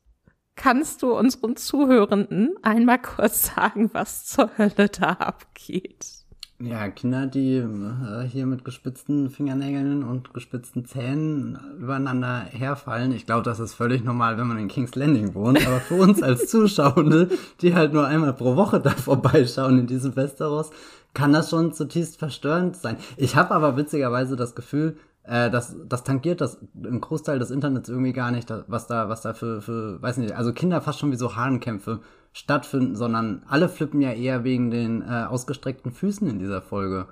Kannst 0.55 1.03
du 1.03 1.15
unseren 1.15 1.55
Zuhörenden 1.55 2.55
einmal 2.63 2.99
kurz 2.99 3.53
sagen, 3.55 3.93
was 3.93 4.25
zur 4.25 4.57
Hölle 4.57 4.89
da 4.89 5.11
abgeht? 5.11 6.18
Ja, 6.61 6.89
Kinder, 6.89 7.25
die 7.25 7.55
äh, 7.55 8.23
hier 8.29 8.45
mit 8.45 8.65
gespitzten 8.65 9.29
Fingernägeln 9.29 10.03
und 10.03 10.33
gespitzten 10.33 10.85
Zähnen 10.85 11.57
übereinander 11.79 12.41
herfallen. 12.51 13.13
Ich 13.13 13.25
glaube, 13.25 13.43
das 13.43 13.61
ist 13.61 13.75
völlig 13.75 14.03
normal, 14.03 14.37
wenn 14.37 14.47
man 14.47 14.57
in 14.57 14.67
King's 14.67 14.95
Landing 14.95 15.33
wohnt. 15.35 15.65
Aber 15.65 15.79
für 15.79 15.95
uns 15.95 16.21
als 16.21 16.47
Zuschauende, 16.49 17.29
die 17.61 17.75
halt 17.75 17.93
nur 17.93 18.05
einmal 18.05 18.33
pro 18.33 18.57
Woche 18.57 18.81
da 18.81 18.89
vorbeischauen 18.89 19.79
in 19.79 19.87
diesem 19.87 20.17
Westeros, 20.17 20.71
kann 21.13 21.31
das 21.31 21.49
schon 21.49 21.71
zutiefst 21.71 22.19
verstörend 22.19 22.75
sein. 22.75 22.97
Ich 23.15 23.37
habe 23.37 23.51
aber 23.51 23.77
witzigerweise 23.77 24.35
das 24.35 24.53
Gefühl, 24.53 24.97
äh, 25.23 25.49
das, 25.49 25.77
das 25.87 26.03
tangiert 26.03 26.41
das 26.41 26.57
im 26.83 26.99
Großteil 26.99 27.39
des 27.39 27.51
Internets 27.51 27.87
irgendwie 27.87 28.13
gar 28.13 28.31
nicht, 28.31 28.53
was 28.67 28.85
da, 28.85 29.07
was 29.07 29.21
da 29.21 29.33
für, 29.33 29.61
für, 29.61 30.01
weiß 30.01 30.17
nicht, 30.17 30.33
also 30.33 30.51
Kinder 30.51 30.81
fast 30.81 30.99
schon 30.99 31.11
wie 31.13 31.15
so 31.17 31.37
Hahnkämpfe 31.37 32.01
stattfinden, 32.33 32.95
sondern 32.95 33.43
alle 33.47 33.69
flippen 33.69 34.01
ja 34.01 34.11
eher 34.11 34.43
wegen 34.43 34.71
den 34.71 35.01
äh, 35.01 35.25
ausgestreckten 35.27 35.91
Füßen 35.91 36.29
in 36.29 36.39
dieser 36.39 36.61
Folge 36.61 37.07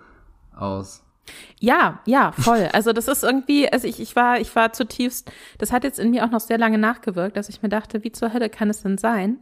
aus. 0.55 1.03
Ja, 1.59 1.99
ja, 2.05 2.31
voll. 2.31 2.69
Also 2.71 2.93
das 2.93 3.07
ist 3.07 3.23
irgendwie, 3.23 3.71
also 3.71 3.87
ich, 3.87 3.99
ich 3.99 4.15
war, 4.15 4.39
ich 4.39 4.55
war 4.55 4.71
zutiefst, 4.73 5.31
das 5.57 5.71
hat 5.71 5.83
jetzt 5.83 5.99
in 5.99 6.11
mir 6.11 6.23
auch 6.23 6.31
noch 6.31 6.39
sehr 6.39 6.57
lange 6.57 6.77
nachgewirkt, 6.77 7.35
dass 7.35 7.49
ich 7.49 7.61
mir 7.61 7.69
dachte, 7.69 8.03
wie 8.03 8.11
zur 8.11 8.33
Hölle 8.33 8.49
kann 8.49 8.69
es 8.69 8.83
denn 8.83 8.97
sein, 8.97 9.39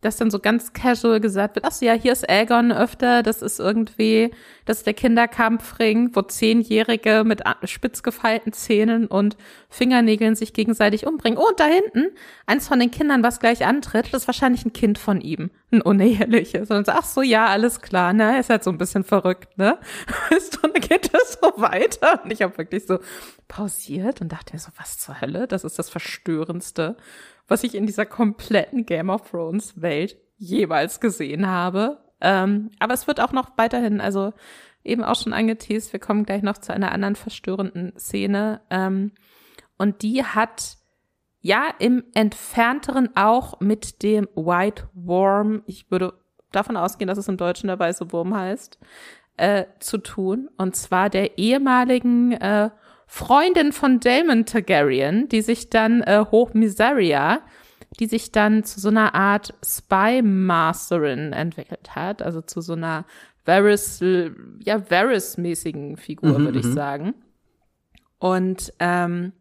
dass 0.00 0.16
dann 0.16 0.30
so 0.30 0.38
ganz 0.38 0.72
casual 0.72 1.20
gesagt 1.20 1.56
wird, 1.56 1.64
ach 1.64 1.72
so, 1.72 1.84
ja, 1.84 1.92
hier 1.92 2.12
ist 2.12 2.28
Aegon 2.28 2.72
öfter, 2.72 3.22
das 3.22 3.42
ist 3.42 3.60
irgendwie, 3.60 4.30
das 4.64 4.78
ist 4.78 4.86
der 4.86 4.94
Kinderkampfring, 4.94 6.14
wo 6.14 6.22
Zehnjährige 6.22 7.22
mit 7.24 7.42
spitz 7.64 8.02
gefeilten 8.02 8.52
Zähnen 8.52 9.06
und 9.06 9.36
Fingernägeln 9.68 10.34
sich 10.34 10.52
gegenseitig 10.52 11.06
umbringen. 11.06 11.38
Oh, 11.38 11.48
und 11.48 11.60
da 11.60 11.66
hinten, 11.66 12.08
eins 12.46 12.68
von 12.68 12.80
den 12.80 12.90
Kindern, 12.90 13.22
was 13.22 13.40
gleich 13.40 13.66
antritt, 13.66 14.12
das 14.12 14.22
ist 14.22 14.28
wahrscheinlich 14.28 14.64
ein 14.64 14.72
Kind 14.72 14.98
von 14.98 15.20
ihm, 15.20 15.50
ein 15.70 15.82
uneheliches. 15.82 16.70
Und 16.70 16.86
so, 16.86 16.92
ach 16.92 17.04
so, 17.04 17.22
ja, 17.22 17.46
alles 17.46 17.80
klar, 17.80 18.12
ne, 18.12 18.40
ist 18.40 18.50
halt 18.50 18.64
so 18.64 18.70
ein 18.70 18.78
bisschen 18.78 19.04
verrückt, 19.04 19.58
ne? 19.58 19.78
Und 20.30 20.74
dann 20.74 20.82
geht 20.82 21.12
das 21.12 21.38
so 21.40 21.52
weiter. 21.60 22.22
Und 22.24 22.32
ich 22.32 22.42
habe 22.42 22.56
wirklich 22.58 22.86
so 22.86 22.98
pausiert 23.48 24.20
und 24.20 24.30
dachte 24.30 24.54
mir 24.54 24.60
so, 24.60 24.70
was 24.76 24.98
zur 24.98 25.20
Hölle? 25.20 25.48
Das 25.48 25.64
ist 25.64 25.78
das 25.78 25.90
Verstörendste 25.90 26.96
was 27.50 27.64
ich 27.64 27.74
in 27.74 27.84
dieser 27.84 28.06
kompletten 28.06 28.86
Game 28.86 29.10
of 29.10 29.28
Thrones 29.28 29.82
Welt 29.82 30.16
jeweils 30.38 31.00
gesehen 31.00 31.48
habe. 31.48 31.98
Ähm, 32.20 32.70
aber 32.78 32.94
es 32.94 33.08
wird 33.08 33.20
auch 33.20 33.32
noch 33.32 33.58
weiterhin, 33.58 34.00
also 34.00 34.32
eben 34.84 35.02
auch 35.02 35.16
schon 35.20 35.32
angeteased, 35.32 35.92
wir 35.92 35.98
kommen 35.98 36.24
gleich 36.24 36.42
noch 36.42 36.58
zu 36.58 36.72
einer 36.72 36.92
anderen 36.92 37.16
verstörenden 37.16 37.92
Szene. 37.98 38.60
Ähm, 38.70 39.10
und 39.76 40.02
die 40.02 40.22
hat 40.22 40.76
ja 41.40 41.64
im 41.80 42.04
entfernteren 42.14 43.16
auch 43.16 43.58
mit 43.58 44.04
dem 44.04 44.28
White 44.36 44.88
Worm, 44.94 45.62
ich 45.66 45.90
würde 45.90 46.12
davon 46.52 46.76
ausgehen, 46.76 47.08
dass 47.08 47.18
es 47.18 47.26
im 47.26 47.36
Deutschen 47.36 47.66
der 47.66 47.80
weiße 47.80 48.12
Wurm 48.12 48.32
heißt, 48.32 48.78
äh, 49.38 49.64
zu 49.80 49.98
tun. 49.98 50.48
Und 50.56 50.76
zwar 50.76 51.10
der 51.10 51.36
ehemaligen 51.36 52.30
äh, 52.32 52.70
Freundin 53.12 53.72
von 53.72 53.98
Damon 53.98 54.46
Targaryen, 54.46 55.28
die 55.28 55.42
sich 55.42 55.68
dann 55.68 56.00
äh, 56.02 56.24
Hoch 56.30 56.54
Miseria, 56.54 57.40
die 57.98 58.06
sich 58.06 58.30
dann 58.30 58.62
zu 58.62 58.78
so 58.78 58.88
einer 58.88 59.16
Art 59.16 59.52
Spy 59.66 60.22
Masterin 60.22 61.32
entwickelt 61.32 61.96
hat, 61.96 62.22
also 62.22 62.40
zu 62.40 62.60
so 62.60 62.74
einer 62.74 63.04
Varys, 63.44 63.98
ja, 64.00 64.76
Varys-mäßigen 64.78 65.96
Figur, 65.96 66.38
mhm, 66.38 66.44
würde 66.44 66.60
ich 66.60 66.66
mhm. 66.66 66.72
sagen. 66.72 67.14
Und 68.20 68.72
ähm, 68.78 69.32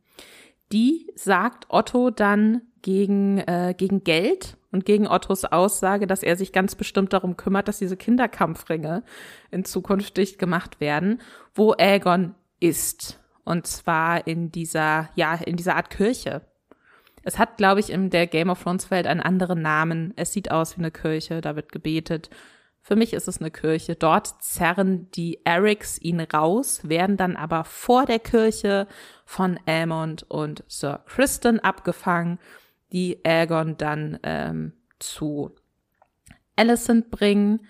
die 0.72 1.12
sagt 1.14 1.68
Otto 1.70 2.10
dann 2.10 2.64
gegen, 2.82 3.38
äh, 3.38 3.76
gegen 3.78 4.04
Geld 4.04 4.58
und 4.72 4.84
gegen 4.84 5.08
Ottos 5.08 5.46
Aussage, 5.46 6.08
dass 6.08 6.24
er 6.24 6.38
sich 6.38 6.54
ganz 6.54 6.74
bestimmt 6.74 7.14
darum 7.14 7.38
kümmert, 7.38 7.68
dass 7.68 7.78
diese 7.78 7.98
Kinderkampfringe 7.98 9.04
in 9.52 9.64
Zukunft 9.64 10.18
dicht 10.18 10.40
gemacht 10.40 10.82
werden, 10.82 11.22
wo 11.54 11.76
Aegon 11.78 12.34
ist. 12.60 13.20
Und 13.50 13.66
zwar 13.66 14.28
in 14.28 14.52
dieser, 14.52 15.10
ja, 15.16 15.34
in 15.34 15.56
dieser 15.56 15.76
Art 15.76 15.90
Kirche. 15.90 16.44
Es 17.24 17.40
hat, 17.40 17.58
glaube 17.58 17.80
ich, 17.80 17.90
in 17.90 18.12
der 18.12 18.28
Game 18.28 18.52
of 18.52 18.62
Thrones 18.62 18.92
Welt 18.92 19.08
einen 19.08 19.22
anderen 19.22 19.64
Namen. 19.64 20.14
Es 20.18 20.34
sieht 20.34 20.52
aus 20.52 20.78
wie 20.78 20.82
eine 20.82 20.92
Kirche, 20.92 21.42
da 21.42 21.56
wird 21.56 21.72
gebetet. 21.72 22.30
Für 22.84 22.96
mich 22.96 23.12
ist 23.12 23.28
es 23.28 23.40
eine 23.40 23.50
Kirche. 23.50 23.96
Dort 23.96 24.44
zerren 24.44 25.10
die 25.16 25.44
Erics 25.46 26.00
ihn 26.00 26.20
raus, 26.20 26.88
werden 26.88 27.18
dann 27.18 27.36
aber 27.36 27.64
vor 27.64 28.06
der 28.06 28.20
Kirche 28.20 28.86
von 29.26 29.60
Aemond 29.66 30.30
und 30.30 30.64
Sir 30.68 31.04
Kristen 31.08 31.60
abgefangen, 31.60 32.38
die 32.92 33.26
Aegon 33.26 33.78
dann 33.78 34.20
ähm, 34.22 34.74
zu 35.00 35.56
Alicent 36.56 37.10
bringen 37.10 37.62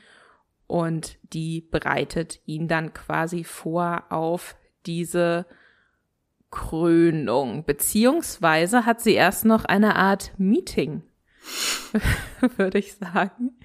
und 0.67 1.19
die 1.31 1.61
bereitet 1.61 2.41
ihn 2.45 2.67
dann 2.67 2.93
quasi 2.93 3.45
vor 3.45 4.03
auf 4.09 4.57
diese 4.85 5.45
Krönung, 6.51 7.63
beziehungsweise 7.65 8.85
hat 8.85 9.01
sie 9.01 9.13
erst 9.13 9.45
noch 9.45 9.65
eine 9.65 9.95
Art 9.95 10.31
Meeting, 10.37 11.03
würde 12.57 12.79
ich 12.79 12.95
sagen, 12.95 13.59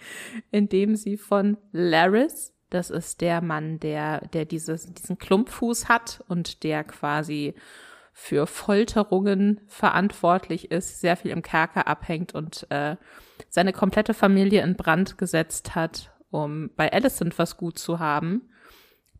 in 0.51 0.68
dem 0.68 0.97
sie 0.97 1.16
von 1.16 1.57
Laris, 1.72 2.53
das 2.70 2.91
ist 2.91 3.20
der 3.20 3.41
Mann, 3.41 3.78
der, 3.80 4.26
der 4.28 4.45
dieses, 4.45 4.93
diesen 4.93 5.18
Klumpfuß 5.18 5.89
hat 5.89 6.24
und 6.28 6.62
der 6.62 6.85
quasi 6.85 7.55
für 8.12 8.47
Folterungen 8.47 9.61
verantwortlich 9.66 10.70
ist, 10.70 11.01
sehr 11.01 11.16
viel 11.16 11.30
im 11.30 11.43
Kerker 11.43 11.87
abhängt 11.87 12.35
und 12.35 12.66
äh, 12.70 12.97
seine 13.49 13.72
komplette 13.72 14.14
Familie 14.14 14.62
in 14.62 14.76
Brand 14.76 15.18
gesetzt 15.18 15.74
hat, 15.74 16.12
um 16.30 16.70
bei 16.76 16.93
Alicent 16.93 17.39
was 17.39 17.57
gut 17.57 17.78
zu 17.78 17.99
haben 17.99 18.43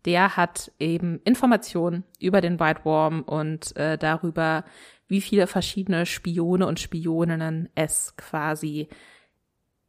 der 0.05 0.37
hat 0.37 0.71
eben 0.79 1.21
Informationen 1.25 2.05
über 2.21 2.41
den 2.41 2.61
White 2.61 2.85
Worm 2.85 3.23
und 3.23 3.77
äh, 3.77 3.97
darüber, 3.97 4.65
wie 5.09 5.21
viele 5.21 5.47
verschiedene 5.47 6.07
Spione 6.07 6.67
und 6.67 6.81
Spioninnen 6.81 7.69
es 7.75 8.15
quasi 8.17 8.89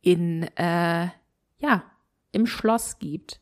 in, 0.02 0.44
äh, 0.56 1.08
ja, 1.58 1.84
im 2.32 2.46
Schloss 2.46 3.00
gibt. 3.00 3.42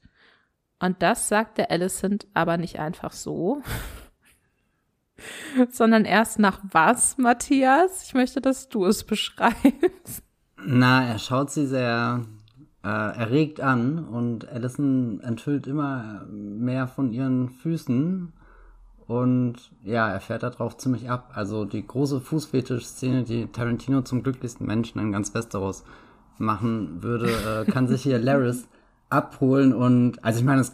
Und 0.79 1.01
das 1.01 1.27
sagt 1.27 1.57
der 1.57 1.71
Alicent 1.71 2.27
aber 2.33 2.57
nicht 2.57 2.79
einfach 2.79 3.11
so, 3.11 3.61
sondern 5.69 6.05
erst 6.05 6.39
nach 6.39 6.59
was, 6.63 7.17
Matthias? 7.17 8.03
Ich 8.05 8.13
möchte, 8.13 8.41
dass 8.41 8.69
du 8.69 8.85
es 8.85 9.03
beschreibst. 9.03 10.23
Na, 10.57 11.05
er 11.05 11.19
schaut 11.19 11.51
sie 11.51 11.67
sehr 11.67 12.25
äh, 12.83 12.87
erregt 12.87 13.61
an 13.61 13.99
und 14.05 14.47
Allison 14.49 15.21
enthüllt 15.21 15.67
immer 15.67 16.25
mehr 16.29 16.87
von 16.87 17.13
ihren 17.13 17.49
Füßen 17.49 18.33
und 19.07 19.55
ja, 19.83 20.09
er 20.09 20.19
fährt 20.19 20.43
darauf 20.43 20.77
ziemlich 20.77 21.09
ab. 21.09 21.31
Also 21.35 21.65
die 21.65 21.85
große 21.85 22.21
Fußfetisch-Szene, 22.21 23.23
die 23.23 23.47
Tarantino 23.47 24.01
zum 24.01 24.23
glücklichsten 24.23 24.65
Menschen 24.65 24.99
in 24.99 25.11
ganz 25.11 25.33
Westeros 25.33 25.83
machen 26.37 27.03
würde, 27.03 27.29
äh, 27.29 27.71
kann 27.71 27.87
sich 27.87 28.03
hier 28.03 28.19
Laris 28.19 28.67
abholen 29.13 29.73
und 29.73 30.23
also 30.23 30.39
ich 30.39 30.45
meine, 30.45 30.61
es 30.61 30.73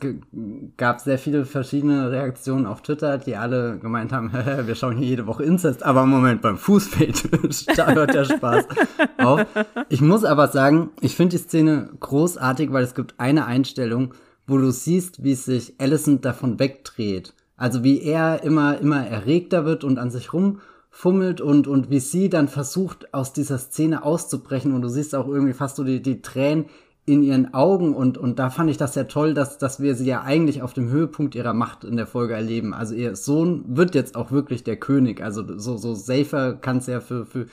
gab 0.78 1.02
sehr 1.02 1.20
viele 1.20 1.46
verschiedene 1.46 2.10
Reaktionen 2.10 2.66
auf 2.66 2.82
Twitter, 2.82 3.18
die 3.18 3.36
alle 3.36 3.78
gemeint 3.78 4.14
haben, 4.14 4.32
wir 4.66 4.76
schauen 4.76 4.98
hier 4.98 5.08
jede 5.08 5.28
Woche 5.28 5.44
Inzest, 5.44 5.84
aber 5.84 6.06
Moment, 6.06 6.42
beim 6.42 6.58
Fußfetisch, 6.58 7.66
da 7.76 7.92
hört 7.92 8.14
der 8.14 8.26
Spaß 8.26 8.66
auf. 9.18 9.46
Ich 9.90 10.02
muss 10.02 10.24
aber 10.24 10.48
sagen, 10.48 10.92
ich 11.02 11.16
finde 11.16 11.38
die 11.38 11.44
Szene 11.44 11.90
großartig, 12.00 12.72
weil 12.72 12.84
es 12.84 12.96
gibt 12.96 13.16
eine 13.18 13.46
Einstellung, 13.46 14.14
wo 14.48 14.58
du 14.58 14.72
siehst, 14.72 15.24
wie 15.24 15.36
sich 15.36 15.76
Allison 15.78 16.22
davon 16.22 16.60
wegdreht. 16.60 17.34
Also 17.58 17.84
wie 17.84 18.02
er 18.02 18.44
immer, 18.44 18.80
immer 18.80 19.06
erregter 19.06 19.66
wird 19.66 19.84
und 19.84 20.00
an 20.00 20.12
sich 20.12 20.32
rumfummelt 20.32 21.42
und, 21.42 21.68
und 21.68 21.90
wie 21.90 22.00
sie 22.00 22.30
dann 22.30 22.48
versucht, 22.48 23.14
aus 23.14 23.34
dieser 23.34 23.58
Szene 23.58 24.04
auszubrechen 24.04 24.74
und 24.74 24.82
du 24.82 24.88
siehst 24.88 25.14
auch 25.14 25.28
irgendwie 25.28 25.54
fast 25.54 25.76
so 25.76 25.84
die, 25.84 26.02
die 26.02 26.22
Tränen 26.22 26.66
in 27.06 27.24
ihren 27.24 27.54
Augen 27.54 27.96
und, 27.96 28.18
und 28.18 28.38
da 28.38 28.50
fand 28.50 28.70
ich 28.70 28.78
das 28.78 28.94
sehr 28.94 29.08
toll, 29.08 29.34
dass, 29.34 29.58
dass 29.58 29.80
wir 29.80 29.96
sie 29.96 30.06
ja 30.06 30.22
eigentlich 30.22 30.62
auf 30.62 30.74
dem 30.74 30.90
Höhepunkt 30.90 31.34
ihrer 31.34 31.54
Macht 31.54 31.84
in 31.84 31.98
der 31.98 32.06
Folge 32.06 32.36
erleben. 32.36 32.74
Also 32.74 32.94
ihr 32.94 33.16
Sohn 33.16 33.64
wird 33.68 33.96
jetzt 33.96 34.16
auch 34.16 34.32
wirklich 34.32 34.64
der 34.64 34.78
König. 34.78 35.22
Also 35.22 35.58
so, 35.58 35.78
so 35.78 35.96
safer 35.96 36.54
kann 36.54 36.78
es 36.78 36.88
ja 36.88 37.00
für, 37.00 37.26
für 37.26 37.48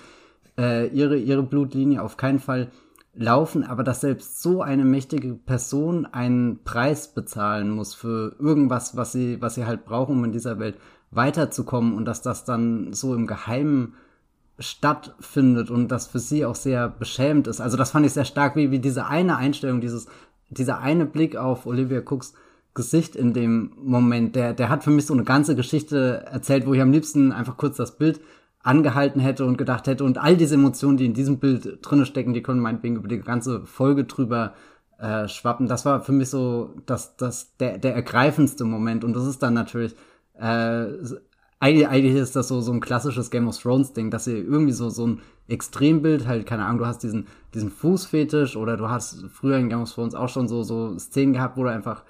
äh, 0.58 0.88
ihre, 0.88 1.16
ihre 1.16 1.42
Blutlinie 1.42 2.02
auf 2.02 2.18
keinen 2.18 2.38
Fall 2.38 2.70
laufen, 3.14 3.64
aber 3.64 3.82
dass 3.82 4.02
selbst 4.02 4.42
so 4.42 4.60
eine 4.60 4.84
mächtige 4.84 5.34
Person 5.34 6.04
einen 6.04 6.62
Preis 6.64 7.14
bezahlen 7.14 7.70
muss 7.70 7.94
für 7.94 8.36
irgendwas, 8.38 8.96
was 8.96 9.12
sie, 9.12 9.40
was 9.40 9.54
sie 9.54 9.64
halt 9.64 9.86
braucht, 9.86 10.10
um 10.10 10.22
in 10.24 10.32
dieser 10.32 10.58
Welt 10.58 10.76
weiterzukommen 11.10 11.94
und 11.94 12.04
dass 12.04 12.20
das 12.20 12.44
dann 12.44 12.92
so 12.92 13.14
im 13.14 13.26
Geheimen 13.26 13.94
stattfindet 14.58 15.70
und 15.70 15.88
das 15.88 16.06
für 16.06 16.18
sie 16.18 16.44
auch 16.44 16.54
sehr 16.54 16.88
beschämt 16.88 17.46
ist. 17.46 17.60
Also 17.60 17.76
das 17.76 17.90
fand 17.90 18.06
ich 18.06 18.12
sehr 18.12 18.24
stark, 18.24 18.56
wie, 18.56 18.70
wie 18.70 18.78
diese 18.78 19.06
eine 19.06 19.36
Einstellung, 19.36 19.80
dieses, 19.80 20.06
dieser 20.48 20.78
eine 20.78 21.06
Blick 21.06 21.36
auf 21.36 21.66
Olivia 21.66 22.00
Cooks 22.00 22.34
Gesicht 22.76 23.16
in 23.16 23.32
dem 23.32 23.72
Moment, 23.76 24.36
der, 24.36 24.52
der 24.52 24.68
hat 24.68 24.84
für 24.84 24.90
mich 24.90 25.06
so 25.06 25.14
eine 25.14 25.24
ganze 25.24 25.56
Geschichte 25.56 26.24
erzählt, 26.30 26.66
wo 26.66 26.74
ich 26.74 26.80
am 26.80 26.92
liebsten 26.92 27.32
einfach 27.32 27.56
kurz 27.56 27.78
das 27.78 27.96
Bild 27.96 28.20
angehalten 28.62 29.20
hätte 29.20 29.44
und 29.46 29.56
gedacht 29.56 29.86
hätte 29.86 30.04
und 30.04 30.18
all 30.18 30.36
diese 30.36 30.56
Emotionen, 30.56 30.96
die 30.96 31.06
in 31.06 31.14
diesem 31.14 31.38
Bild 31.38 31.78
drinne 31.82 32.04
stecken, 32.04 32.34
die 32.34 32.42
können 32.42 32.60
meinetwegen 32.60 32.96
über 32.96 33.08
die 33.08 33.20
ganze 33.20 33.64
Folge 33.64 34.04
drüber 34.04 34.52
äh, 34.98 35.26
schwappen. 35.26 35.68
Das 35.68 35.84
war 35.86 36.02
für 36.02 36.12
mich 36.12 36.28
so 36.28 36.74
das, 36.84 37.16
das, 37.16 37.56
der, 37.56 37.78
der 37.78 37.94
ergreifendste 37.94 38.64
Moment 38.64 39.04
und 39.04 39.16
das 39.16 39.26
ist 39.26 39.42
dann 39.42 39.54
natürlich 39.54 39.96
äh, 40.38 40.86
eigentlich, 41.58 41.88
eigentlich 41.88 42.14
ist 42.14 42.36
das 42.36 42.48
so, 42.48 42.60
so 42.60 42.72
ein 42.72 42.80
klassisches 42.80 43.30
Game 43.30 43.48
of 43.48 43.58
Thrones 43.58 43.92
Ding, 43.92 44.10
dass 44.10 44.26
ihr 44.26 44.36
irgendwie 44.36 44.72
so, 44.72 44.90
so 44.90 45.06
ein 45.06 45.20
Extrembild, 45.48 46.26
halt, 46.26 46.46
keine 46.46 46.64
Ahnung, 46.64 46.78
du 46.78 46.86
hast 46.86 47.02
diesen, 47.02 47.26
diesen 47.54 47.70
Fußfetisch 47.70 48.56
oder 48.56 48.76
du 48.76 48.90
hast 48.90 49.24
früher 49.32 49.56
in 49.56 49.68
Game 49.68 49.82
of 49.82 49.92
Thrones 49.92 50.14
auch 50.14 50.28
schon 50.28 50.48
so, 50.48 50.62
so 50.62 50.98
Szenen 50.98 51.32
gehabt, 51.32 51.56
wo 51.56 51.62
du 51.62 51.70
einfach 51.70 52.04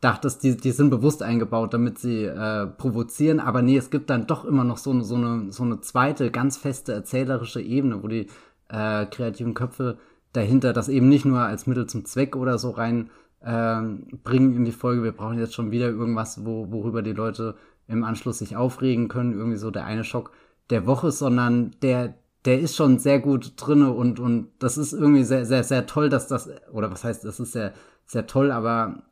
dachtest, 0.00 0.42
die, 0.42 0.56
die 0.56 0.70
sind 0.70 0.90
bewusst 0.90 1.22
eingebaut, 1.22 1.74
damit 1.74 1.98
sie 1.98 2.24
äh, 2.24 2.66
provozieren, 2.66 3.40
aber 3.40 3.62
nee, 3.62 3.76
es 3.76 3.90
gibt 3.90 4.10
dann 4.10 4.26
doch 4.26 4.44
immer 4.44 4.64
noch 4.64 4.78
so, 4.78 4.90
eine 4.90 5.04
so, 5.04 5.16
eine, 5.16 5.52
so 5.52 5.62
eine 5.62 5.80
zweite, 5.80 6.30
ganz 6.30 6.56
feste 6.56 6.92
erzählerische 6.92 7.60
Ebene, 7.60 8.02
wo 8.02 8.08
die 8.08 8.28
äh, 8.68 9.06
kreativen 9.06 9.54
Köpfe 9.54 9.98
dahinter 10.32 10.72
das 10.72 10.88
eben 10.88 11.08
nicht 11.08 11.24
nur 11.24 11.40
als 11.40 11.66
Mittel 11.66 11.86
zum 11.86 12.04
Zweck 12.04 12.36
oder 12.36 12.58
so 12.58 12.70
rein 12.70 13.10
äh, 13.40 13.82
bringen 14.22 14.56
in 14.56 14.64
die 14.64 14.72
Folge, 14.72 15.02
wir 15.02 15.12
brauchen 15.12 15.38
jetzt 15.38 15.54
schon 15.54 15.70
wieder 15.70 15.88
irgendwas, 15.88 16.44
wo, 16.44 16.70
worüber 16.70 17.02
die 17.02 17.12
Leute 17.12 17.54
im 17.88 18.04
Anschluss 18.04 18.38
sich 18.38 18.56
aufregen 18.56 19.08
können, 19.08 19.32
irgendwie 19.32 19.58
so 19.58 19.70
der 19.70 19.84
eine 19.84 20.04
Schock 20.04 20.30
der 20.70 20.86
Woche, 20.86 21.10
sondern 21.10 21.72
der, 21.82 22.14
der 22.44 22.60
ist 22.60 22.76
schon 22.76 22.98
sehr 22.98 23.20
gut 23.20 23.54
drinne 23.56 23.92
und, 23.92 24.20
und 24.20 24.48
das 24.58 24.78
ist 24.78 24.92
irgendwie 24.92 25.24
sehr, 25.24 25.44
sehr, 25.46 25.64
sehr 25.64 25.86
toll, 25.86 26.08
dass 26.08 26.28
das, 26.28 26.48
oder 26.72 26.90
was 26.90 27.04
heißt, 27.04 27.24
das 27.24 27.40
ist 27.40 27.52
sehr, 27.52 27.72
sehr 28.06 28.26
toll, 28.26 28.50
aber 28.50 29.02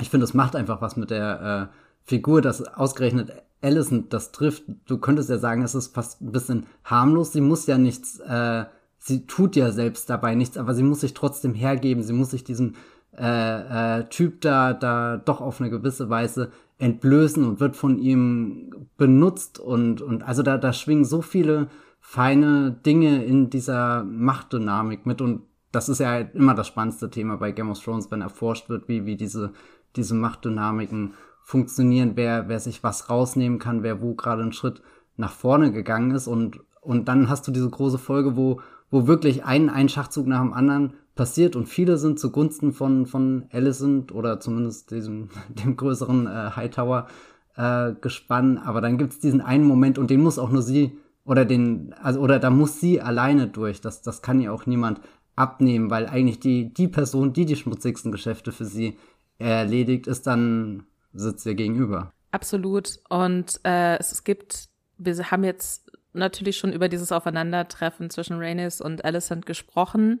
ich 0.00 0.10
finde, 0.10 0.24
es 0.24 0.34
macht 0.34 0.56
einfach 0.56 0.80
was 0.80 0.96
mit 0.96 1.10
der 1.10 1.70
äh, 1.72 1.76
Figur, 2.04 2.42
dass 2.42 2.62
ausgerechnet 2.62 3.32
Allison 3.62 4.08
das 4.10 4.32
trifft. 4.32 4.64
Du 4.86 4.98
könntest 4.98 5.30
ja 5.30 5.38
sagen, 5.38 5.62
es 5.62 5.74
ist 5.74 5.94
fast 5.94 6.20
ein 6.20 6.32
bisschen 6.32 6.66
harmlos. 6.84 7.32
Sie 7.32 7.40
muss 7.40 7.66
ja 7.66 7.78
nichts, 7.78 8.20
äh, 8.20 8.64
sie 8.98 9.26
tut 9.26 9.56
ja 9.56 9.72
selbst 9.72 10.10
dabei 10.10 10.34
nichts, 10.34 10.58
aber 10.58 10.74
sie 10.74 10.82
muss 10.82 11.00
sich 11.00 11.14
trotzdem 11.14 11.54
hergeben. 11.54 12.02
Sie 12.02 12.12
muss 12.12 12.30
sich 12.30 12.44
diesem 12.44 12.74
äh, 13.18 14.00
äh, 14.00 14.04
Typ 14.08 14.40
da, 14.40 14.72
da 14.72 15.16
doch 15.16 15.40
auf 15.40 15.60
eine 15.60 15.70
gewisse 15.70 16.10
Weise 16.10 16.50
entblößen 16.78 17.44
und 17.44 17.60
wird 17.60 17.76
von 17.76 17.98
ihm 17.98 18.88
benutzt 18.96 19.58
und, 19.58 20.00
und 20.02 20.22
also 20.22 20.42
da, 20.42 20.58
da 20.58 20.72
schwingen 20.72 21.04
so 21.04 21.22
viele 21.22 21.68
feine 22.00 22.72
Dinge 22.72 23.24
in 23.24 23.50
dieser 23.50 24.04
Machtdynamik 24.04 25.06
mit 25.06 25.20
und 25.20 25.42
das 25.72 25.88
ist 25.88 26.00
ja 26.00 26.18
immer 26.18 26.54
das 26.54 26.68
spannendste 26.68 27.10
Thema 27.10 27.36
bei 27.36 27.50
Game 27.52 27.70
of 27.70 27.82
Thrones, 27.82 28.10
wenn 28.10 28.20
erforscht 28.20 28.68
wird, 28.68 28.88
wie, 28.88 29.06
wie 29.06 29.16
diese, 29.16 29.52
diese 29.96 30.14
Machtdynamiken 30.14 31.14
funktionieren, 31.42 32.12
wer, 32.14 32.48
wer 32.48 32.60
sich 32.60 32.82
was 32.82 33.10
rausnehmen 33.10 33.58
kann, 33.58 33.82
wer 33.82 34.00
wo 34.00 34.14
gerade 34.14 34.42
einen 34.42 34.52
Schritt 34.52 34.82
nach 35.16 35.32
vorne 35.32 35.72
gegangen 35.72 36.12
ist 36.12 36.26
und, 36.26 36.60
und 36.80 37.08
dann 37.08 37.28
hast 37.28 37.46
du 37.46 37.52
diese 37.52 37.70
große 37.70 37.98
Folge, 37.98 38.36
wo, 38.36 38.60
wo 38.90 39.06
wirklich 39.06 39.44
ein, 39.44 39.70
ein 39.70 39.88
Schachzug 39.88 40.26
nach 40.26 40.40
dem 40.40 40.52
anderen 40.52 40.94
passiert 41.14 41.56
und 41.56 41.68
viele 41.68 41.96
sind 41.98 42.18
zugunsten 42.18 42.72
von, 42.72 43.06
von 43.06 43.46
Alicent 43.52 44.12
oder 44.12 44.40
zumindest 44.40 44.90
diesem, 44.90 45.30
dem 45.48 45.76
größeren 45.76 46.26
äh, 46.26 46.50
Hightower 46.56 47.08
äh, 47.56 47.92
gespannt. 48.00 48.60
Aber 48.64 48.80
dann 48.80 48.98
gibt's 48.98 49.18
diesen 49.18 49.40
einen 49.40 49.64
Moment 49.64 49.98
und 49.98 50.10
den 50.10 50.22
muss 50.22 50.38
auch 50.38 50.50
nur 50.50 50.62
sie 50.62 50.98
oder 51.24 51.44
den, 51.44 51.94
also 51.94 52.20
oder 52.20 52.38
da 52.38 52.50
muss 52.50 52.80
sie 52.80 53.00
alleine 53.00 53.48
durch. 53.48 53.80
Das, 53.80 54.02
das 54.02 54.22
kann 54.22 54.40
ihr 54.40 54.52
auch 54.52 54.66
niemand 54.66 55.00
abnehmen, 55.36 55.90
weil 55.90 56.06
eigentlich 56.06 56.40
die, 56.40 56.72
die 56.72 56.88
Person, 56.88 57.32
die 57.32 57.46
die 57.46 57.56
schmutzigsten 57.56 58.12
Geschäfte 58.12 58.52
für 58.52 58.64
sie 58.64 58.98
erledigt, 59.38 60.06
ist 60.06 60.26
dann 60.26 60.84
sitzt 61.12 61.46
ihr 61.46 61.54
gegenüber. 61.54 62.12
Absolut. 62.30 62.98
Und 63.08 63.60
äh, 63.64 63.96
es 63.98 64.24
gibt, 64.24 64.68
wir 64.98 65.30
haben 65.30 65.44
jetzt 65.44 65.90
natürlich 66.12 66.56
schon 66.56 66.72
über 66.72 66.88
dieses 66.88 67.12
Aufeinandertreffen 67.12 68.10
zwischen 68.10 68.38
Rhaenys 68.38 68.80
und 68.80 69.04
Alicent 69.04 69.46
gesprochen 69.46 70.20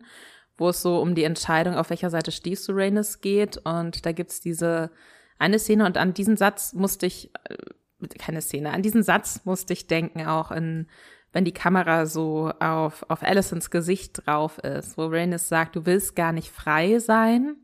wo 0.56 0.68
es 0.68 0.82
so 0.82 1.00
um 1.00 1.14
die 1.14 1.24
Entscheidung, 1.24 1.74
auf 1.74 1.90
welcher 1.90 2.10
Seite 2.10 2.32
stehst 2.32 2.68
du, 2.68 2.72
Rhaenys, 2.72 3.20
geht. 3.20 3.58
Und 3.64 4.06
da 4.06 4.12
gibt's 4.12 4.40
diese 4.40 4.90
eine 5.38 5.58
Szene 5.58 5.84
und 5.86 5.96
an 5.96 6.14
diesen 6.14 6.36
Satz 6.36 6.72
musste 6.72 7.06
ich, 7.06 7.30
äh, 7.44 7.56
keine 8.18 8.40
Szene, 8.40 8.72
an 8.72 8.82
diesen 8.82 9.02
Satz 9.02 9.44
musste 9.44 9.72
ich 9.72 9.86
denken, 9.86 10.26
auch 10.26 10.50
in, 10.50 10.86
wenn 11.32 11.44
die 11.44 11.52
Kamera 11.52 12.06
so 12.06 12.52
auf, 12.60 13.04
auf 13.08 13.22
Alicents 13.22 13.70
Gesicht 13.70 14.26
drauf 14.26 14.58
ist, 14.58 14.96
wo 14.96 15.06
Rhaenys 15.06 15.48
sagt, 15.48 15.76
du 15.76 15.86
willst 15.86 16.14
gar 16.14 16.32
nicht 16.32 16.50
frei 16.50 16.98
sein, 16.98 17.56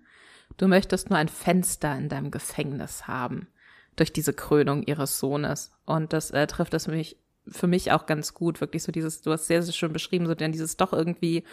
du 0.56 0.66
möchtest 0.66 1.10
nur 1.10 1.18
ein 1.18 1.28
Fenster 1.28 1.96
in 1.96 2.08
deinem 2.08 2.30
Gefängnis 2.30 3.06
haben, 3.06 3.48
durch 3.96 4.12
diese 4.12 4.32
Krönung 4.32 4.82
ihres 4.82 5.18
Sohnes. 5.18 5.72
Und 5.84 6.12
das 6.12 6.30
äh, 6.30 6.46
trifft 6.46 6.74
es 6.74 6.88
mich, 6.88 7.16
für 7.46 7.66
mich 7.66 7.92
auch 7.92 8.06
ganz 8.06 8.34
gut, 8.34 8.60
wirklich 8.60 8.82
so 8.82 8.92
dieses, 8.92 9.22
du 9.22 9.32
hast 9.32 9.46
sehr, 9.46 9.62
sehr 9.62 9.72
schön 9.72 9.92
beschrieben, 9.92 10.26
so 10.26 10.34
denn 10.34 10.52
dieses 10.52 10.76
doch 10.76 10.92
irgendwie 10.92 11.44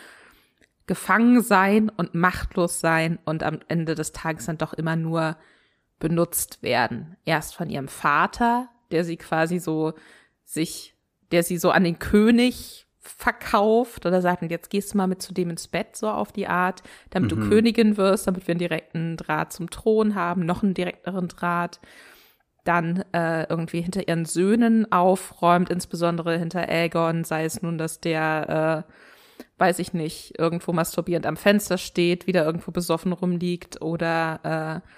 gefangen 0.88 1.42
sein 1.42 1.90
und 1.90 2.16
machtlos 2.16 2.80
sein 2.80 3.20
und 3.26 3.44
am 3.44 3.60
Ende 3.68 3.94
des 3.94 4.14
Tages 4.14 4.46
dann 4.46 4.58
doch 4.58 4.74
immer 4.74 4.96
nur 4.96 5.38
benutzt 6.00 6.64
werden. 6.64 7.18
Erst 7.26 7.56
von 7.56 7.70
ihrem 7.70 7.88
Vater, 7.88 8.70
der 8.92 9.04
sie 9.04 9.18
quasi 9.18 9.60
so 9.60 9.94
sich, 10.46 10.96
der 11.32 11.44
sie 11.44 11.58
so 11.58 11.72
an 11.72 11.84
den 11.84 12.00
König 12.00 12.88
verkauft 13.00 14.06
oder 14.06 14.22
sagt, 14.22 14.50
jetzt 14.50 14.70
gehst 14.70 14.94
du 14.94 14.98
mal 14.98 15.08
mit 15.08 15.22
zu 15.22 15.34
dem 15.34 15.50
ins 15.50 15.68
Bett, 15.68 15.96
so 15.96 16.10
auf 16.10 16.32
die 16.32 16.48
Art, 16.48 16.84
damit 17.10 17.34
mhm. 17.34 17.42
du 17.42 17.50
Königin 17.50 17.98
wirst, 17.98 18.28
damit 18.28 18.48
wir 18.48 18.54
einen 18.54 18.60
direkten 18.60 19.18
Draht 19.18 19.54
zum 19.54 19.70
Thron 19.70 20.16
haben, 20.16 20.46
noch 20.46 20.64
einen 20.64 20.74
direkteren 20.74 21.28
Draht. 21.28 21.80
Dann 22.64 23.04
äh, 23.14 23.44
irgendwie 23.50 23.82
hinter 23.82 24.08
ihren 24.08 24.26
Söhnen 24.26 24.92
aufräumt, 24.92 25.70
insbesondere 25.70 26.38
hinter 26.38 26.68
Aegon, 26.68 27.24
sei 27.24 27.46
es 27.46 27.62
nun, 27.62 27.78
dass 27.78 28.02
der, 28.02 28.86
äh, 28.88 28.92
weiß 29.58 29.80
ich 29.80 29.94
nicht, 29.94 30.38
irgendwo 30.38 30.74
masturbierend 30.74 31.26
am 31.26 31.38
Fenster 31.38 31.78
steht, 31.78 32.28
wieder 32.28 32.46
irgendwo 32.46 32.72
besoffen 32.72 33.12
rumliegt 33.12 33.82
oder 33.82 34.84
äh, 34.84 34.90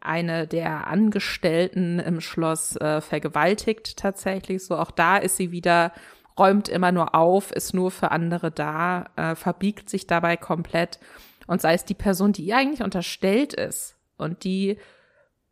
eine 0.00 0.46
der 0.46 0.86
Angestellten 0.86 1.98
im 1.98 2.20
Schloss 2.20 2.76
äh, 2.76 3.00
vergewaltigt 3.00 3.96
tatsächlich. 3.96 4.64
So 4.64 4.76
auch 4.76 4.90
da 4.90 5.16
ist 5.16 5.36
sie 5.36 5.50
wieder 5.50 5.92
räumt 6.38 6.68
immer 6.68 6.92
nur 6.92 7.14
auf, 7.14 7.52
ist 7.52 7.74
nur 7.74 7.90
für 7.90 8.10
andere 8.10 8.50
da, 8.50 9.10
äh, 9.16 9.34
verbiegt 9.34 9.90
sich 9.90 10.06
dabei 10.06 10.36
komplett 10.36 10.98
und 11.46 11.60
sei 11.60 11.74
es 11.74 11.84
die 11.84 11.94
Person, 11.94 12.32
die 12.32 12.44
ihr 12.44 12.56
eigentlich 12.56 12.82
unterstellt 12.82 13.52
ist 13.52 13.96
und 14.16 14.44
die 14.44 14.78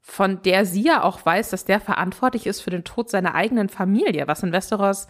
von 0.01 0.43
der 0.43 0.65
sie 0.65 0.83
ja 0.83 1.03
auch 1.03 1.25
weiß, 1.25 1.51
dass 1.51 1.67
der 1.67 1.79
verantwortlich 1.79 2.47
ist 2.47 2.63
für 2.63 2.71
den 2.71 2.85
Tod 2.85 3.11
seiner 3.11 3.35
eigenen 3.35 3.69
Familie, 3.69 4.27
was 4.27 4.43
in 4.43 4.53
Westeros 4.53 5.09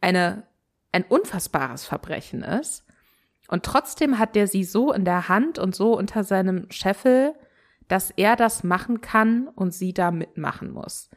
eine, 0.00 0.44
ein 0.94 1.04
unfassbares 1.04 1.84
Verbrechen 1.84 2.42
ist. 2.42 2.84
Und 3.48 3.64
trotzdem 3.64 4.18
hat 4.18 4.34
der 4.36 4.46
sie 4.46 4.64
so 4.64 4.92
in 4.92 5.04
der 5.04 5.28
Hand 5.28 5.58
und 5.58 5.74
so 5.74 5.96
unter 5.96 6.24
seinem 6.24 6.70
Scheffel, 6.70 7.34
dass 7.88 8.10
er 8.10 8.36
das 8.36 8.64
machen 8.64 9.00
kann 9.00 9.48
und 9.48 9.74
sie 9.74 9.92
da 9.92 10.10
mitmachen 10.10 10.70
muss. 10.70 11.10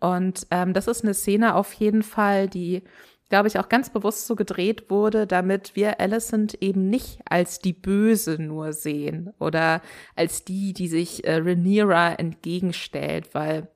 Und 0.00 0.46
ähm, 0.50 0.74
das 0.74 0.86
ist 0.86 1.02
eine 1.02 1.14
Szene 1.14 1.54
auf 1.54 1.72
jeden 1.72 2.02
Fall, 2.02 2.48
die 2.48 2.82
glaube 3.30 3.48
ich, 3.48 3.58
auch 3.58 3.68
ganz 3.68 3.90
bewusst 3.90 4.26
so 4.26 4.36
gedreht 4.36 4.90
wurde, 4.90 5.26
damit 5.26 5.74
wir 5.76 5.98
Alicent 5.98 6.54
eben 6.62 6.88
nicht 6.88 7.20
als 7.24 7.58
die 7.58 7.72
Böse 7.72 8.40
nur 8.40 8.72
sehen 8.72 9.32
oder 9.38 9.80
als 10.14 10.44
die, 10.44 10.72
die 10.72 10.88
sich 10.88 11.24
äh, 11.24 11.36
Rhaenyra 11.38 12.14
entgegenstellt, 12.14 13.34
weil 13.34 13.68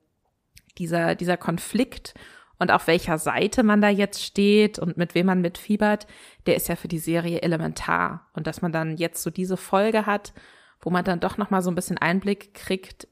dieser, 0.77 1.15
dieser 1.15 1.35
Konflikt 1.35 2.13
und 2.59 2.71
auf 2.71 2.87
welcher 2.87 3.17
Seite 3.17 3.63
man 3.63 3.81
da 3.81 3.89
jetzt 3.89 4.21
steht 4.23 4.77
und 4.77 4.97
mit 4.97 5.15
wem 5.15 5.27
man 5.27 5.41
mitfiebert, 5.41 6.07
der 6.45 6.55
ist 6.55 6.67
ja 6.67 6.75
für 6.75 6.89
die 6.89 6.99
Serie 6.99 7.41
elementar. 7.41 8.27
Und 8.33 8.47
dass 8.47 8.61
man 8.61 8.73
dann 8.73 8.97
jetzt 8.97 9.23
so 9.23 9.29
diese 9.29 9.57
Folge 9.57 10.05
hat, 10.05 10.33
wo 10.81 10.89
man 10.89 11.05
dann 11.05 11.21
doch 11.21 11.37
noch 11.37 11.49
mal 11.49 11.61
so 11.61 11.71
ein 11.71 11.75
bisschen 11.75 11.97
Einblick 11.97 12.53
kriegt, 12.53 13.07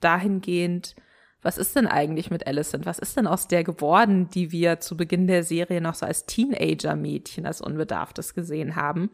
dahingehend, 0.00 0.96
was 1.42 1.58
ist 1.58 1.74
denn 1.74 1.86
eigentlich 1.86 2.30
mit 2.30 2.46
Alicent? 2.46 2.86
Was 2.86 2.98
ist 2.98 3.16
denn 3.16 3.26
aus 3.26 3.48
der 3.48 3.64
geworden, 3.64 4.28
die 4.30 4.52
wir 4.52 4.80
zu 4.80 4.96
Beginn 4.96 5.26
der 5.26 5.42
Serie 5.42 5.80
noch 5.80 5.94
so 5.94 6.06
als 6.06 6.26
Teenager-Mädchen, 6.26 7.46
als 7.46 7.60
Unbedarftes 7.60 8.34
gesehen 8.34 8.76
haben? 8.76 9.10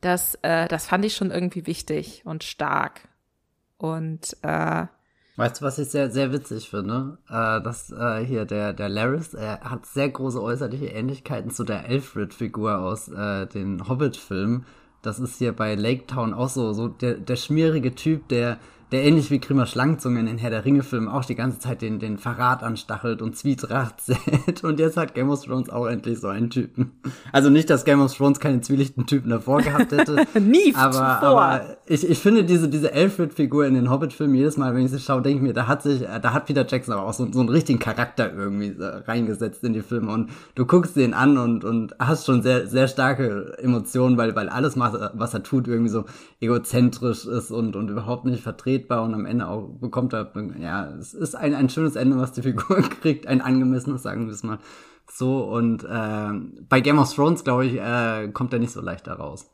Das, 0.00 0.36
äh, 0.42 0.68
das 0.68 0.86
fand 0.86 1.04
ich 1.04 1.16
schon 1.16 1.30
irgendwie 1.32 1.66
wichtig 1.66 2.22
und 2.24 2.44
stark. 2.44 3.08
Und 3.76 4.36
äh, 4.42 4.86
Weißt 5.38 5.60
du, 5.60 5.64
was 5.64 5.78
ich 5.78 5.88
sehr, 5.88 6.10
sehr 6.10 6.32
witzig 6.32 6.68
finde? 6.68 7.16
Äh, 7.28 7.60
dass 7.62 7.92
äh, 7.92 8.24
hier 8.24 8.44
der, 8.44 8.72
der 8.72 8.88
Laris, 8.88 9.34
er 9.34 9.60
hat 9.60 9.86
sehr 9.86 10.08
große 10.08 10.42
äußerliche 10.42 10.86
Ähnlichkeiten 10.86 11.52
zu 11.52 11.62
der 11.62 11.84
Alfred-Figur 11.84 12.78
aus 12.80 13.06
äh, 13.06 13.46
den 13.46 13.88
Hobbit-Filmen. 13.88 14.66
Das 15.00 15.20
ist 15.20 15.38
hier 15.38 15.52
bei 15.52 15.76
Lake 15.76 16.08
Town 16.08 16.34
auch 16.34 16.48
so, 16.48 16.72
so 16.72 16.88
der, 16.88 17.14
der 17.14 17.36
schmierige 17.36 17.94
Typ, 17.94 18.26
der 18.26 18.58
der 18.90 19.04
ähnlich 19.04 19.30
wie 19.30 19.38
Grimmer 19.38 19.66
Schlangenzunge 19.66 20.20
in 20.20 20.38
Herr 20.38 20.50
der 20.50 20.64
Ringe-Filmen 20.64 21.08
auch 21.08 21.24
die 21.24 21.34
ganze 21.34 21.58
Zeit 21.58 21.82
den, 21.82 21.98
den 21.98 22.16
Verrat 22.16 22.62
anstachelt 22.62 23.20
und 23.20 23.36
Zwietracht 23.36 24.00
sät. 24.00 24.64
Und 24.64 24.80
jetzt 24.80 24.96
hat 24.96 25.14
Game 25.14 25.28
of 25.28 25.44
Thrones 25.44 25.68
auch 25.68 25.86
endlich 25.86 26.20
so 26.20 26.28
einen 26.28 26.48
Typen. 26.48 26.92
Also 27.30 27.50
nicht, 27.50 27.68
dass 27.68 27.84
Game 27.84 28.00
of 28.00 28.16
Thrones 28.16 28.40
keine 28.40 28.62
zwielichten 28.62 29.06
Typen 29.06 29.28
davor 29.30 29.60
gehabt 29.60 29.92
hätte. 29.92 30.26
Nie 30.40 30.74
aber, 30.74 31.22
aber 31.22 31.76
ich, 31.86 32.08
ich 32.08 32.18
finde 32.18 32.44
diese, 32.44 32.68
diese 32.68 32.92
Alfred-Figur 32.92 33.66
in 33.66 33.74
den 33.74 33.90
Hobbit-Filmen, 33.90 34.34
jedes 34.34 34.56
Mal, 34.56 34.74
wenn 34.74 34.86
ich 34.86 34.90
sie 34.90 35.00
schaue, 35.00 35.20
denke 35.20 35.38
ich 35.38 35.42
mir, 35.42 35.52
da 35.52 35.66
hat 35.66 35.82
sich, 35.82 36.00
da 36.00 36.32
hat 36.32 36.46
Peter 36.46 36.66
Jackson 36.66 36.94
aber 36.94 37.06
auch 37.06 37.12
so, 37.12 37.30
so 37.30 37.40
einen 37.40 37.50
richtigen 37.50 37.78
Charakter 37.78 38.32
irgendwie 38.32 38.74
reingesetzt 38.78 39.62
in 39.64 39.74
die 39.74 39.82
Filme. 39.82 40.10
Und 40.12 40.30
du 40.54 40.64
guckst 40.64 40.96
den 40.96 41.12
an 41.12 41.36
und, 41.36 41.62
und 41.64 41.94
hast 41.98 42.24
schon 42.24 42.42
sehr, 42.42 42.66
sehr 42.66 42.88
starke 42.88 43.58
Emotionen, 43.58 44.16
weil, 44.16 44.34
weil 44.34 44.48
alles, 44.48 44.78
was 44.78 45.34
er 45.34 45.42
tut, 45.42 45.68
irgendwie 45.68 45.90
so 45.90 46.06
egozentrisch 46.40 47.26
ist 47.26 47.50
und, 47.50 47.76
und 47.76 47.90
überhaupt 47.90 48.24
nicht 48.24 48.42
vertreten 48.42 48.77
vertretbar 48.78 49.02
und 49.02 49.14
am 49.14 49.26
Ende 49.26 49.48
auch 49.48 49.68
bekommt 49.80 50.12
er, 50.12 50.32
ja, 50.58 50.88
es 50.98 51.14
ist 51.14 51.34
ein, 51.34 51.54
ein 51.54 51.68
schönes 51.68 51.96
Ende, 51.96 52.18
was 52.18 52.32
die 52.32 52.42
Figur 52.42 52.82
kriegt, 53.00 53.26
ein 53.26 53.40
angemessenes, 53.40 54.02
sagen 54.02 54.26
wir 54.26 54.32
es 54.32 54.42
mal 54.42 54.58
so. 55.10 55.44
Und 55.44 55.84
äh, 55.84 56.30
bei 56.68 56.80
Game 56.80 56.98
of 56.98 57.14
Thrones, 57.14 57.44
glaube 57.44 57.66
ich, 57.66 57.74
äh, 57.74 58.28
kommt 58.32 58.52
er 58.52 58.58
nicht 58.58 58.72
so 58.72 58.80
leicht 58.80 59.06
da 59.06 59.14
raus. 59.14 59.50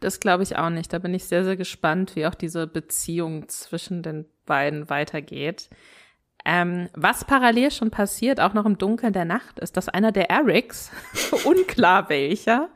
Das 0.00 0.20
glaube 0.20 0.44
ich 0.44 0.56
auch 0.56 0.70
nicht. 0.70 0.92
Da 0.92 0.98
bin 0.98 1.14
ich 1.14 1.24
sehr, 1.24 1.44
sehr 1.44 1.56
gespannt, 1.56 2.14
wie 2.14 2.26
auch 2.26 2.34
diese 2.34 2.66
Beziehung 2.66 3.48
zwischen 3.48 4.02
den 4.02 4.26
beiden 4.46 4.88
weitergeht. 4.88 5.68
Ähm, 6.44 6.88
was 6.94 7.24
parallel 7.24 7.72
schon 7.72 7.90
passiert, 7.90 8.40
auch 8.40 8.54
noch 8.54 8.64
im 8.64 8.78
Dunkeln 8.78 9.12
der 9.12 9.24
Nacht, 9.24 9.58
ist, 9.58 9.76
dass 9.76 9.88
einer 9.88 10.12
der 10.12 10.30
Erics, 10.30 10.90
unklar 11.44 12.08
welcher, 12.08 12.70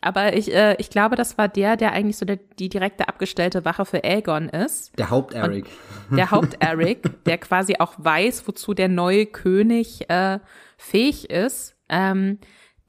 aber 0.00 0.34
ich, 0.34 0.52
äh, 0.54 0.76
ich 0.78 0.90
glaube, 0.90 1.16
das 1.16 1.36
war 1.36 1.48
der, 1.48 1.76
der 1.76 1.92
eigentlich 1.92 2.16
so 2.16 2.24
der, 2.24 2.38
die 2.58 2.68
direkte 2.68 3.08
abgestellte 3.08 3.64
Wache 3.64 3.84
für 3.84 4.02
Aegon 4.02 4.48
ist. 4.48 4.98
Der 4.98 5.10
Haupt-Eric. 5.10 5.66
Der 6.10 6.32
Haupt-Eric, 6.32 7.24
der 7.24 7.38
quasi 7.38 7.76
auch 7.78 7.94
weiß, 7.98 8.48
wozu 8.48 8.74
der 8.74 8.88
neue 8.88 9.26
König 9.26 10.10
äh, 10.10 10.40
fähig 10.76 11.30
ist. 11.30 11.76
Ähm, 11.88 12.38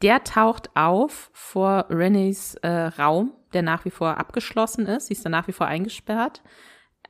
der 0.02 0.24
taucht 0.24 0.72
auf 0.76 1.30
vor 1.34 1.86
Rennys 1.92 2.56
äh, 2.64 2.68
Raum, 2.68 3.34
der 3.54 3.62
nach 3.62 3.86
wie 3.86 3.92
vor 3.92 4.18
abgeschlossen 4.18 4.88
ist. 4.88 5.08
Sie 5.08 5.14
ist 5.14 5.24
da 5.24 5.30
nach 5.30 5.48
wie 5.48 5.52
vor 5.52 5.68
eingesperrt. 5.68 6.42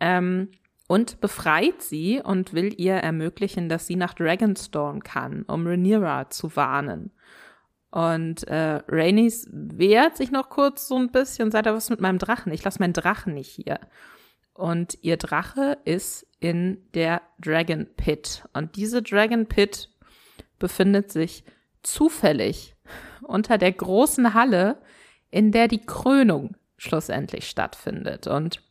Ähm, 0.01 0.49
und 0.87 1.21
befreit 1.21 1.81
sie 1.81 2.21
und 2.21 2.53
will 2.53 2.73
ihr 2.77 2.95
ermöglichen, 2.95 3.69
dass 3.69 3.87
sie 3.87 3.95
nach 3.95 4.13
Dragonstone 4.13 4.99
kann, 4.99 5.43
um 5.43 5.65
Rhaenyra 5.65 6.29
zu 6.29 6.53
warnen. 6.57 7.11
Und 7.91 8.47
äh, 8.47 8.81
Rhaenys 8.87 9.47
wehrt 9.51 10.15
sich 10.15 10.31
noch 10.31 10.49
kurz 10.49 10.87
so 10.87 10.97
ein 10.97 11.11
bisschen, 11.11 11.51
sagt 11.51 11.65
er, 11.65 11.75
was 11.75 11.89
mit 11.89 11.99
meinem 11.99 12.19
Drachen? 12.19 12.53
Ich 12.53 12.63
lasse 12.63 12.79
meinen 12.79 12.93
Drachen 12.93 13.33
nicht 13.33 13.51
hier. 13.51 13.79
Und 14.53 14.97
ihr 15.01 15.17
Drache 15.17 15.77
ist 15.83 16.25
in 16.39 16.77
der 16.93 17.21
Dragon 17.39 17.87
Pit. 17.97 18.43
Und 18.53 18.75
diese 18.77 19.01
Dragon 19.01 19.45
Pit 19.45 19.89
befindet 20.57 21.11
sich 21.11 21.43
zufällig 21.83 22.75
unter 23.23 23.57
der 23.57 23.71
großen 23.73 24.33
Halle, 24.33 24.77
in 25.29 25.51
der 25.51 25.67
die 25.67 25.85
Krönung 25.85 26.55
schlussendlich 26.77 27.47
stattfindet. 27.47 28.27
Und 28.27 28.61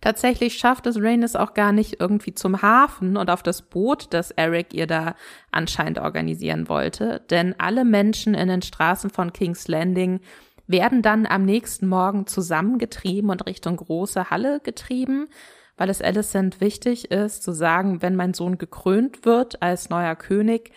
Tatsächlich 0.00 0.58
schafft 0.58 0.86
es 0.86 1.00
Rhaenys 1.00 1.36
auch 1.36 1.54
gar 1.54 1.72
nicht 1.72 2.00
irgendwie 2.00 2.34
zum 2.34 2.60
Hafen 2.62 3.16
und 3.16 3.30
auf 3.30 3.42
das 3.42 3.62
Boot, 3.62 4.08
das 4.10 4.30
Eric 4.30 4.74
ihr 4.74 4.86
da 4.86 5.14
anscheinend 5.50 5.98
organisieren 5.98 6.68
wollte, 6.68 7.22
denn 7.30 7.54
alle 7.58 7.84
Menschen 7.84 8.34
in 8.34 8.48
den 8.48 8.62
Straßen 8.62 9.10
von 9.10 9.32
King's 9.32 9.68
Landing 9.68 10.20
werden 10.66 11.02
dann 11.02 11.26
am 11.26 11.44
nächsten 11.44 11.86
Morgen 11.86 12.26
zusammengetrieben 12.26 13.30
und 13.30 13.46
Richtung 13.46 13.76
große 13.76 14.30
Halle 14.30 14.60
getrieben, 14.60 15.28
weil 15.76 15.90
es 15.90 16.02
Alicent 16.02 16.60
wichtig 16.60 17.10
ist 17.10 17.42
zu 17.42 17.52
sagen, 17.52 18.02
wenn 18.02 18.16
mein 18.16 18.34
Sohn 18.34 18.58
gekrönt 18.58 19.24
wird 19.24 19.62
als 19.62 19.90
neuer 19.90 20.14
König, 20.14 20.70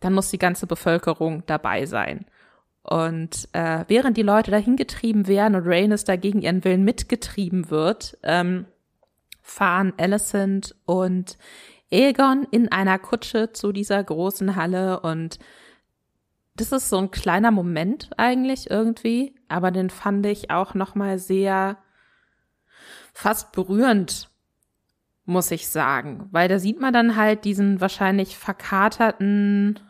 dann 0.00 0.12
muss 0.12 0.30
die 0.30 0.38
ganze 0.38 0.66
Bevölkerung 0.66 1.42
dabei 1.46 1.86
sein. 1.86 2.26
Und 2.88 3.48
äh, 3.52 3.84
während 3.88 4.16
die 4.16 4.22
Leute 4.22 4.52
dahin 4.52 4.76
getrieben 4.76 5.26
werden 5.26 5.56
und 5.56 5.66
Rhaenys 5.66 6.04
dagegen 6.04 6.40
ihren 6.40 6.64
Willen 6.64 6.84
mitgetrieben 6.84 7.68
wird, 7.68 8.16
ähm, 8.22 8.66
fahren 9.42 9.92
Alicent 9.96 10.76
und 10.84 11.36
Aegon 11.92 12.46
in 12.50 12.70
einer 12.70 12.98
Kutsche 12.98 13.52
zu 13.52 13.72
dieser 13.72 14.02
großen 14.02 14.56
Halle 14.56 15.00
und 15.00 15.38
das 16.56 16.72
ist 16.72 16.88
so 16.88 16.98
ein 16.98 17.10
kleiner 17.10 17.50
Moment 17.50 18.10
eigentlich 18.16 18.70
irgendwie, 18.70 19.34
aber 19.48 19.70
den 19.70 19.90
fand 19.90 20.24
ich 20.26 20.50
auch 20.50 20.74
noch 20.74 20.94
mal 20.94 21.18
sehr 21.18 21.76
fast 23.12 23.52
berührend, 23.52 24.30
muss 25.26 25.50
ich 25.50 25.68
sagen, 25.68 26.28
weil 26.32 26.48
da 26.48 26.58
sieht 26.58 26.80
man 26.80 26.92
dann 26.92 27.16
halt 27.16 27.44
diesen 27.44 27.80
wahrscheinlich 27.80 28.38
verkaterten 28.38 29.80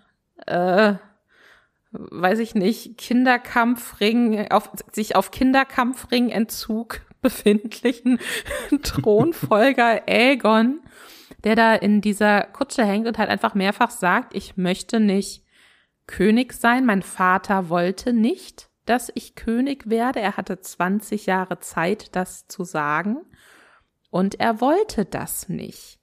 äh, 0.47 0.95
weiß 1.99 2.39
ich 2.39 2.55
nicht, 2.55 2.99
Kinderkampfring, 2.99 4.51
auf, 4.51 4.71
sich 4.93 5.17
auf 5.17 5.31
Kinderkampfringentzug 5.31 7.01
befindlichen 7.23 8.19
Thronfolger 8.83 10.03
Aegon, 10.07 10.81
der 11.45 11.57
da 11.57 11.75
in 11.75 12.01
dieser 12.01 12.43
Kutsche 12.43 12.85
hängt 12.85 13.07
und 13.07 13.19
halt 13.19 13.31
einfach 13.31 13.55
mehrfach 13.55 13.91
sagt, 13.91 14.35
ich 14.35 14.57
möchte 14.57 15.01
nicht 15.01 15.45
König 16.07 16.53
sein, 16.53 16.87
mein 16.87 17.03
Vater 17.03 17.69
wollte 17.69 18.13
nicht, 18.13 18.69
dass 18.85 19.11
ich 19.15 19.35
König 19.35 19.91
werde. 19.91 20.21
Er 20.21 20.37
hatte 20.37 20.61
20 20.61 21.27
Jahre 21.27 21.59
Zeit, 21.59 22.15
das 22.15 22.47
zu 22.47 22.65
sagen. 22.65 23.19
Und 24.11 24.39
er 24.39 24.61
wollte 24.61 25.05
das 25.05 25.49
nicht. 25.49 25.99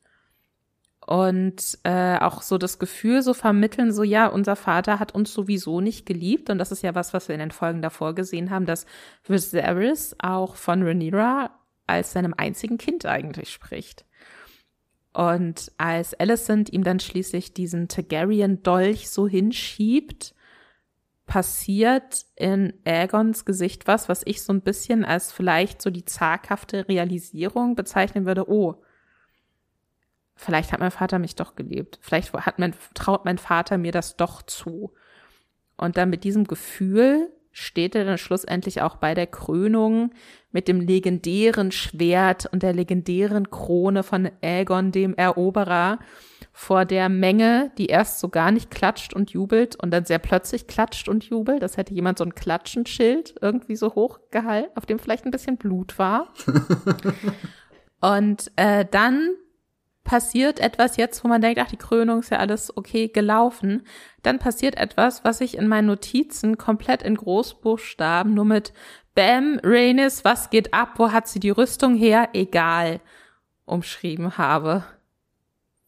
Und 1.05 1.79
äh, 1.83 2.17
auch 2.17 2.41
so 2.41 2.57
das 2.57 2.79
Gefühl 2.79 3.21
so 3.21 3.33
vermitteln, 3.33 3.91
so 3.91 4.03
ja, 4.03 4.27
unser 4.27 4.55
Vater 4.55 4.99
hat 4.99 5.13
uns 5.13 5.33
sowieso 5.33 5.81
nicht 5.81 6.05
geliebt. 6.05 6.49
Und 6.49 6.57
das 6.59 6.71
ist 6.71 6.81
ja 6.81 6.95
was, 6.95 7.13
was 7.13 7.27
wir 7.27 7.35
in 7.35 7.39
den 7.39 7.51
Folgen 7.51 7.81
davor 7.81 8.15
gesehen 8.15 8.49
haben, 8.49 8.65
dass 8.65 8.85
Viserys 9.27 10.15
auch 10.19 10.55
von 10.55 10.83
Rhaenyra 10.83 11.51
als 11.87 12.13
seinem 12.13 12.33
einzigen 12.37 12.77
Kind 12.77 13.05
eigentlich 13.05 13.49
spricht. 13.49 14.05
Und 15.13 15.71
als 15.77 16.13
Alicent 16.15 16.71
ihm 16.71 16.83
dann 16.83 16.99
schließlich 16.99 17.53
diesen 17.53 17.87
Targaryen-Dolch 17.87 19.09
so 19.09 19.27
hinschiebt, 19.27 20.33
passiert 21.25 22.25
in 22.35 22.73
Aegons 22.85 23.45
Gesicht 23.45 23.87
was, 23.87 24.09
was 24.09 24.23
ich 24.25 24.41
so 24.43 24.51
ein 24.51 24.61
bisschen 24.61 25.05
als 25.05 25.31
vielleicht 25.31 25.81
so 25.81 25.89
die 25.89 26.05
zaghafte 26.05 26.87
Realisierung 26.87 27.75
bezeichnen 27.75 28.25
würde. 28.25 28.49
Oh, 28.49 28.81
vielleicht 30.35 30.71
hat 30.71 30.79
mein 30.79 30.91
Vater 30.91 31.19
mich 31.19 31.35
doch 31.35 31.55
geliebt. 31.55 31.99
Vielleicht 32.01 32.33
hat 32.33 32.59
mein, 32.59 32.73
traut 32.93 33.25
mein 33.25 33.37
Vater 33.37 33.77
mir 33.77 33.91
das 33.91 34.17
doch 34.17 34.41
zu. 34.41 34.93
Und 35.77 35.97
dann 35.97 36.09
mit 36.09 36.23
diesem 36.23 36.45
Gefühl 36.45 37.29
steht 37.51 37.95
er 37.95 38.03
dann 38.03 38.17
schlussendlich 38.17 38.81
auch 38.81 38.95
bei 38.95 39.13
der 39.13 39.27
Krönung 39.27 40.11
mit 40.51 40.67
dem 40.67 40.81
legendären 40.81 41.71
Schwert 41.71 42.47
und 42.51 42.63
der 42.63 42.73
legendären 42.73 43.51
Krone 43.51 44.03
von 44.03 44.29
Aegon 44.41 44.91
dem 44.91 45.15
Eroberer 45.15 45.99
vor 46.51 46.85
der 46.85 47.09
Menge, 47.09 47.71
die 47.77 47.87
erst 47.87 48.19
so 48.19 48.29
gar 48.29 48.51
nicht 48.51 48.71
klatscht 48.71 49.13
und 49.13 49.31
jubelt 49.31 49.75
und 49.75 49.91
dann 49.91 50.05
sehr 50.05 50.19
plötzlich 50.19 50.67
klatscht 50.67 51.07
und 51.07 51.23
jubelt. 51.23 51.61
Das 51.61 51.77
hätte 51.77 51.93
jemand 51.93 52.17
so 52.17 52.23
ein 52.23 52.35
Klatschenschild 52.35 53.35
irgendwie 53.41 53.75
so 53.75 53.93
hochgehalten, 53.95 54.75
auf 54.75 54.85
dem 54.85 54.99
vielleicht 54.99 55.25
ein 55.25 55.31
bisschen 55.31 55.57
Blut 55.57 55.97
war. 55.99 56.33
und 58.01 58.51
äh, 58.55 58.85
dann 58.89 59.29
passiert 60.03 60.59
etwas 60.59 60.97
jetzt, 60.97 61.23
wo 61.23 61.27
man 61.27 61.41
denkt, 61.41 61.59
ach, 61.59 61.69
die 61.69 61.77
Krönung 61.77 62.19
ist 62.19 62.31
ja 62.31 62.39
alles 62.39 62.75
okay 62.75 63.07
gelaufen. 63.07 63.83
Dann 64.21 64.39
passiert 64.39 64.75
etwas, 64.75 65.23
was 65.23 65.41
ich 65.41 65.57
in 65.57 65.67
meinen 65.67 65.87
Notizen 65.87 66.57
komplett 66.57 67.03
in 67.03 67.15
Großbuchstaben 67.15 68.33
nur 68.33 68.45
mit 68.45 68.73
Bam, 69.15 69.59
Rhaenys, 69.63 70.25
was 70.25 70.49
geht 70.49 70.73
ab, 70.73 70.93
wo 70.97 71.11
hat 71.11 71.27
sie 71.27 71.39
die 71.39 71.51
Rüstung 71.51 71.95
her, 71.95 72.29
egal, 72.33 72.99
umschrieben 73.65 74.37
habe. 74.37 74.83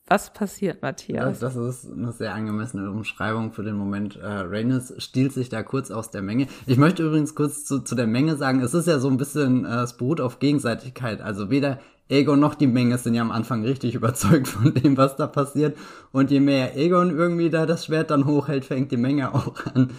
Was 0.07 0.31
passiert, 0.31 0.83
Matthias? 0.83 1.39
Das, 1.39 1.55
ist 1.55 1.91
eine 1.91 2.11
sehr 2.11 2.35
angemessene 2.35 2.91
Umschreibung 2.91 3.53
für 3.53 3.63
den 3.63 3.75
Moment. 3.75 4.15
Äh, 4.17 4.27
Rhaenys 4.27 4.93
stiehlt 4.99 5.33
sich 5.33 5.49
da 5.49 5.63
kurz 5.63 5.89
aus 5.89 6.11
der 6.11 6.21
Menge. 6.21 6.45
Ich 6.67 6.77
möchte 6.77 7.01
übrigens 7.03 7.33
kurz 7.33 7.65
zu, 7.65 7.79
zu 7.79 7.95
der 7.95 8.05
Menge 8.05 8.35
sagen, 8.35 8.61
es 8.61 8.75
ist 8.75 8.87
ja 8.87 8.99
so 8.99 9.09
ein 9.09 9.17
bisschen, 9.17 9.65
äh, 9.65 9.81
es 9.81 9.97
beruht 9.97 10.21
auf 10.21 10.37
Gegenseitigkeit. 10.37 11.21
Also 11.21 11.49
weder 11.49 11.79
Aegon 12.09 12.39
noch 12.39 12.55
die 12.55 12.67
Menge 12.67 12.97
sind 12.97 13.15
ja 13.15 13.21
am 13.21 13.31
Anfang 13.31 13.63
richtig 13.63 13.95
überzeugt 13.95 14.47
von 14.47 14.73
dem, 14.73 14.97
was 14.97 15.15
da 15.15 15.27
passiert. 15.27 15.77
Und 16.11 16.31
je 16.31 16.39
mehr 16.39 16.73
Aegon 16.75 17.09
irgendwie 17.09 17.49
da 17.49 17.65
das 17.65 17.85
Schwert 17.85 18.11
dann 18.11 18.25
hochhält, 18.25 18.65
fängt 18.65 18.91
die 18.91 18.97
Menge 18.97 19.33
auch 19.33 19.53
an 19.73 19.91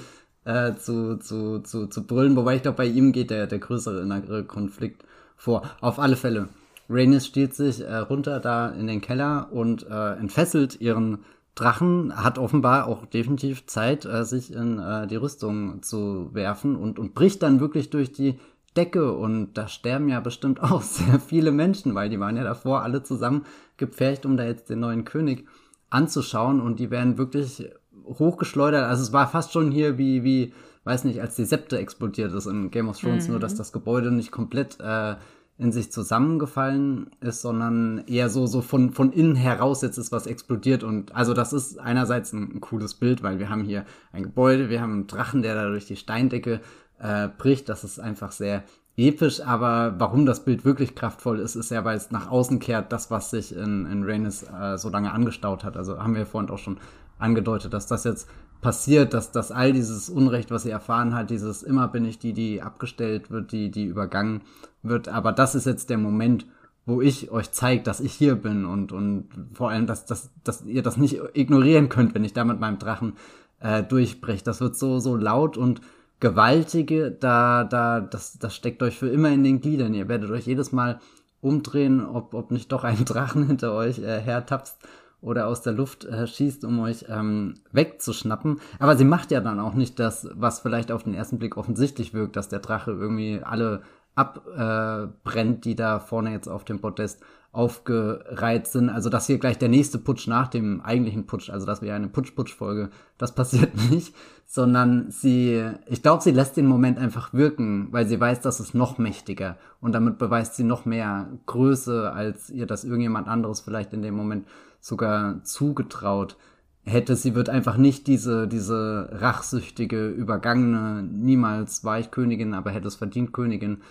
äh, 0.45 0.75
zu, 0.77 1.19
zu, 1.19 1.61
zu, 1.61 1.87
zu 1.89 2.07
brüllen. 2.07 2.37
Wobei 2.37 2.57
ich 2.57 2.63
glaube, 2.63 2.79
bei 2.79 2.87
ihm 2.87 3.13
geht 3.13 3.31
der, 3.31 3.47
der 3.47 3.59
größere 3.59 4.03
innere 4.03 4.45
Konflikt 4.45 5.05
vor. 5.37 5.63
Auf 5.81 5.99
alle 5.99 6.17
Fälle. 6.17 6.49
Rhaenys 6.89 7.27
stiehlt 7.27 7.55
sich 7.55 7.81
äh, 7.81 7.97
runter 7.97 8.39
da 8.39 8.69
in 8.69 8.87
den 8.87 9.01
Keller 9.01 9.49
und 9.51 9.87
äh, 9.89 10.13
entfesselt 10.13 10.81
ihren 10.81 11.19
Drachen, 11.57 12.23
hat 12.23 12.39
offenbar 12.39 12.87
auch 12.87 13.07
definitiv 13.07 13.67
Zeit, 13.67 14.05
äh, 14.05 14.25
sich 14.25 14.53
in 14.53 14.79
äh, 14.79 15.07
die 15.07 15.17
Rüstung 15.17 15.83
zu 15.83 16.31
werfen 16.33 16.77
und, 16.77 16.99
und 16.99 17.15
bricht 17.15 17.43
dann 17.43 17.61
wirklich 17.61 17.91
durch 17.91 18.13
die 18.13 18.39
Decke 18.77 19.13
und 19.13 19.55
da 19.55 19.69
sterben 19.69 20.09
ja 20.09 20.21
bestimmt 20.21 20.61
auch 20.63 20.83
sehr 20.83 21.21
viele 21.21 21.53
Menschen, 21.53 21.95
weil 21.95 22.09
die 22.09 22.21
waren 22.21 22.37
ja 22.37 22.45
davor 22.45 22.83
alle 22.83 23.03
zusammen 23.03 23.45
gepfercht, 23.77 24.27
um 24.27 24.37
da 24.37 24.45
jetzt 24.45 24.71
den 24.71 24.81
neuen 24.81 25.05
König 25.05 25.47
anzuschauen 25.91 26.61
und 26.61 26.81
die 26.81 26.91
werden 26.91 27.19
wirklich 27.19 27.71
hochgeschleudert. 28.05 28.85
Also 28.85 29.03
es 29.03 29.13
war 29.13 29.29
fast 29.29 29.53
schon 29.53 29.71
hier 29.71 29.99
wie, 29.99 30.25
wie, 30.25 30.53
weiß 30.85 31.05
nicht, 31.05 31.21
als 31.21 31.37
die 31.37 31.45
Septe 31.45 31.79
explodiert 31.79 32.33
ist 32.33 32.47
in 32.47 32.71
Game 32.71 32.89
of 32.89 32.99
Thrones, 32.99 33.27
mhm. 33.27 33.33
nur 33.33 33.41
dass 33.41 33.55
das 33.55 33.73
Gebäude 33.73 34.11
nicht 34.11 34.31
komplett 34.31 34.79
äh, 34.81 35.17
in 35.59 35.73
sich 35.73 35.91
zusammengefallen 35.91 37.11
ist, 37.21 37.41
sondern 37.41 38.05
eher 38.07 38.29
so, 38.29 38.47
so 38.47 38.61
von, 38.61 38.93
von 38.93 39.11
innen 39.13 39.37
heraus 39.37 39.81
jetzt 39.81 39.97
ist 39.97 40.13
was 40.13 40.27
explodiert 40.27 40.85
und 40.85 41.17
also 41.17 41.33
das 41.33 41.55
ist 41.55 41.79
einerseits 41.79 42.33
ein, 42.35 42.57
ein 42.57 42.61
cooles 42.61 42.95
Bild, 42.95 43.23
weil 43.23 43.39
wir 43.39 43.49
haben 43.49 43.65
hier 43.65 43.87
ein 44.13 44.25
Gebäude, 44.25 44.69
wir 44.69 44.83
haben 44.83 44.93
einen 44.93 45.07
Drachen, 45.07 45.41
der 45.41 45.55
da 45.55 45.67
durch 45.69 45.87
die 45.87 45.97
Steindecke 45.97 46.61
äh, 46.99 47.29
bricht. 47.29 47.69
Das 47.69 47.85
ist 47.85 47.99
einfach 47.99 48.33
sehr 48.33 48.65
episch, 48.97 49.41
aber 49.41 49.95
warum 49.99 50.25
das 50.25 50.45
Bild 50.45 50.65
wirklich 50.65 50.95
kraftvoll 50.95 51.39
ist, 51.39 51.55
ist 51.55 51.71
ja, 51.71 51.85
weil 51.85 51.97
es 51.97 52.11
nach 52.11 52.31
außen 52.31 52.59
kehrt, 52.59 52.93
das, 52.93 53.11
was 53.11 53.31
sich 53.31 53.55
in, 53.55 53.87
in 53.87 54.05
Rhaenys 54.05 54.45
äh, 54.45 54.79
so 54.79 54.89
lange 54.89 55.13
angestaut 55.13 55.65
hat. 55.65 55.77
Also 55.77 56.03
haben 56.03 56.15
wir 56.15 56.27
vorhin 56.27 56.51
auch 56.51 56.59
schon 56.59 56.79
angedeutet, 57.19 57.73
dass 57.73 57.87
das 57.87 58.05
jetzt 58.05 58.29
passiert, 58.61 59.13
dass, 59.13 59.33
dass 59.33 59.53
all 59.53 59.73
dieses 59.73 60.09
Unrecht, 60.09 60.51
was 60.51 60.63
sie 60.63 60.71
erfahren 60.71 61.15
hat, 61.15 61.31
dieses 61.31 61.63
immer 61.63 61.89
bin 61.89 62.05
ich 62.05 62.19
die, 62.19 62.33
die 62.33 62.63
abgestellt 62.63 63.31
wird, 63.31 63.53
die, 63.53 63.71
die 63.71 63.85
übergangen 63.85 64.43
wird. 64.83 65.09
Aber 65.09 65.33
das 65.33 65.55
ist 65.55 65.67
jetzt 65.67 65.91
der 65.91 65.99
Moment, 65.99 66.47
wo 66.87 67.03
ich 67.03 67.31
euch 67.31 67.51
zeige, 67.51 67.83
dass 67.83 68.01
ich 68.01 68.13
hier 68.13 68.37
bin 68.37 68.65
und, 68.65 68.93
und 68.93 69.29
vor 69.53 69.71
allem, 69.71 69.87
dass, 69.87 70.07
dass, 70.07 70.31
dass 70.45 70.65
ihr 70.65 70.83
das 70.83 70.97
nicht 70.97 71.21
ignorieren 71.35 71.89
könnt, 71.89 72.15
wenn 72.15 72.25
ich 72.25 72.33
da 72.33 72.45
mit 72.45 72.61
meinem 72.61 72.79
Drachen 72.79 73.15
äh, 73.61 73.83
durchbreche. 73.83 74.45
Das 74.45 74.61
wird 74.61 74.77
so, 74.77 75.01
so 75.01 75.17
laut 75.17 75.57
und 75.57 75.81
Gewaltige, 76.21 77.11
da, 77.11 77.65
da, 77.65 78.01
das, 78.01 78.39
das 78.39 78.55
steckt 78.55 78.83
euch 78.83 78.99
für 78.99 79.09
immer 79.09 79.31
in 79.31 79.45
den 79.45 79.61
Gliedern. 79.61 79.95
Ihr 79.95 80.09
werdet 80.09 80.31
euch 80.31 80.47
jedes 80.47 80.73
Mal 80.73 80.99
umdrehen, 81.41 82.05
ob, 82.05 82.35
ob 82.35 82.51
nicht 82.51 82.73
doch 82.73 82.85
ein 82.85 83.05
Drachen 83.05 83.43
hinter 83.47 83.73
euch 83.75 83.99
äh, 83.99 84.21
hertapst 84.21 84.79
oder 85.21 85.47
aus 85.47 85.63
der 85.63 85.73
Luft 85.73 86.05
äh, 86.05 86.27
schießt, 86.27 86.65
um 86.65 86.81
euch 86.81 87.07
ähm, 87.09 87.55
wegzuschnappen. 87.73 88.61
Aber 88.79 88.97
sie 88.97 89.05
macht 89.05 89.31
ja 89.31 89.41
dann 89.41 89.61
auch 89.61 89.75
nicht 89.75 89.99
das, 89.99 90.29
was 90.35 90.61
vielleicht 90.61 90.93
auf 90.93 91.05
den 91.05 91.15
ersten 91.15 91.39
Blick 91.39 91.57
offensichtlich 91.57 92.15
wirkt, 92.15 92.37
dass 92.37 92.49
der 92.49 92.61
Drache 92.61 92.93
irgendwie 92.93 93.41
alle 93.43 93.83
abbrennt, 94.15 95.59
äh, 95.59 95.61
die 95.61 95.75
da 95.75 95.99
vorne 95.99 96.33
jetzt 96.33 96.49
auf 96.49 96.65
dem 96.65 96.81
Podest 96.81 97.23
aufgereiht 97.53 98.67
sind. 98.67 98.91
Also 98.91 99.09
dass 99.09 99.27
hier 99.27 99.39
gleich 99.39 99.59
der 99.59 99.69
nächste 99.69 99.99
Putsch 99.99 100.27
nach 100.27 100.49
dem 100.49 100.81
eigentlichen 100.83 101.27
Putsch, 101.27 101.51
also 101.51 101.67
das 101.67 101.83
wäre 101.83 101.97
eine 101.97 102.09
Putsch-Putsch-Folge, 102.09 102.91
das 103.19 103.35
passiert 103.35 103.75
nicht, 103.91 104.15
sondern 104.47 105.11
sie, 105.11 105.65
ich 105.87 106.03
glaube, 106.03 106.23
sie 106.23 106.31
lässt 106.31 106.57
den 106.57 106.67
Moment 106.67 106.99
einfach 106.99 107.35
wirken, 107.35 107.89
weil 107.91 108.07
sie 108.07 108.21
weiß, 108.21 108.41
dass 108.41 108.61
es 108.61 108.75
noch 108.75 108.97
mächtiger 108.97 109.59
und 109.81 109.93
damit 109.93 110.19
beweist 110.19 110.55
sie 110.55 110.65
noch 110.65 110.85
mehr 110.85 111.29
Größe, 111.47 112.13
als 112.13 112.49
ihr 112.51 112.67
das 112.67 112.85
irgendjemand 112.85 113.27
anderes 113.27 113.61
vielleicht 113.61 113.93
in 113.93 114.03
dem 114.03 114.15
Moment 114.15 114.47
sogar 114.81 115.43
zugetraut 115.43 116.37
hätte. 116.85 117.17
Sie 117.17 117.35
wird 117.35 117.49
einfach 117.49 117.77
nicht 117.77 118.07
diese, 118.07 118.47
diese 118.47 119.09
rachsüchtige, 119.13 120.09
übergangene, 120.09 121.03
niemals 121.03 121.85
war 121.85 121.99
ich 121.99 122.13
Königin, 122.13 122.55
aber 122.55 122.71
hätte 122.71 122.87
es 122.87 122.95
verdient, 122.95 123.33
Königin 123.33 123.83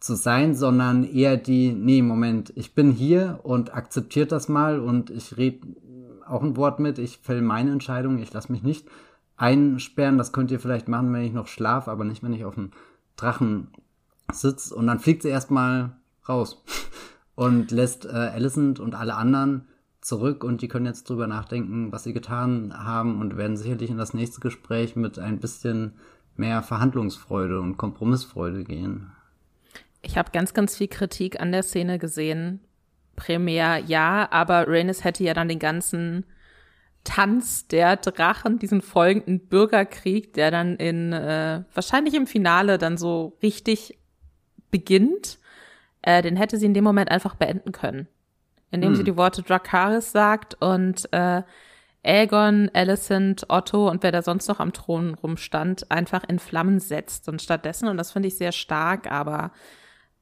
zu 0.00 0.16
sein, 0.16 0.56
sondern 0.56 1.04
eher 1.04 1.36
die, 1.36 1.72
nee, 1.72 2.02
Moment, 2.02 2.52
ich 2.56 2.74
bin 2.74 2.90
hier 2.90 3.40
und 3.44 3.74
akzeptiert 3.74 4.32
das 4.32 4.48
mal 4.48 4.80
und 4.80 5.10
ich 5.10 5.36
rede 5.36 5.68
auch 6.26 6.42
ein 6.42 6.56
Wort 6.56 6.80
mit, 6.80 6.98
ich 6.98 7.18
fäll 7.18 7.42
meine 7.42 7.70
Entscheidung, 7.70 8.18
ich 8.18 8.32
lasse 8.32 8.50
mich 8.50 8.62
nicht 8.64 8.88
einsperren, 9.40 10.18
das 10.18 10.32
könnt 10.32 10.50
ihr 10.50 10.60
vielleicht 10.60 10.88
machen, 10.88 11.12
wenn 11.12 11.24
ich 11.24 11.32
noch 11.32 11.46
schlaf, 11.46 11.88
aber 11.88 12.04
nicht, 12.04 12.22
wenn 12.22 12.34
ich 12.34 12.44
auf 12.44 12.56
dem 12.56 12.72
Drachen 13.16 13.68
sitze 14.30 14.74
und 14.74 14.86
dann 14.86 15.00
fliegt 15.00 15.22
sie 15.22 15.28
erstmal 15.28 15.96
raus 16.28 16.62
und 17.34 17.70
lässt 17.70 18.04
äh, 18.04 18.10
Alicent 18.10 18.80
und 18.80 18.94
alle 18.94 19.14
anderen 19.14 19.66
zurück 20.02 20.44
und 20.44 20.60
die 20.60 20.68
können 20.68 20.86
jetzt 20.86 21.08
drüber 21.08 21.26
nachdenken, 21.26 21.90
was 21.90 22.04
sie 22.04 22.12
getan 22.12 22.74
haben 22.76 23.20
und 23.20 23.36
werden 23.38 23.56
sicherlich 23.56 23.90
in 23.90 23.98
das 23.98 24.14
nächste 24.14 24.40
Gespräch 24.40 24.94
mit 24.94 25.18
ein 25.18 25.38
bisschen 25.38 25.94
mehr 26.36 26.62
Verhandlungsfreude 26.62 27.60
und 27.60 27.78
Kompromissfreude 27.78 28.64
gehen. 28.64 29.10
Ich 30.02 30.18
habe 30.18 30.30
ganz, 30.32 30.54
ganz 30.54 30.76
viel 30.76 30.88
Kritik 30.88 31.40
an 31.40 31.52
der 31.52 31.62
Szene 31.62 31.98
gesehen. 31.98 32.60
Primär 33.16 33.78
ja, 33.78 34.28
aber 34.30 34.66
Rhaenys 34.68 35.04
hätte 35.04 35.24
ja 35.24 35.34
dann 35.34 35.48
den 35.48 35.58
ganzen 35.58 36.24
Tanz 37.04 37.66
der 37.66 37.96
Drachen, 37.96 38.58
diesen 38.58 38.82
folgenden 38.82 39.40
Bürgerkrieg, 39.40 40.34
der 40.34 40.50
dann 40.50 40.76
in 40.76 41.12
äh, 41.12 41.62
wahrscheinlich 41.72 42.14
im 42.14 42.26
Finale 42.26 42.78
dann 42.78 42.98
so 42.98 43.36
richtig 43.42 43.98
beginnt, 44.70 45.38
äh, 46.02 46.22
den 46.22 46.36
hätte 46.36 46.58
sie 46.58 46.66
in 46.66 46.74
dem 46.74 46.84
Moment 46.84 47.10
einfach 47.10 47.34
beenden 47.34 47.72
können. 47.72 48.06
Indem 48.70 48.90
hm. 48.90 48.96
sie 48.96 49.04
die 49.04 49.16
Worte 49.16 49.42
Dracarys 49.42 50.12
sagt 50.12 50.60
und 50.60 51.12
äh, 51.12 51.42
Aegon, 52.02 52.70
Alicent, 52.72 53.46
Otto 53.48 53.88
und 53.88 54.02
wer 54.02 54.12
da 54.12 54.22
sonst 54.22 54.48
noch 54.48 54.60
am 54.60 54.72
Thron 54.72 55.14
rumstand, 55.14 55.90
einfach 55.90 56.24
in 56.28 56.38
Flammen 56.38 56.80
setzt. 56.80 57.28
Und 57.28 57.42
stattdessen, 57.42 57.88
und 57.88 57.96
das 57.96 58.12
finde 58.12 58.28
ich 58.28 58.36
sehr 58.36 58.52
stark, 58.52 59.10
aber 59.10 59.52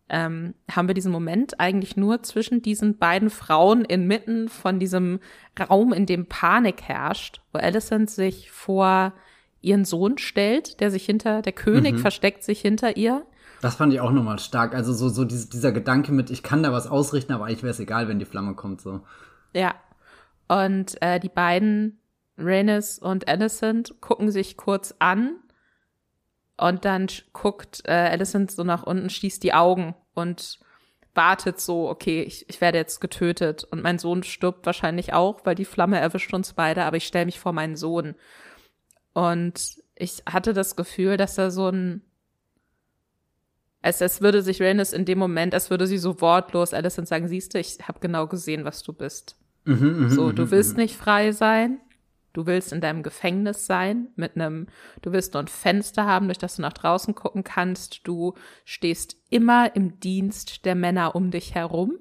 ähm, 0.09 0.55
haben 0.71 0.89
wir 0.89 0.95
diesen 0.95 1.13
Moment 1.13 1.61
eigentlich 1.61 1.97
nur 1.97 2.23
zwischen 2.23 2.63
diesen 2.63 2.99
beiden 2.99 3.31
Frauen 3.31 3.85
inmitten 3.85 4.49
von 4.49 4.79
diesem 4.79 5.21
Raum, 5.59 5.93
in 5.93 6.07
dem 6.07 6.27
Panik 6.27 6.83
herrscht, 6.83 7.43
wo 7.53 7.59
Alicent 7.59 8.11
sich 8.11 8.51
vor 8.51 9.13
ihren 9.61 9.85
Sohn 9.85 10.19
stellt, 10.19 10.81
der 10.81 10.91
sich 10.91 11.05
hinter, 11.05 11.43
der 11.43 11.53
König 11.53 11.95
mhm. 11.95 11.99
versteckt 11.99 12.45
sich 12.45 12.61
hinter 12.61 12.97
ihr. 12.97 13.27
Das 13.61 13.75
fand 13.75 13.93
ich 13.93 14.01
auch 14.01 14.13
nochmal 14.13 14.39
stark. 14.39 14.75
Also 14.75 14.93
so, 14.93 15.09
so 15.09 15.25
dieser, 15.25 15.73
Gedanke 15.73 16.13
mit, 16.13 16.31
ich 16.31 16.43
kann 16.43 16.63
da 16.63 16.73
was 16.73 16.87
ausrichten, 16.87 17.33
aber 17.33 17.47
eigentlich 17.47 17.63
wäre 17.63 17.73
es 17.73 17.81
egal, 17.81 18.09
wenn 18.09 18.21
die 18.21 18.25
Flamme 18.25 18.55
kommt, 18.55 18.81
so. 18.81 19.01
Ja. 19.53 19.75
Und 20.47 21.03
äh, 21.03 21.19
die 21.19 21.29
beiden, 21.29 21.99
Rhaenys 22.39 22.99
und 22.99 23.29
Alicent, 23.29 24.01
gucken 24.01 24.31
sich 24.31 24.57
kurz 24.57 24.95
an 25.01 25.37
und 26.59 26.85
dann 26.85 27.07
guckt 27.33 27.83
äh, 27.85 27.93
Alicent 27.93 28.51
so 28.51 28.65
nach 28.65 28.83
unten, 28.83 29.11
schließt 29.11 29.43
die 29.43 29.55
Augen 29.55 29.95
und 30.15 30.59
wartet 31.15 31.61
so, 31.61 31.89
okay, 31.89 32.23
ich, 32.23 32.49
ich 32.49 32.61
werde 32.61 32.79
jetzt 32.79 33.01
getötet 33.01 33.65
und 33.65 33.83
mein 33.83 33.99
Sohn 33.99 34.23
stirbt 34.23 34.67
wahrscheinlich 34.67 35.13
auch, 35.13 35.45
weil 35.45 35.55
die 35.55 35.65
Flamme 35.65 35.99
erwischt 35.99 36.35
uns 36.35 36.53
beide, 36.53 36.85
aber 36.85 36.97
ich 36.97 37.07
stelle 37.07 37.27
mich 37.27 37.41
vor 37.41 37.53
meinen 37.53 37.77
Sohn. 37.77 38.15
Und 39.15 39.83
ich 39.97 40.23
hatte 40.31 40.53
das 40.53 40.77
Gefühl, 40.77 41.17
dass 41.17 41.35
da 41.35 41.51
so 41.51 41.69
ein 41.69 42.03
es, 43.81 44.01
es 44.01 44.21
würde 44.21 44.43
sich 44.43 44.61
Rhaenys 44.61 44.93
in 44.93 45.05
dem 45.05 45.19
Moment, 45.19 45.55
es 45.55 45.71
würde 45.71 45.87
sie 45.87 45.99
so 45.99 46.21
wortlos 46.21 46.75
Alicent 46.75 47.07
sagen, 47.07 47.29
siehst 47.29 47.55
du, 47.55 47.59
ich 47.59 47.79
habe 47.87 48.01
genau 48.01 48.27
gesehen, 48.27 48.65
was 48.65 48.83
du 48.83 48.93
bist. 48.93 49.37
Mhm, 49.65 50.05
mhm 50.05 50.11
so, 50.11 50.33
du 50.33 50.47
mhm, 50.47 50.51
willst 50.51 50.73
mhm. 50.73 50.83
nicht 50.83 50.97
frei 50.97 51.33
sein, 51.33 51.81
Du 52.33 52.47
willst 52.47 52.73
in 52.73 52.81
deinem 52.81 53.03
Gefängnis 53.03 53.67
sein, 53.67 54.09
mit 54.17 54.37
einem, 54.37 54.67
du 55.03 55.13
willst 55.13 55.35
nur 55.35 55.43
ein 55.43 55.49
Fenster 55.49 56.05
haben, 56.07 56.27
durch 56.27 56.39
das 56.39 56.57
du 56.57 56.63
nach 56.63 56.73
draußen 56.73 57.15
gucken 57.15 57.45
kannst. 57.45 58.07
Du 58.07 58.35
stehst 58.65 59.17
immer 59.31 59.75
im 59.75 59.99
Dienst 60.01 60.65
der 60.65 60.75
Männer 60.75 61.15
um 61.15 61.31
dich 61.31 61.55
herum. 61.55 61.99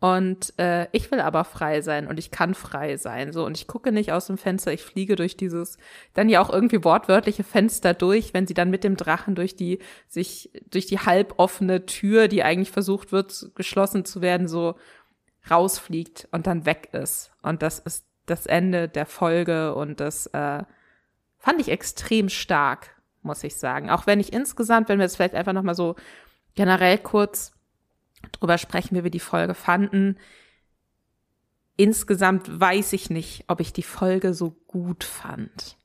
Und 0.00 0.58
äh, 0.58 0.88
ich 0.92 1.10
will 1.10 1.20
aber 1.20 1.44
frei 1.44 1.82
sein 1.82 2.06
und 2.06 2.18
ich 2.18 2.30
kann 2.30 2.54
frei 2.54 2.96
sein. 2.96 3.34
So, 3.34 3.44
und 3.44 3.58
ich 3.58 3.66
gucke 3.66 3.92
nicht 3.92 4.12
aus 4.12 4.28
dem 4.28 4.38
Fenster, 4.38 4.72
ich 4.72 4.82
fliege 4.82 5.14
durch 5.14 5.36
dieses 5.36 5.76
dann 6.14 6.30
ja 6.30 6.40
auch 6.40 6.48
irgendwie 6.50 6.82
wortwörtliche 6.82 7.44
Fenster 7.44 7.92
durch, 7.92 8.32
wenn 8.32 8.46
sie 8.46 8.54
dann 8.54 8.70
mit 8.70 8.82
dem 8.82 8.96
Drachen 8.96 9.34
durch 9.34 9.56
die, 9.56 9.78
sich, 10.08 10.50
durch 10.70 10.86
die 10.86 11.00
halboffene 11.00 11.84
Tür, 11.84 12.28
die 12.28 12.42
eigentlich 12.42 12.70
versucht 12.70 13.12
wird, 13.12 13.50
geschlossen 13.54 14.06
zu 14.06 14.22
werden, 14.22 14.48
so 14.48 14.76
rausfliegt 15.50 16.28
und 16.32 16.46
dann 16.46 16.64
weg 16.64 16.88
ist. 16.92 17.30
Und 17.42 17.62
das 17.62 17.78
ist 17.78 18.06
das 18.30 18.46
Ende 18.46 18.88
der 18.88 19.06
Folge 19.06 19.74
und 19.74 20.00
das 20.00 20.26
äh, 20.26 20.62
fand 21.38 21.60
ich 21.60 21.68
extrem 21.68 22.28
stark, 22.28 22.94
muss 23.22 23.44
ich 23.44 23.56
sagen. 23.56 23.90
Auch 23.90 24.06
wenn 24.06 24.20
ich 24.20 24.32
insgesamt, 24.32 24.88
wenn 24.88 24.98
wir 24.98 25.04
jetzt 25.04 25.16
vielleicht 25.16 25.34
einfach 25.34 25.52
nochmal 25.52 25.74
so 25.74 25.96
generell 26.54 26.98
kurz 26.98 27.52
drüber 28.32 28.58
sprechen, 28.58 28.96
wie 28.96 29.04
wir 29.04 29.10
die 29.10 29.20
Folge 29.20 29.54
fanden. 29.54 30.18
Insgesamt 31.76 32.60
weiß 32.60 32.92
ich 32.92 33.10
nicht, 33.10 33.44
ob 33.48 33.60
ich 33.60 33.72
die 33.72 33.82
Folge 33.82 34.34
so 34.34 34.50
gut 34.66 35.04
fand. 35.04 35.78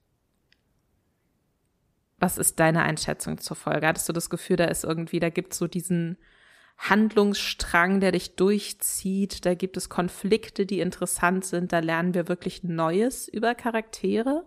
Was 2.18 2.38
ist 2.38 2.60
deine 2.60 2.84
Einschätzung 2.84 3.39
zur 3.39 3.56
Folge? 3.56 3.88
Hattest 3.88 4.08
du 4.10 4.14
das 4.14 4.30
Gefühl, 4.30 4.58
da 4.58 4.66
ist 4.66 4.84
irgendwie, 4.84 5.20
da 5.20 5.30
gibt 5.30 5.54
es 5.54 5.60
so 5.60 5.68
diesen 5.68 6.18
Handlungsstrang, 6.78 7.99
der 7.99 8.11
dich 8.11 8.36
durchzieht. 8.36 9.45
Da 9.45 9.55
gibt 9.55 9.78
es 9.78 9.89
Konflikte, 9.89 10.65
die 10.65 10.80
interessant 10.80 11.45
sind. 11.45 11.73
Da 11.73 11.80
lernen 11.80 12.13
wir 12.13 12.28
wirklich 12.28 12.63
Neues 12.63 13.28
über 13.28 13.55
Charaktere. 13.55 14.43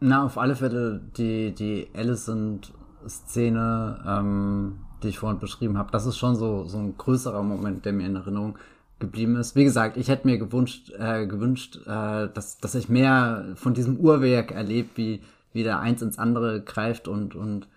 Na, 0.00 0.24
auf 0.24 0.38
alle 0.38 0.56
Fälle 0.56 1.00
die, 1.16 1.54
die 1.54 1.88
Alicent-Szene, 1.94 4.04
ähm, 4.06 4.80
die 5.02 5.08
ich 5.08 5.18
vorhin 5.18 5.40
beschrieben 5.40 5.78
habe, 5.78 5.90
das 5.92 6.06
ist 6.06 6.18
schon 6.18 6.36
so, 6.36 6.64
so 6.64 6.78
ein 6.78 6.96
größerer 6.96 7.42
Moment, 7.42 7.84
der 7.84 7.92
mir 7.92 8.06
in 8.06 8.16
Erinnerung 8.16 8.58
geblieben 8.98 9.36
ist. 9.36 9.56
Wie 9.56 9.64
gesagt, 9.64 9.96
ich 9.96 10.08
hätte 10.08 10.26
mir 10.26 10.38
gewünscht, 10.38 10.90
äh, 10.98 11.26
gewünscht 11.26 11.78
äh, 11.86 12.28
dass, 12.32 12.58
dass 12.58 12.74
ich 12.74 12.88
mehr 12.88 13.52
von 13.54 13.74
diesem 13.74 13.98
Uhrwerk 13.98 14.52
erlebe, 14.52 14.90
wie, 14.94 15.22
wie 15.52 15.62
der 15.62 15.80
eins 15.80 16.02
ins 16.02 16.18
andere 16.18 16.62
greift 16.62 17.08
und, 17.08 17.34
und 17.34 17.68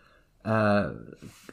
äh, 0.48 0.90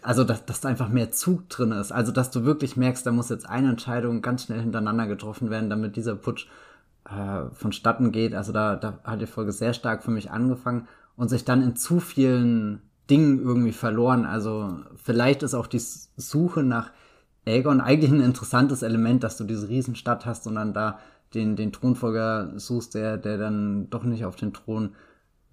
also 0.03 0.23
dass, 0.23 0.45
dass 0.47 0.61
da 0.61 0.69
einfach 0.69 0.89
mehr 0.89 1.11
Zug 1.11 1.49
drin 1.49 1.73
ist. 1.73 1.91
Also 1.91 2.13
dass 2.13 2.31
du 2.31 2.45
wirklich 2.45 2.77
merkst, 2.77 3.05
da 3.05 3.13
muss 3.13 3.31
jetzt 3.31 3.49
eine 3.49 3.71
Entscheidung 3.71 4.23
ganz 4.23 4.45
schnell 4.45 4.61
hintereinander 4.61 5.07
getroffen 5.07 5.51
werden, 5.51 5.71
damit 5.71 5.97
dieser 5.97 6.15
Putsch 6.15 6.47
äh, 7.07 7.51
vonstatten 7.53 8.13
geht. 8.13 8.35
Also 8.35 8.53
da, 8.53 8.77
da 8.77 8.99
hat 9.03 9.21
die 9.21 9.27
Folge 9.27 9.53
sehr 9.53 9.75
stark 9.75 10.05
für 10.05 10.11
mich 10.11 10.31
angefangen 10.31 10.87
und 11.17 11.29
sich 11.29 11.45
dann 11.45 11.63
in 11.63 11.75
zu 11.75 12.01
vielen 12.01 12.83
Dingen 13.11 13.41
irgendwie 13.41 13.73
verloren. 13.73 14.27
Also 14.27 14.79
vielleicht 15.03 15.43
ist 15.43 15.55
auch 15.55 15.67
die 15.67 15.81
Suche 15.81 16.63
nach 16.63 16.93
Aegon 17.47 17.81
eigentlich 17.81 18.11
ein 18.11 18.21
interessantes 18.21 18.83
Element, 18.83 19.25
dass 19.25 19.37
du 19.37 19.45
diese 19.45 19.69
Riesenstadt 19.69 20.25
hast 20.25 20.47
und 20.47 20.55
dann 20.55 20.73
da 20.73 20.99
den, 21.35 21.57
den 21.57 21.73
Thronfolger 21.73 22.53
suchst, 22.59 22.95
der, 22.95 23.17
der 23.17 23.39
dann 23.39 23.91
doch 23.91 24.05
nicht 24.05 24.25
auf 24.25 24.37
den 24.37 24.53
Thron 24.53 24.95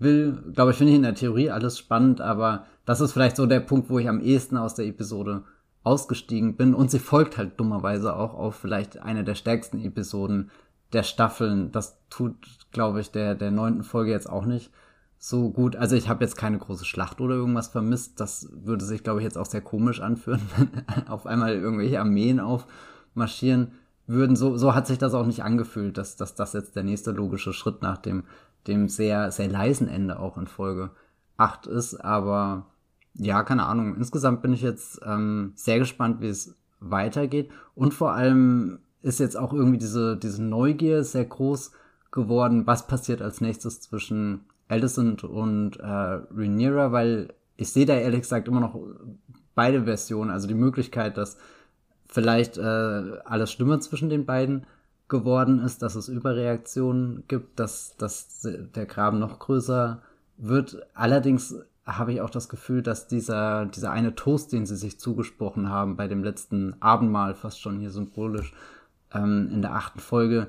will. 0.02 0.44
Glaube 0.54 0.72
ich, 0.72 0.78
finde 0.78 0.92
ich 0.92 0.98
in 0.98 1.04
der 1.04 1.16
Theorie 1.16 1.50
alles 1.50 1.78
spannend, 1.78 2.22
aber 2.22 2.66
das 2.86 3.02
ist 3.02 3.14
vielleicht 3.14 3.36
so 3.36 3.46
der 3.46 3.60
Punkt, 3.60 3.90
wo 3.90 4.00
ich 4.00 4.10
am 4.10 4.22
ehesten 4.22 4.58
aus 4.58 4.76
der 4.76 4.86
Episode 4.86 5.44
ausgestiegen 5.84 6.56
bin. 6.56 6.74
Und 6.74 6.92
sie 6.92 7.00
folgt 7.00 7.38
halt 7.38 7.60
dummerweise 7.60 8.16
auch 8.16 8.34
auf 8.34 8.56
vielleicht 8.56 9.00
eine 9.00 9.24
der 9.24 9.36
stärksten 9.36 9.84
Episoden 9.84 10.52
der 10.94 11.04
Staffeln. 11.04 11.72
Das 11.72 11.98
tut, 12.10 12.36
glaube 12.72 13.02
ich, 13.02 13.12
der, 13.12 13.36
der 13.36 13.52
neunten 13.52 13.84
Folge 13.84 14.12
jetzt 14.12 14.30
auch 14.30 14.46
nicht 14.46 14.72
so 15.18 15.52
gut. 15.52 15.76
Also 15.76 15.96
ich 15.96 16.10
habe 16.10 16.24
jetzt 16.24 16.36
keine 16.36 16.58
große 16.58 16.86
Schlacht 16.86 17.22
oder 17.22 17.36
irgendwas 17.36 17.68
vermisst. 17.68 18.20
Das 18.20 18.50
würde 18.52 18.84
sich, 18.84 19.04
glaube 19.04 19.20
ich, 19.20 19.24
jetzt 19.24 19.38
auch 19.38 19.46
sehr 19.46 19.62
komisch 19.62 20.02
anführen, 20.02 20.42
wenn 20.58 21.08
auf 21.08 21.26
einmal 21.26 21.54
irgendwelche 21.54 22.00
Armeen 22.00 22.40
aufmarschieren 22.40 23.72
würden. 24.08 24.36
So, 24.36 24.58
so 24.58 24.74
hat 24.76 24.88
sich 24.88 24.98
das 24.98 25.14
auch 25.14 25.26
nicht 25.26 25.44
angefühlt, 25.44 25.98
dass, 25.98 26.16
dass 26.16 26.36
das 26.36 26.54
jetzt 26.54 26.76
der 26.76 26.84
nächste 26.84 27.12
logische 27.12 27.54
Schritt 27.54 27.82
nach 27.82 27.98
dem, 27.98 28.24
dem 28.68 28.90
sehr, 28.90 29.32
sehr 29.32 29.48
leisen 29.48 29.88
Ende 29.88 30.20
auch 30.20 30.38
in 30.38 30.48
Folge 30.48 30.92
8 31.38 31.68
ist. 31.68 31.96
Aber 31.96 32.68
ja, 33.14 33.44
keine 33.44 33.66
Ahnung. 33.66 33.96
Insgesamt 33.96 34.42
bin 34.42 34.54
ich 34.54 34.62
jetzt 34.62 35.02
ähm, 35.06 35.54
sehr 35.56 35.80
gespannt, 35.80 36.22
wie 36.22 36.28
es 36.28 36.56
weitergeht. 36.80 37.52
Und 37.76 37.94
vor 37.94 38.14
allem 38.14 38.80
ist 39.02 39.20
jetzt 39.20 39.38
auch 39.38 39.54
irgendwie 39.54 39.78
diese, 39.78 40.18
diese 40.18 40.44
Neugier 40.44 41.04
sehr 41.04 41.26
groß 41.26 41.72
geworden, 42.12 42.68
was 42.68 42.88
passiert 42.88 43.22
als 43.22 43.42
nächstes 43.42 43.82
zwischen 43.82 44.42
Alicent 44.68 45.24
und 45.24 45.78
äh, 45.80 45.86
Rhaenyra, 45.86 46.92
weil 46.92 47.34
ich 47.58 47.72
sehe 47.72 47.86
da 47.86 47.94
ehrlich 47.94 48.22
gesagt 48.22 48.48
immer 48.48 48.60
noch 48.60 48.78
beide 49.56 49.84
Versionen, 49.84 50.32
also 50.32 50.48
die 50.48 50.54
Möglichkeit, 50.54 51.18
dass 51.18 51.38
vielleicht 52.08 52.58
äh, 52.58 52.62
alles 52.62 53.52
schlimmer 53.52 53.80
zwischen 53.80 54.10
den 54.10 54.26
beiden 54.26 54.66
geworden 55.12 55.60
ist, 55.60 55.84
dass 55.84 55.94
es 55.94 56.08
Überreaktionen 56.08 57.26
gibt, 57.28 57.60
dass, 57.60 57.96
dass 57.98 58.42
der 58.42 58.86
Graben 58.88 59.20
noch 59.20 59.38
größer 59.38 60.02
wird. 60.38 60.88
Allerdings 60.96 61.56
habe 61.86 62.14
ich 62.14 62.22
auch 62.22 62.30
das 62.30 62.50
Gefühl, 62.50 62.82
dass 62.82 63.08
dieser, 63.08 63.66
dieser 63.68 63.92
eine 63.92 64.16
Toast, 64.16 64.54
den 64.54 64.66
sie 64.66 64.78
sich 64.78 65.00
zugesprochen 65.00 65.70
haben 65.70 65.98
bei 65.98 66.08
dem 66.08 66.24
letzten 66.24 66.82
Abendmahl, 66.82 67.36
fast 67.36 67.62
schon 67.62 67.80
hier 67.80 67.92
symbolisch, 67.92 68.54
ähm, 69.14 69.50
in 69.52 69.62
der 69.62 69.76
achten 69.76 70.00
Folge, 70.00 70.48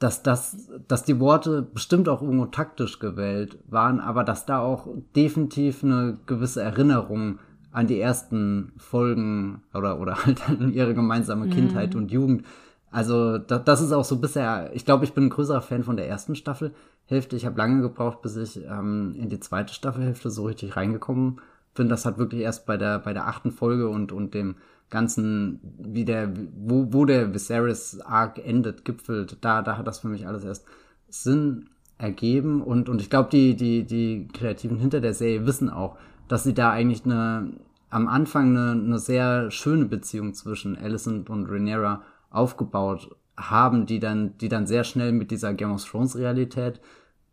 dass 0.00 0.22
das, 0.22 0.68
dass 0.88 1.04
die 1.04 1.20
Worte 1.20 1.62
bestimmt 1.62 2.08
auch 2.08 2.20
irgendwo 2.20 2.46
taktisch 2.46 2.98
gewählt 2.98 3.58
waren, 3.68 4.00
aber 4.00 4.24
dass 4.24 4.44
da 4.44 4.58
auch 4.58 4.88
definitiv 5.14 5.84
eine 5.84 6.18
gewisse 6.26 6.62
Erinnerung 6.62 7.38
an 7.70 7.86
die 7.86 8.00
ersten 8.00 8.72
Folgen 8.76 9.62
oder, 9.72 10.00
oder 10.00 10.16
halt 10.26 10.48
an 10.48 10.72
ihre 10.72 10.94
gemeinsame 10.94 11.46
mhm. 11.46 11.50
Kindheit 11.50 11.94
und 11.94 12.10
Jugend. 12.10 12.44
Also, 12.90 13.38
das, 13.38 13.64
das 13.64 13.80
ist 13.80 13.92
auch 13.92 14.04
so 14.04 14.18
bisher, 14.18 14.70
ich 14.74 14.84
glaube, 14.84 15.04
ich 15.04 15.12
bin 15.12 15.24
ein 15.24 15.30
größerer 15.30 15.62
Fan 15.62 15.84
von 15.84 15.96
der 15.96 16.08
ersten 16.08 16.34
Staffel, 16.34 16.74
Hälfte. 17.06 17.36
Ich 17.36 17.46
habe 17.46 17.58
lange 17.58 17.82
gebraucht, 17.82 18.22
bis 18.22 18.36
ich 18.36 18.64
ähm, 18.64 19.14
in 19.16 19.28
die 19.28 19.40
zweite 19.40 19.74
Staffelhälfte 19.74 20.30
so 20.30 20.44
richtig 20.44 20.76
reingekommen 20.76 21.40
bin. 21.74 21.88
Das 21.88 22.04
hat 22.04 22.18
wirklich 22.18 22.42
erst 22.42 22.66
bei 22.66 22.76
der 22.76 22.98
bei 22.98 23.12
der 23.12 23.26
achten 23.26 23.50
Folge 23.50 23.88
und 23.88 24.12
und 24.12 24.34
dem 24.34 24.56
ganzen, 24.90 25.60
wie 25.78 26.04
der, 26.04 26.32
wo, 26.56 26.92
wo 26.92 27.04
der 27.04 27.32
Viserys 27.32 28.00
Arc 28.00 28.44
endet, 28.44 28.84
gipfelt, 28.84 29.38
da, 29.40 29.62
da 29.62 29.78
hat 29.78 29.86
das 29.86 30.00
für 30.00 30.08
mich 30.08 30.26
alles 30.26 30.44
erst 30.44 30.66
Sinn 31.08 31.70
ergeben 31.96 32.62
und, 32.62 32.88
und 32.88 33.00
ich 33.00 33.08
glaube, 33.08 33.30
die, 33.30 33.54
die, 33.54 33.84
die 33.84 34.28
Kreativen 34.32 34.78
hinter 34.78 35.00
der 35.00 35.14
Serie 35.14 35.46
wissen 35.46 35.70
auch, 35.70 35.96
dass 36.28 36.44
sie 36.44 36.54
da 36.54 36.70
eigentlich 36.70 37.04
eine, 37.04 37.52
am 37.88 38.08
Anfang 38.08 38.56
eine, 38.56 38.72
eine 38.72 38.98
sehr 38.98 39.50
schöne 39.50 39.84
Beziehung 39.84 40.34
zwischen 40.34 40.76
Alicent 40.76 41.30
und 41.30 41.46
Rhaenyra 41.46 42.02
aufgebaut 42.30 43.14
haben, 43.36 43.86
die 43.86 44.00
dann, 44.00 44.36
die 44.38 44.48
dann 44.48 44.66
sehr 44.66 44.84
schnell 44.84 45.12
mit 45.12 45.30
dieser 45.30 45.54
Game 45.54 45.72
of 45.72 45.84
Thrones 45.84 46.16
Realität 46.16 46.80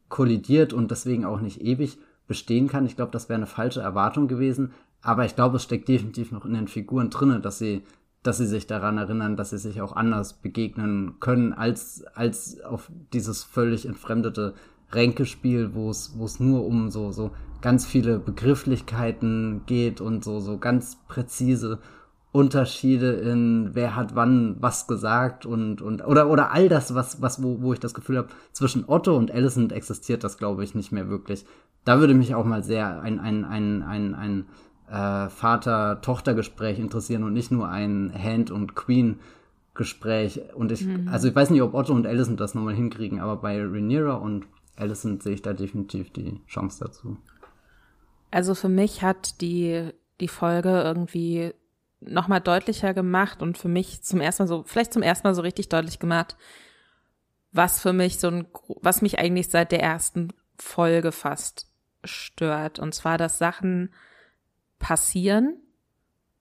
kollidiert 0.10 0.74
und 0.74 0.92
deswegen 0.92 1.26
auch 1.26 1.42
nicht 1.42 1.62
ewig 1.62 1.98
bestehen 2.28 2.68
kann. 2.68 2.86
Ich 2.86 2.96
glaube, 2.96 3.12
das 3.12 3.30
wäre 3.30 3.38
eine 3.38 3.48
falsche 3.48 3.82
Erwartung 3.82 4.28
gewesen. 4.28 4.74
Aber 5.02 5.26
ich 5.26 5.36
glaube, 5.36 5.58
es 5.58 5.64
steckt 5.64 5.88
definitiv 5.88 6.32
noch 6.32 6.46
in 6.46 6.54
den 6.54 6.68
Figuren 6.68 7.10
drinne, 7.10 7.40
dass 7.40 7.60
sie, 7.60 7.84
dass 8.24 8.38
sie 8.38 8.48
sich 8.48 8.68
daran 8.68 8.98
erinnern, 8.98 9.38
dass 9.38 9.52
sie 9.52 9.58
sich 9.58 9.82
auch 9.82 9.96
anders 9.96 10.34
begegnen 10.34 11.20
können 11.20 11.54
als, 11.54 12.04
als 12.14 12.62
auf 12.62 12.92
dieses 13.14 13.44
völlig 13.44 13.86
entfremdete 13.86 14.54
Ränkespiel, 14.92 15.74
wo 15.74 15.90
es, 15.90 16.18
wo 16.18 16.26
es 16.26 16.40
nur 16.40 16.66
um 16.66 16.90
so, 16.90 17.12
so 17.12 17.32
ganz 17.62 17.86
viele 17.86 18.20
Begrifflichkeiten 18.20 19.64
geht 19.66 20.02
und 20.02 20.24
so, 20.24 20.40
so 20.40 20.58
ganz 20.58 20.98
präzise 21.08 21.80
Unterschiede 22.38 23.14
in 23.14 23.72
wer 23.74 23.96
hat 23.96 24.14
wann 24.14 24.58
was 24.60 24.86
gesagt 24.86 25.48
und 25.48 25.82
und 25.82 26.06
oder 26.06 26.30
oder 26.30 26.52
all 26.52 26.70
das 26.70 26.94
was 26.94 27.20
was 27.20 27.42
wo, 27.42 27.62
wo 27.62 27.74
ich 27.74 27.80
das 27.80 27.96
Gefühl 27.96 28.18
habe 28.20 28.30
zwischen 28.52 28.86
Otto 28.88 29.18
und 29.18 29.32
Alicent 29.32 29.72
existiert 29.72 30.24
das 30.24 30.38
glaube 30.38 30.64
ich 30.64 30.76
nicht 30.76 30.92
mehr 30.92 31.10
wirklich 31.10 31.46
da 31.84 32.00
würde 32.00 32.14
mich 32.14 32.36
auch 32.36 32.46
mal 32.46 32.64
sehr 32.64 33.02
ein 33.02 33.20
ein 33.20 33.44
ein 33.44 33.82
ein, 33.82 34.14
ein 34.14 34.46
äh, 34.90 35.30
Vater-Tochter-Gespräch 35.30 36.80
interessieren 36.80 37.24
und 37.24 37.34
nicht 37.34 37.52
nur 37.52 37.70
ein 37.70 38.14
Hand- 38.14 38.52
und 38.52 38.76
Queen-Gespräch. 38.76 40.54
Und 40.54 40.72
ich, 40.72 40.86
mhm. 40.86 41.10
also 41.10 41.28
ich 41.28 41.36
weiß 41.36 41.50
nicht, 41.50 41.62
ob 41.62 41.74
Otto 41.74 41.94
und 41.94 42.08
Alicent 42.08 42.40
das 42.40 42.56
nochmal 42.56 42.76
hinkriegen, 42.76 43.20
aber 43.20 43.38
bei 43.38 43.62
Rhaenyra 43.62 44.14
und 44.14 44.46
Alicent 44.78 45.24
sehe 45.24 45.34
ich 45.34 45.42
da 45.42 45.54
definitiv 45.54 46.12
die 46.12 46.40
Chance 46.48 46.86
dazu. 46.86 47.18
Also 48.32 48.56
für 48.56 48.70
mich 48.70 49.02
hat 49.04 49.42
die, 49.42 49.90
die 50.20 50.28
Folge 50.28 50.70
irgendwie 50.70 51.54
nochmal 52.08 52.42
deutlicher 52.42 52.94
gemacht 52.94 53.42
und 53.42 53.58
für 53.58 53.68
mich 53.68 54.04
zum 54.04 54.22
ersten 54.22 54.44
Mal 54.44 54.48
so, 54.48 54.64
vielleicht 54.64 54.94
zum 54.94 55.02
ersten 55.02 55.28
Mal 55.28 55.36
so 55.36 55.42
richtig 55.42 55.70
deutlich 55.70 56.00
gemacht, 56.00 56.36
was 57.52 57.82
für 57.82 57.94
mich 57.94 58.20
so 58.20 58.28
ein, 58.28 58.48
was 58.82 59.02
mich 59.02 59.20
eigentlich 59.20 59.50
seit 59.50 59.72
der 59.72 59.82
ersten 59.82 60.34
Folge 60.58 61.12
fast 61.12 61.68
stört. 62.04 62.80
Und 62.80 62.94
zwar, 62.94 63.18
dass 63.18 63.38
Sachen 63.38 63.94
passieren 64.80 65.58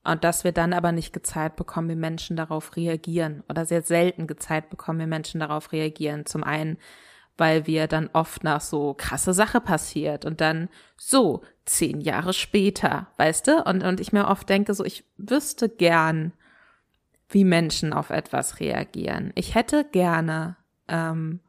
und 0.04 0.24
dass 0.24 0.44
wir 0.44 0.52
dann 0.52 0.72
aber 0.72 0.92
nicht 0.92 1.12
gezeigt 1.12 1.56
bekommen, 1.56 1.88
wie 1.88 1.96
Menschen 1.96 2.36
darauf 2.36 2.76
reagieren 2.76 3.42
oder 3.48 3.66
sehr 3.66 3.82
selten 3.82 4.26
gezeigt 4.26 4.70
bekommen, 4.70 5.00
wie 5.00 5.06
Menschen 5.06 5.40
darauf 5.40 5.72
reagieren. 5.72 6.26
Zum 6.26 6.44
einen, 6.44 6.78
weil 7.36 7.66
wir 7.66 7.86
dann 7.86 8.08
oft 8.12 8.44
nach 8.44 8.60
so 8.60 8.94
krasse 8.94 9.34
Sache 9.34 9.60
passiert 9.60 10.24
und 10.24 10.40
dann 10.40 10.68
so 10.96 11.42
zehn 11.66 12.00
Jahre 12.00 12.32
später, 12.32 13.08
weißt 13.18 13.48
du? 13.48 13.62
Und, 13.64 13.82
und 13.82 14.00
ich 14.00 14.12
mir 14.12 14.28
oft 14.28 14.48
denke, 14.48 14.72
so 14.72 14.84
ich 14.84 15.04
wüsste 15.18 15.68
gern, 15.68 16.32
wie 17.28 17.44
Menschen 17.44 17.92
auf 17.92 18.10
etwas 18.10 18.60
reagieren. 18.60 19.32
Ich 19.34 19.54
hätte 19.54 19.84
gerne, 19.84 20.56
ähm, 20.88 21.40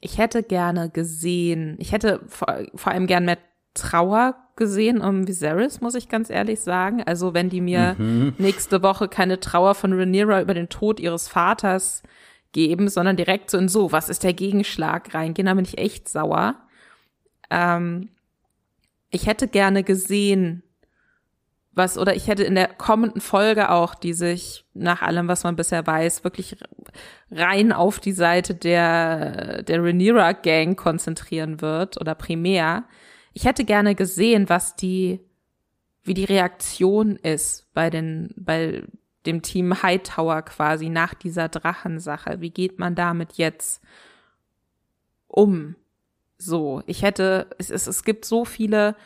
ich 0.00 0.18
hätte 0.18 0.42
gerne 0.42 0.90
gesehen, 0.90 1.76
ich 1.78 1.92
hätte 1.92 2.20
vor, 2.26 2.58
vor 2.74 2.92
allem 2.92 3.06
gern 3.06 3.24
mehr 3.24 3.38
Trauer 3.74 4.34
gesehen 4.56 5.00
um 5.00 5.26
Viserys, 5.26 5.80
muss 5.80 5.94
ich 5.94 6.08
ganz 6.08 6.28
ehrlich 6.28 6.60
sagen. 6.60 7.02
Also 7.04 7.32
wenn 7.32 7.48
die 7.48 7.60
mir 7.60 7.94
mhm. 7.96 8.34
nächste 8.38 8.82
Woche 8.82 9.08
keine 9.08 9.40
Trauer 9.40 9.74
von 9.74 9.92
Rhaenyra 9.92 10.42
über 10.42 10.52
den 10.52 10.68
Tod 10.68 11.00
ihres 11.00 11.28
Vaters 11.28 12.02
geben, 12.50 12.88
sondern 12.88 13.16
direkt 13.16 13.50
so 13.50 13.56
in 13.56 13.68
so, 13.68 13.92
was 13.92 14.08
ist 14.08 14.24
der 14.24 14.34
Gegenschlag 14.34 15.14
reingehen, 15.14 15.46
da 15.46 15.54
bin 15.54 15.64
ich 15.64 15.78
echt 15.78 16.08
sauer. 16.08 16.56
Ähm, 17.50 18.10
ich 19.12 19.26
hätte 19.26 19.46
gerne 19.46 19.84
gesehen, 19.84 20.62
was, 21.74 21.96
oder 21.96 22.14
ich 22.16 22.28
hätte 22.28 22.42
in 22.44 22.54
der 22.54 22.68
kommenden 22.68 23.20
Folge 23.20 23.70
auch, 23.70 23.94
die 23.94 24.12
sich 24.12 24.64
nach 24.74 25.00
allem, 25.00 25.28
was 25.28 25.44
man 25.44 25.56
bisher 25.56 25.86
weiß, 25.86 26.24
wirklich 26.24 26.56
rein 27.30 27.72
auf 27.72 28.00
die 28.00 28.12
Seite 28.12 28.54
der, 28.54 29.62
der 29.62 29.82
Rhaenyra 29.82 30.32
Gang 30.32 30.76
konzentrieren 30.76 31.60
wird 31.60 32.00
oder 32.00 32.14
primär. 32.14 32.84
Ich 33.32 33.44
hätte 33.44 33.64
gerne 33.64 33.94
gesehen, 33.94 34.48
was 34.48 34.76
die, 34.76 35.20
wie 36.02 36.14
die 36.14 36.24
Reaktion 36.24 37.16
ist 37.16 37.72
bei 37.72 37.88
den, 37.88 38.34
bei 38.36 38.82
dem 39.24 39.40
Team 39.40 39.82
Hightower 39.82 40.42
quasi 40.42 40.90
nach 40.90 41.14
dieser 41.14 41.48
Drachensache. 41.48 42.40
Wie 42.40 42.50
geht 42.50 42.78
man 42.78 42.94
damit 42.94 43.34
jetzt 43.34 43.82
um? 45.26 45.76
So, 46.44 46.82
ich 46.86 47.02
hätte, 47.02 47.48
es, 47.58 47.70
es, 47.70 47.86
es 47.86 48.04
gibt 48.04 48.24
so 48.24 48.44
viele 48.44 48.96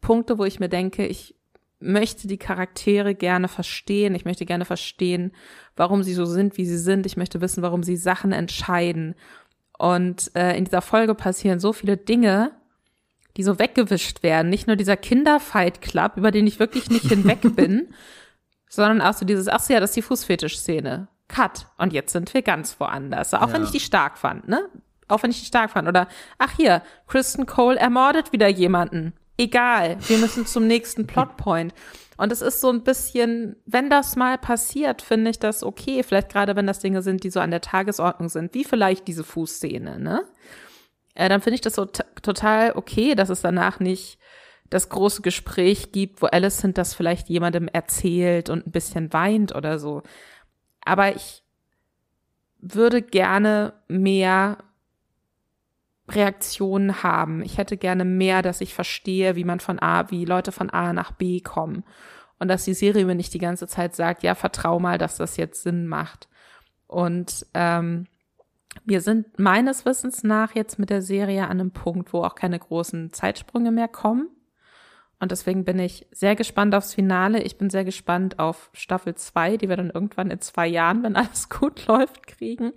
Punkte, 0.00 0.38
wo 0.38 0.44
ich 0.44 0.60
mir 0.60 0.68
denke, 0.68 1.06
ich 1.06 1.34
möchte 1.80 2.28
die 2.28 2.38
Charaktere 2.38 3.14
gerne 3.14 3.48
verstehen. 3.48 4.14
Ich 4.14 4.24
möchte 4.24 4.46
gerne 4.46 4.64
verstehen, 4.64 5.32
warum 5.76 6.02
sie 6.02 6.14
so 6.14 6.24
sind, 6.24 6.56
wie 6.56 6.64
sie 6.64 6.78
sind. 6.78 7.04
Ich 7.04 7.16
möchte 7.16 7.40
wissen, 7.40 7.62
warum 7.62 7.82
sie 7.82 7.96
Sachen 7.96 8.32
entscheiden. 8.32 9.14
Und 9.76 10.30
äh, 10.36 10.56
in 10.56 10.64
dieser 10.64 10.82
Folge 10.82 11.14
passieren 11.14 11.58
so 11.58 11.72
viele 11.72 11.96
Dinge, 11.96 12.52
die 13.36 13.42
so 13.42 13.58
weggewischt 13.58 14.22
werden. 14.22 14.48
Nicht 14.48 14.66
nur 14.66 14.76
dieser 14.76 14.96
Kinderfight 14.96 15.82
Club, 15.82 16.12
über 16.16 16.30
den 16.30 16.46
ich 16.46 16.60
wirklich 16.60 16.90
nicht 16.90 17.06
hinweg 17.06 17.40
bin, 17.56 17.88
sondern 18.68 19.00
auch 19.00 19.14
so 19.14 19.26
dieses, 19.26 19.48
ach 19.48 19.60
so, 19.60 19.74
ja, 19.74 19.80
das 19.80 19.90
ist 19.90 19.96
die 19.96 20.02
Fußfetisch-Szene. 20.02 21.08
Cut. 21.26 21.66
Und 21.76 21.92
jetzt 21.92 22.12
sind 22.12 22.32
wir 22.34 22.42
ganz 22.42 22.78
woanders. 22.78 23.34
Auch 23.34 23.48
ja. 23.48 23.52
wenn 23.52 23.64
ich 23.64 23.70
die 23.70 23.80
stark 23.80 24.18
fand, 24.18 24.46
ne? 24.46 24.68
Auch 25.08 25.22
wenn 25.22 25.30
ich 25.30 25.40
die 25.40 25.46
stark 25.46 25.70
fand. 25.70 25.88
Oder, 25.88 26.08
ach 26.38 26.52
hier, 26.56 26.82
Kristen 27.06 27.46
Cole 27.46 27.78
ermordet 27.78 28.32
wieder 28.32 28.48
jemanden. 28.48 29.12
Egal, 29.36 29.96
wir 30.06 30.18
müssen 30.18 30.46
zum 30.46 30.66
nächsten 30.66 31.06
Plotpoint. 31.08 31.74
Und 32.16 32.30
es 32.30 32.42
ist 32.42 32.60
so 32.60 32.70
ein 32.70 32.84
bisschen, 32.84 33.56
wenn 33.66 33.90
das 33.90 34.14
mal 34.14 34.38
passiert, 34.38 35.02
finde 35.02 35.30
ich 35.30 35.38
das 35.38 35.64
okay. 35.64 36.02
Vielleicht 36.02 36.30
gerade, 36.30 36.54
wenn 36.54 36.66
das 36.66 36.78
Dinge 36.78 37.02
sind, 37.02 37.24
die 37.24 37.30
so 37.30 37.40
an 37.40 37.50
der 37.50 37.60
Tagesordnung 37.60 38.28
sind, 38.28 38.54
wie 38.54 38.64
vielleicht 38.64 39.08
diese 39.08 39.24
Fußszene, 39.24 39.98
ne? 39.98 40.24
Äh, 41.14 41.28
dann 41.28 41.40
finde 41.40 41.56
ich 41.56 41.60
das 41.60 41.74
so 41.74 41.86
total 41.86 42.72
okay, 42.76 43.14
dass 43.14 43.30
es 43.30 43.40
danach 43.40 43.80
nicht 43.80 44.18
das 44.70 44.88
große 44.88 45.22
Gespräch 45.22 45.92
gibt, 45.92 46.22
wo 46.22 46.26
Alicent 46.26 46.78
das 46.78 46.94
vielleicht 46.94 47.28
jemandem 47.28 47.68
erzählt 47.68 48.48
und 48.50 48.66
ein 48.66 48.72
bisschen 48.72 49.12
weint 49.12 49.54
oder 49.54 49.78
so. 49.78 50.02
Aber 50.84 51.14
ich 51.14 51.42
würde 52.58 53.02
gerne 53.02 53.74
mehr 53.88 54.58
Reaktionen 56.08 57.02
haben. 57.02 57.42
Ich 57.42 57.58
hätte 57.58 57.76
gerne 57.76 58.04
mehr, 58.04 58.42
dass 58.42 58.60
ich 58.60 58.74
verstehe, 58.74 59.36
wie 59.36 59.44
man 59.44 59.60
von 59.60 59.80
A, 59.80 60.10
wie 60.10 60.24
Leute 60.24 60.52
von 60.52 60.70
A 60.70 60.92
nach 60.92 61.12
B 61.12 61.40
kommen. 61.40 61.84
Und 62.38 62.48
dass 62.48 62.64
die 62.64 62.74
Serie 62.74 63.04
mir 63.04 63.14
nicht 63.14 63.32
die 63.32 63.38
ganze 63.38 63.66
Zeit 63.66 63.94
sagt, 63.94 64.22
ja, 64.22 64.34
vertrau 64.34 64.78
mal, 64.78 64.98
dass 64.98 65.16
das 65.16 65.36
jetzt 65.36 65.62
Sinn 65.62 65.86
macht. 65.86 66.28
Und 66.86 67.46
ähm, 67.54 68.06
wir 68.84 69.00
sind 69.00 69.38
meines 69.38 69.86
Wissens 69.86 70.24
nach 70.24 70.54
jetzt 70.54 70.78
mit 70.78 70.90
der 70.90 71.00
Serie 71.00 71.44
an 71.44 71.60
einem 71.60 71.70
Punkt, 71.70 72.12
wo 72.12 72.22
auch 72.22 72.34
keine 72.34 72.58
großen 72.58 73.12
Zeitsprünge 73.12 73.70
mehr 73.70 73.88
kommen. 73.88 74.28
Und 75.20 75.30
deswegen 75.30 75.64
bin 75.64 75.78
ich 75.78 76.06
sehr 76.10 76.34
gespannt 76.36 76.74
aufs 76.74 76.92
Finale. 76.92 77.42
Ich 77.42 77.56
bin 77.56 77.70
sehr 77.70 77.84
gespannt 77.84 78.38
auf 78.38 78.68
Staffel 78.74 79.14
2, 79.14 79.56
die 79.56 79.68
wir 79.68 79.76
dann 79.76 79.90
irgendwann 79.90 80.30
in 80.30 80.40
zwei 80.40 80.66
Jahren, 80.66 81.02
wenn 81.02 81.16
alles 81.16 81.48
gut 81.60 81.86
läuft, 81.86 82.26
kriegen. 82.26 82.72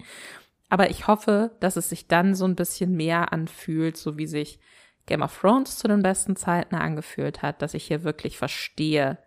Aber 0.70 0.90
ich 0.90 1.08
hoffe, 1.08 1.52
dass 1.60 1.78
es 1.78 1.90
sich 1.90 2.08
dann 2.08 2.36
so 2.36 2.46
ein 2.46 2.56
bisschen 2.56 2.96
mehr 2.96 3.32
anfühlt, 3.32 3.98
so 3.98 4.18
wie 4.18 4.28
sich 4.28 4.60
Game 5.06 5.22
of 5.22 5.40
Thrones 5.40 5.78
zu 5.78 5.88
den 5.88 6.02
besten 6.02 6.36
Zeiten 6.36 6.76
angefühlt 6.76 7.42
hat, 7.42 7.62
dass 7.62 7.74
ich 7.74 7.86
hier 7.86 8.04
wirklich 8.04 8.38
verstehe, 8.38 9.18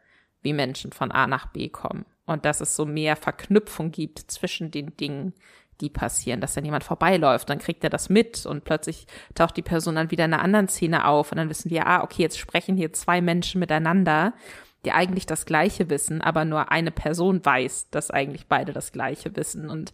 wie 0.43 0.53
Menschen 0.53 0.93
von 0.93 1.11
A 1.11 1.27
nach 1.27 1.47
B 1.47 1.69
kommen. 1.69 2.05
Und 2.27 2.45
dass 2.45 2.61
es 2.61 2.77
so 2.77 2.85
mehr 2.85 3.17
Verknüpfung 3.17 3.91
gibt 3.91 4.19
zwischen 4.19 4.71
den 4.71 4.97
Dingen, 4.97 5.35
die 5.81 5.91
passieren, 5.91 6.41
dass 6.41 6.55
dann 6.55 6.65
jemand 6.65 6.85
vorbeiläuft, 6.85 7.49
dann 7.49 7.59
kriegt 7.59 7.83
er 7.83 7.91
das 7.91 8.11
mit 8.11 8.45
und 8.45 8.65
plötzlich 8.65 9.07
taucht 9.35 9.57
die 9.57 9.63
Person 9.63 9.95
dann 9.95 10.11
wieder 10.11 10.27
in 10.27 10.35
einer 10.35 10.43
anderen 10.43 10.69
Szene 10.69 11.07
auf 11.07 11.33
und 11.33 11.39
dann 11.39 11.49
wissen 11.49 11.71
wir, 11.71 11.87
ah, 11.87 12.03
okay, 12.03 12.23
jetzt 12.23 12.39
sprechen 12.39 12.77
hier 12.77 12.93
zwei 12.93 13.23
Menschen 13.23 13.59
miteinander, 13.59 14.35
die 14.85 14.93
eigentlich 14.93 15.27
das 15.27 15.47
Gleiche 15.47 15.91
wissen, 15.91 16.21
aber 16.21 16.45
nur 16.45 16.71
eine 16.71 16.91
Person 16.91 17.45
weiß, 17.45 17.91
dass 17.91 18.11
eigentlich 18.11 18.47
beide 18.47 18.73
das 18.73 18.93
Gleiche 18.93 19.35
wissen 19.37 19.69
und 19.69 19.93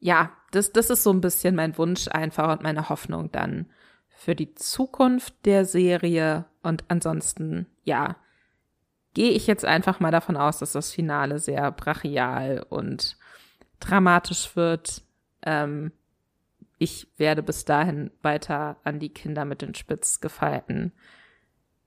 ja, 0.00 0.32
das, 0.50 0.72
das 0.72 0.90
ist 0.90 1.02
so 1.02 1.10
ein 1.12 1.20
bisschen 1.20 1.54
mein 1.54 1.76
Wunsch 1.78 2.08
einfach 2.08 2.52
und 2.52 2.62
meine 2.62 2.88
Hoffnung 2.88 3.30
dann 3.32 3.66
für 4.08 4.34
die 4.34 4.54
Zukunft 4.54 5.34
der 5.44 5.64
Serie. 5.64 6.46
Und 6.62 6.84
ansonsten, 6.88 7.66
ja, 7.84 8.16
gehe 9.14 9.30
ich 9.30 9.46
jetzt 9.46 9.64
einfach 9.64 10.00
mal 10.00 10.10
davon 10.10 10.36
aus, 10.36 10.58
dass 10.58 10.72
das 10.72 10.92
Finale 10.92 11.38
sehr 11.38 11.70
brachial 11.72 12.64
und 12.68 13.16
dramatisch 13.80 14.56
wird. 14.56 15.02
Ähm, 15.42 15.92
ich 16.78 17.08
werde 17.16 17.42
bis 17.42 17.64
dahin 17.64 18.10
weiter 18.22 18.76
an 18.84 18.98
die 18.98 19.10
Kinder 19.10 19.44
mit 19.44 19.62
den 19.62 19.74
spitz 19.74 20.20
gefeilten 20.20 20.92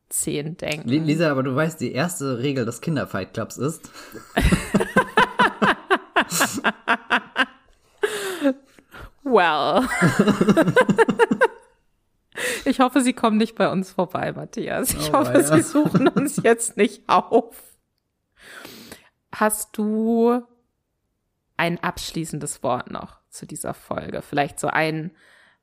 Zehen 0.10 0.56
denken. 0.56 0.88
Lisa, 0.88 1.30
aber 1.30 1.44
du 1.44 1.54
weißt, 1.54 1.82
die 1.82 1.92
erste 1.92 2.40
Regel 2.40 2.66
des 2.66 2.80
Kinderfight 2.80 3.34
Clubs 3.34 3.58
ist. 3.58 3.92
Well. 9.28 9.88
ich 12.66 12.80
hoffe, 12.80 13.02
Sie 13.02 13.14
kommen 13.14 13.38
nicht 13.38 13.56
bei 13.56 13.70
uns 13.70 13.92
vorbei, 13.92 14.32
Matthias. 14.32 14.94
Ich 14.94 15.10
oh, 15.10 15.20
hoffe, 15.20 15.34
ja. 15.34 15.44
Sie 15.44 15.62
suchen 15.62 16.08
uns 16.08 16.38
jetzt 16.44 16.78
nicht 16.78 17.08
auf. 17.08 17.78
Hast 19.34 19.78
du 19.78 20.42
ein 21.58 21.84
abschließendes 21.84 22.64
Wort 22.64 22.92
noch 22.92 23.18
zu 23.30 23.46
dieser 23.46 23.74
Folge? 23.74 24.22
Vielleicht 24.22 24.60
so 24.60 24.68
ein, 24.68 25.12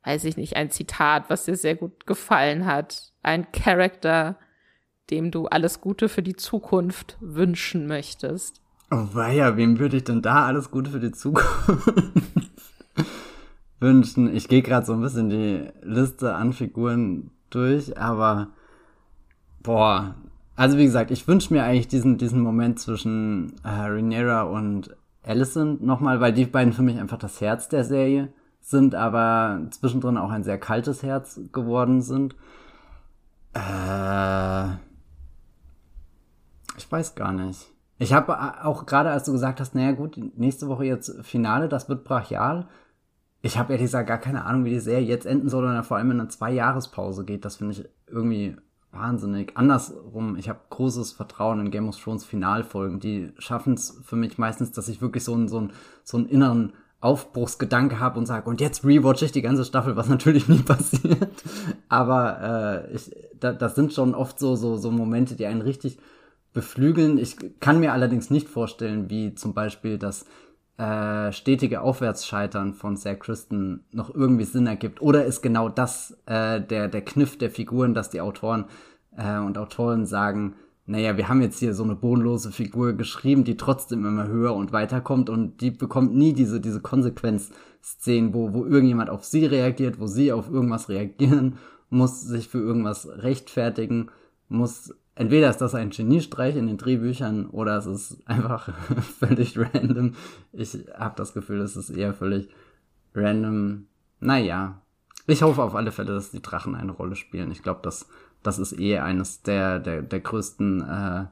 weiß 0.04 0.24
ich 0.24 0.36
nicht, 0.36 0.56
ein 0.56 0.70
Zitat, 0.70 1.30
was 1.30 1.44
dir 1.44 1.56
sehr 1.56 1.74
gut 1.74 2.06
gefallen 2.06 2.66
hat. 2.66 3.12
Ein 3.22 3.50
Charakter, 3.52 4.38
dem 5.10 5.30
du 5.30 5.46
alles 5.46 5.80
Gute 5.80 6.08
für 6.08 6.22
die 6.22 6.36
Zukunft 6.36 7.16
wünschen 7.20 7.86
möchtest. 7.86 8.60
Oh 8.90 9.08
weia, 9.12 9.56
wem 9.56 9.78
würde 9.78 9.96
ich 9.96 10.04
denn 10.04 10.22
da 10.22 10.44
alles 10.46 10.70
Gute 10.70 10.90
für 10.90 11.00
die 11.00 11.12
Zukunft 11.12 12.43
wünschen. 13.84 14.34
Ich 14.34 14.48
gehe 14.48 14.62
gerade 14.62 14.86
so 14.86 14.94
ein 14.94 15.02
bisschen 15.02 15.28
die 15.28 15.68
Liste 15.82 16.34
an 16.34 16.52
Figuren 16.52 17.30
durch, 17.50 17.96
aber 17.98 18.48
boah, 19.62 20.14
Also 20.56 20.78
wie 20.78 20.84
gesagt, 20.84 21.10
ich 21.10 21.26
wünsche 21.26 21.52
mir 21.52 21.64
eigentlich 21.64 21.88
diesen, 21.88 22.16
diesen 22.16 22.40
Moment 22.40 22.78
zwischen 22.78 23.54
äh, 23.64 23.68
Rhaenyra 23.68 24.42
und 24.42 24.96
Alicent 25.24 25.82
nochmal, 25.82 26.20
weil 26.20 26.32
die 26.32 26.46
beiden 26.46 26.72
für 26.72 26.82
mich 26.82 26.98
einfach 26.98 27.18
das 27.18 27.40
Herz 27.40 27.68
der 27.68 27.84
Serie 27.84 28.32
sind, 28.60 28.94
aber 28.94 29.66
zwischendrin 29.70 30.16
auch 30.16 30.30
ein 30.30 30.44
sehr 30.44 30.58
kaltes 30.58 31.02
Herz 31.02 31.40
geworden 31.52 32.02
sind. 32.02 32.36
Äh, 33.54 34.74
ich 36.76 36.90
weiß 36.90 37.14
gar 37.14 37.32
nicht. 37.32 37.70
Ich 37.98 38.12
habe 38.12 38.64
auch 38.64 38.86
gerade, 38.86 39.10
als 39.10 39.24
du 39.24 39.32
gesagt 39.32 39.60
hast, 39.60 39.74
naja 39.74 39.92
gut, 39.92 40.18
nächste 40.36 40.68
Woche 40.68 40.84
jetzt 40.84 41.24
Finale, 41.24 41.68
das 41.68 41.88
wird 41.88 42.04
brachial. 42.04 42.68
Ich 43.44 43.58
habe 43.58 43.74
ehrlich 43.74 43.88
gesagt 43.88 44.08
gar 44.08 44.16
keine 44.16 44.46
Ahnung, 44.46 44.64
wie 44.64 44.70
die 44.70 44.80
Serie 44.80 45.06
jetzt 45.06 45.26
enden 45.26 45.50
soll 45.50 45.66
und 45.66 45.84
vor 45.84 45.98
allem 45.98 46.10
in 46.12 46.18
eine 46.18 46.30
Zwei-Jahrespause 46.30 47.26
geht. 47.26 47.44
Das 47.44 47.56
finde 47.56 47.74
ich 47.74 47.84
irgendwie 48.08 48.56
wahnsinnig. 48.90 49.52
Andersrum, 49.54 50.36
ich 50.36 50.48
habe 50.48 50.60
großes 50.70 51.12
Vertrauen 51.12 51.60
in 51.60 51.70
Game 51.70 51.86
of 51.86 52.02
Thrones 52.02 52.24
Finalfolgen. 52.24 53.00
Die 53.00 53.32
schaffen 53.36 53.74
es 53.74 54.00
für 54.02 54.16
mich 54.16 54.38
meistens, 54.38 54.72
dass 54.72 54.88
ich 54.88 55.02
wirklich 55.02 55.24
so 55.24 55.34
einen, 55.34 55.48
so 55.48 55.58
einen, 55.58 55.72
so 56.04 56.16
einen 56.16 56.26
inneren 56.26 56.72
Aufbruchsgedanke 57.00 58.00
habe 58.00 58.18
und 58.18 58.24
sage, 58.24 58.48
und 58.48 58.62
jetzt 58.62 58.82
rewatch 58.82 59.20
ich 59.20 59.32
die 59.32 59.42
ganze 59.42 59.66
Staffel, 59.66 59.94
was 59.94 60.08
natürlich 60.08 60.48
nie 60.48 60.62
passiert. 60.62 61.28
Aber 61.90 62.86
äh, 62.88 62.94
ich, 62.94 63.14
da, 63.38 63.52
das 63.52 63.74
sind 63.74 63.92
schon 63.92 64.14
oft 64.14 64.38
so, 64.38 64.56
so, 64.56 64.78
so 64.78 64.90
Momente, 64.90 65.34
die 65.34 65.44
einen 65.44 65.60
richtig 65.60 65.98
beflügeln. 66.54 67.18
Ich 67.18 67.36
kann 67.60 67.78
mir 67.78 67.92
allerdings 67.92 68.30
nicht 68.30 68.48
vorstellen, 68.48 69.10
wie 69.10 69.34
zum 69.34 69.52
Beispiel 69.52 69.98
das 69.98 70.24
äh, 70.76 71.32
stetige 71.32 71.82
Aufwärtsscheitern 71.82 72.74
von 72.74 72.96
Sir 72.96 73.14
Kristen 73.14 73.84
noch 73.92 74.14
irgendwie 74.14 74.44
Sinn 74.44 74.66
ergibt. 74.66 75.00
Oder 75.00 75.24
ist 75.24 75.40
genau 75.42 75.68
das 75.68 76.16
äh, 76.26 76.60
der, 76.60 76.88
der 76.88 77.02
Kniff 77.02 77.38
der 77.38 77.50
Figuren, 77.50 77.94
dass 77.94 78.10
die 78.10 78.20
Autoren 78.20 78.64
äh, 79.16 79.38
und 79.38 79.56
Autoren 79.56 80.04
sagen, 80.06 80.54
naja, 80.86 81.16
wir 81.16 81.28
haben 81.28 81.40
jetzt 81.40 81.60
hier 81.60 81.74
so 81.74 81.82
eine 81.82 81.94
bodenlose 81.94 82.52
Figur 82.52 82.92
geschrieben, 82.92 83.44
die 83.44 83.56
trotzdem 83.56 84.04
immer 84.04 84.26
höher 84.26 84.54
und 84.54 84.72
weiterkommt 84.72 85.30
und 85.30 85.60
die 85.60 85.70
bekommt 85.70 86.14
nie 86.14 86.34
diese, 86.34 86.60
diese 86.60 86.80
Konsequenzszenen, 86.80 88.34
wo, 88.34 88.52
wo 88.52 88.66
irgendjemand 88.66 89.08
auf 89.08 89.24
sie 89.24 89.46
reagiert, 89.46 89.98
wo 89.98 90.06
sie 90.06 90.32
auf 90.32 90.50
irgendwas 90.50 90.88
reagieren 90.90 91.56
muss, 91.88 92.20
sich 92.20 92.48
für 92.48 92.58
irgendwas 92.58 93.08
rechtfertigen 93.08 94.10
muss 94.48 94.94
entweder 95.14 95.50
ist 95.50 95.60
das 95.60 95.74
ein 95.74 95.90
Geniestreich 95.90 96.56
in 96.56 96.66
den 96.66 96.76
Drehbüchern 96.76 97.46
oder 97.46 97.76
es 97.76 97.86
ist 97.86 98.18
einfach 98.26 98.72
völlig 99.18 99.58
random. 99.58 100.14
Ich 100.52 100.78
habe 100.96 101.14
das 101.16 101.34
Gefühl, 101.34 101.60
es 101.60 101.76
ist 101.76 101.90
eher 101.90 102.14
völlig 102.14 102.48
random. 103.14 103.86
Naja, 104.20 104.80
ich 105.26 105.42
hoffe 105.42 105.62
auf 105.62 105.74
alle 105.74 105.92
Fälle, 105.92 106.14
dass 106.14 106.30
die 106.30 106.42
Drachen 106.42 106.74
eine 106.74 106.92
Rolle 106.92 107.16
spielen. 107.16 107.50
Ich 107.50 107.62
glaube, 107.62 107.80
das, 107.82 108.08
das 108.42 108.58
ist 108.58 108.78
eh 108.78 108.98
eines 108.98 109.42
der, 109.42 109.78
der, 109.78 110.02
der 110.02 110.20
größten 110.20 110.82
äh, 110.82 111.24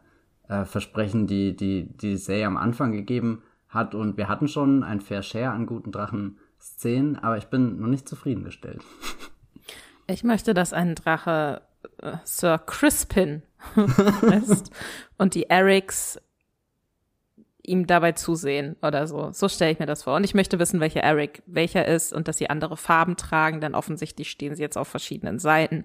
äh, 0.48 0.64
Versprechen, 0.64 1.26
die, 1.26 1.54
die 1.56 1.88
die 1.96 2.16
Serie 2.16 2.46
am 2.46 2.56
Anfang 2.56 2.92
gegeben 2.92 3.42
hat. 3.68 3.94
Und 3.94 4.16
wir 4.16 4.28
hatten 4.28 4.48
schon 4.48 4.82
ein 4.82 5.00
Fair 5.00 5.22
Share 5.22 5.50
an 5.50 5.66
guten 5.66 5.92
Drachen-Szenen, 5.92 7.16
aber 7.18 7.36
ich 7.36 7.46
bin 7.46 7.80
noch 7.80 7.88
nicht 7.88 8.08
zufriedengestellt. 8.08 8.82
Ich 10.08 10.24
möchte, 10.24 10.52
dass 10.52 10.72
ein 10.72 10.96
Drache 10.96 11.62
äh, 11.98 12.16
Sir 12.24 12.58
Crispin 12.58 13.42
ist 14.48 14.70
und 15.18 15.34
die 15.34 15.48
Erics 15.48 16.18
ihm 17.64 17.86
dabei 17.86 18.12
zusehen 18.12 18.76
oder 18.82 19.06
so. 19.06 19.30
So 19.32 19.48
stelle 19.48 19.72
ich 19.72 19.78
mir 19.78 19.86
das 19.86 20.02
vor. 20.02 20.16
Und 20.16 20.24
ich 20.24 20.34
möchte 20.34 20.58
wissen, 20.58 20.80
welcher 20.80 21.00
Eric 21.00 21.42
welcher 21.46 21.86
ist 21.86 22.12
und 22.12 22.26
dass 22.26 22.38
sie 22.38 22.50
andere 22.50 22.76
Farben 22.76 23.16
tragen, 23.16 23.60
denn 23.60 23.74
offensichtlich 23.74 24.30
stehen 24.30 24.54
sie 24.54 24.62
jetzt 24.62 24.76
auf 24.76 24.88
verschiedenen 24.88 25.38
Seiten. 25.38 25.84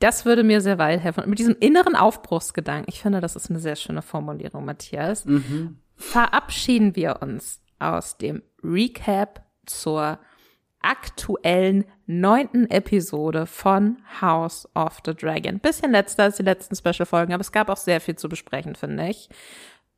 Das 0.00 0.24
würde 0.24 0.42
mir 0.42 0.60
sehr 0.60 0.78
weit 0.78 1.00
helfen. 1.00 1.22
Und 1.22 1.30
mit 1.30 1.38
diesem 1.38 1.56
inneren 1.60 1.94
Aufbruchsgedanken, 1.94 2.86
ich 2.88 3.00
finde, 3.00 3.20
das 3.20 3.36
ist 3.36 3.50
eine 3.50 3.60
sehr 3.60 3.76
schöne 3.76 4.02
Formulierung, 4.02 4.64
Matthias, 4.64 5.24
mhm. 5.24 5.78
verabschieden 5.94 6.96
wir 6.96 7.22
uns 7.22 7.60
aus 7.78 8.18
dem 8.18 8.42
Recap 8.64 9.44
zur 9.66 10.18
aktuellen 10.82 11.84
neunten 12.06 12.70
Episode 12.70 13.46
von 13.46 13.98
House 14.20 14.68
of 14.74 14.98
the 15.04 15.14
Dragon. 15.14 15.58
Bisschen 15.58 15.92
letzter 15.92 16.24
als 16.24 16.36
die 16.36 16.42
letzten 16.42 16.76
Special-Folgen, 16.76 17.32
aber 17.32 17.40
es 17.40 17.52
gab 17.52 17.68
auch 17.68 17.76
sehr 17.76 18.00
viel 18.00 18.16
zu 18.16 18.28
besprechen, 18.28 18.74
finde 18.74 19.08
ich. 19.08 19.28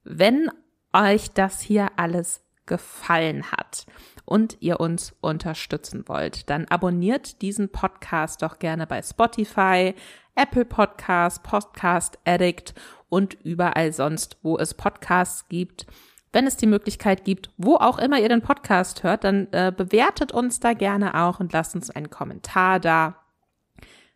Wenn 0.04 0.50
euch 0.92 1.32
das 1.32 1.60
hier 1.60 1.88
alles 1.96 2.42
gefallen 2.66 3.50
hat 3.50 3.86
und 4.24 4.56
ihr 4.60 4.80
uns 4.80 5.14
unterstützen 5.20 6.04
wollt, 6.06 6.48
dann 6.48 6.66
abonniert 6.66 7.42
diesen 7.42 7.70
Podcast 7.70 8.42
doch 8.42 8.58
gerne 8.58 8.86
bei 8.86 9.02
Spotify, 9.02 9.94
Apple 10.34 10.64
Podcast, 10.64 11.42
Podcast 11.42 12.18
Addict 12.24 12.74
und 13.08 13.34
überall 13.44 13.92
sonst, 13.92 14.38
wo 14.42 14.58
es 14.58 14.74
Podcasts 14.74 15.48
gibt 15.48 15.86
wenn 16.34 16.46
es 16.46 16.56
die 16.56 16.66
Möglichkeit 16.66 17.24
gibt, 17.24 17.50
wo 17.56 17.76
auch 17.76 17.98
immer 17.98 18.20
ihr 18.20 18.28
den 18.28 18.42
Podcast 18.42 19.02
hört, 19.02 19.24
dann 19.24 19.48
äh, 19.52 19.72
bewertet 19.74 20.32
uns 20.32 20.60
da 20.60 20.74
gerne 20.74 21.22
auch 21.22 21.40
und 21.40 21.52
lasst 21.52 21.74
uns 21.74 21.90
einen 21.90 22.10
Kommentar 22.10 22.78
da. 22.80 23.20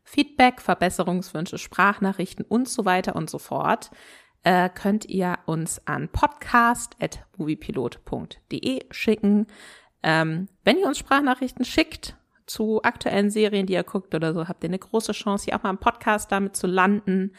Feedback, 0.02 0.60
Verbesserungswünsche, 0.62 1.58
Sprachnachrichten 1.58 2.46
und 2.46 2.66
so 2.68 2.86
weiter 2.86 3.14
und 3.14 3.28
so 3.28 3.38
fort 3.38 3.90
äh, 4.42 4.70
könnt 4.70 5.04
ihr 5.06 5.38
uns 5.46 5.86
an 5.86 6.08
podcast.moviepilot.de 6.08 8.86
schicken. 8.90 9.46
Ähm, 10.02 10.48
wenn 10.64 10.78
ihr 10.78 10.86
uns 10.86 10.98
Sprachnachrichten 10.98 11.64
schickt 11.64 12.16
zu 12.46 12.82
aktuellen 12.82 13.30
Serien, 13.30 13.66
die 13.66 13.74
ihr 13.74 13.84
guckt 13.84 14.14
oder 14.14 14.32
so, 14.32 14.48
habt 14.48 14.64
ihr 14.64 14.70
eine 14.70 14.78
große 14.78 15.12
Chance, 15.12 15.44
hier 15.44 15.56
auch 15.56 15.62
mal 15.62 15.70
im 15.70 15.78
Podcast 15.78 16.32
damit 16.32 16.56
zu 16.56 16.66
landen. 16.66 17.34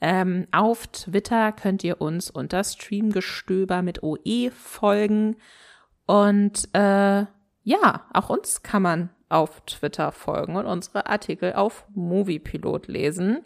Ähm, 0.00 0.46
auf 0.52 0.86
Twitter 0.88 1.52
könnt 1.52 1.82
ihr 1.82 2.00
uns 2.00 2.30
unter 2.30 2.62
Streamgestöber 2.62 3.82
mit 3.82 4.02
OE 4.02 4.50
folgen. 4.50 5.36
Und 6.06 6.68
äh, 6.72 7.26
ja, 7.64 8.06
auch 8.12 8.30
uns 8.30 8.62
kann 8.62 8.82
man 8.82 9.10
auf 9.28 9.60
Twitter 9.66 10.12
folgen 10.12 10.56
und 10.56 10.66
unsere 10.66 11.06
Artikel 11.06 11.52
auf 11.52 11.84
Moviepilot 11.94 12.86
lesen. 12.88 13.44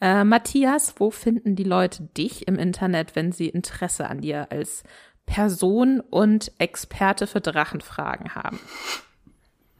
Äh, 0.00 0.24
Matthias, 0.24 0.94
wo 0.98 1.10
finden 1.10 1.56
die 1.56 1.64
Leute 1.64 2.04
dich 2.16 2.46
im 2.46 2.56
Internet, 2.56 3.16
wenn 3.16 3.32
sie 3.32 3.48
Interesse 3.48 4.08
an 4.08 4.20
dir 4.20 4.50
als 4.50 4.84
Person 5.26 6.00
und 6.00 6.52
Experte 6.58 7.26
für 7.26 7.40
Drachenfragen 7.40 8.34
haben? 8.34 8.60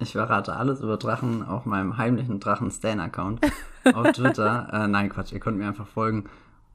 Ich 0.00 0.12
verrate 0.12 0.56
alles 0.56 0.80
über 0.80 0.96
Drachen 0.96 1.46
auf 1.46 1.66
meinem 1.66 1.98
heimlichen 1.98 2.40
Drachen-Stan-Account 2.40 3.40
auf 3.94 4.12
Twitter. 4.12 4.68
äh, 4.72 4.88
nein, 4.88 5.10
Quatsch, 5.10 5.32
ihr 5.32 5.40
könnt 5.40 5.58
mir 5.58 5.68
einfach 5.68 5.86
folgen 5.86 6.24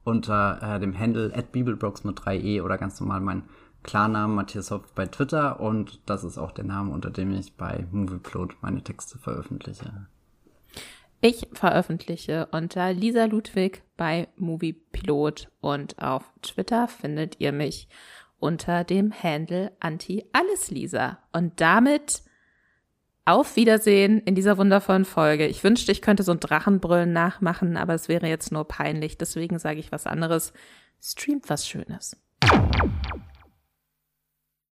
unter 0.04 0.60
äh, 0.62 0.80
dem 0.80 0.96
Handle 0.96 1.32
at 1.34 1.50
Bibelbrox 1.50 2.04
mit 2.04 2.20
3e 2.20 2.62
oder 2.62 2.78
ganz 2.78 3.00
normal 3.00 3.20
mein 3.20 3.42
Klarnamen 3.82 4.36
Matthias 4.36 4.70
Hopf 4.70 4.92
bei 4.92 5.06
Twitter 5.06 5.60
und 5.60 6.00
das 6.06 6.22
ist 6.22 6.38
auch 6.38 6.52
der 6.52 6.64
Name, 6.64 6.92
unter 6.92 7.10
dem 7.10 7.32
ich 7.32 7.56
bei 7.56 7.86
Movieplot 7.90 8.56
meine 8.60 8.82
Texte 8.82 9.18
veröffentliche. 9.18 10.06
Ich 11.20 11.48
veröffentliche 11.52 12.46
unter 12.52 12.92
Lisa 12.92 13.24
Ludwig 13.24 13.82
bei 13.96 14.28
Moviepilot 14.36 15.48
und 15.60 16.00
auf 16.00 16.22
Twitter 16.42 16.86
findet 16.86 17.40
ihr 17.40 17.52
mich 17.52 17.88
unter 18.38 18.84
dem 18.84 19.12
Handle 19.12 19.72
Anti-Alles-Lisa. 19.80 21.18
Und 21.32 21.60
damit 21.60 22.22
auf 23.26 23.56
Wiedersehen 23.56 24.20
in 24.20 24.34
dieser 24.34 24.56
wundervollen 24.56 25.04
Folge. 25.04 25.46
Ich 25.46 25.62
wünschte, 25.64 25.90
ich 25.92 26.00
könnte 26.00 26.22
so 26.22 26.32
ein 26.32 26.40
Drachenbrüllen 26.40 27.12
nachmachen, 27.12 27.76
aber 27.76 27.92
es 27.92 28.08
wäre 28.08 28.28
jetzt 28.28 28.52
nur 28.52 28.66
peinlich. 28.66 29.18
Deswegen 29.18 29.58
sage 29.58 29.80
ich 29.80 29.92
was 29.92 30.06
anderes. 30.06 30.52
Streamt 31.02 31.50
was 31.50 31.68
Schönes. 31.68 32.16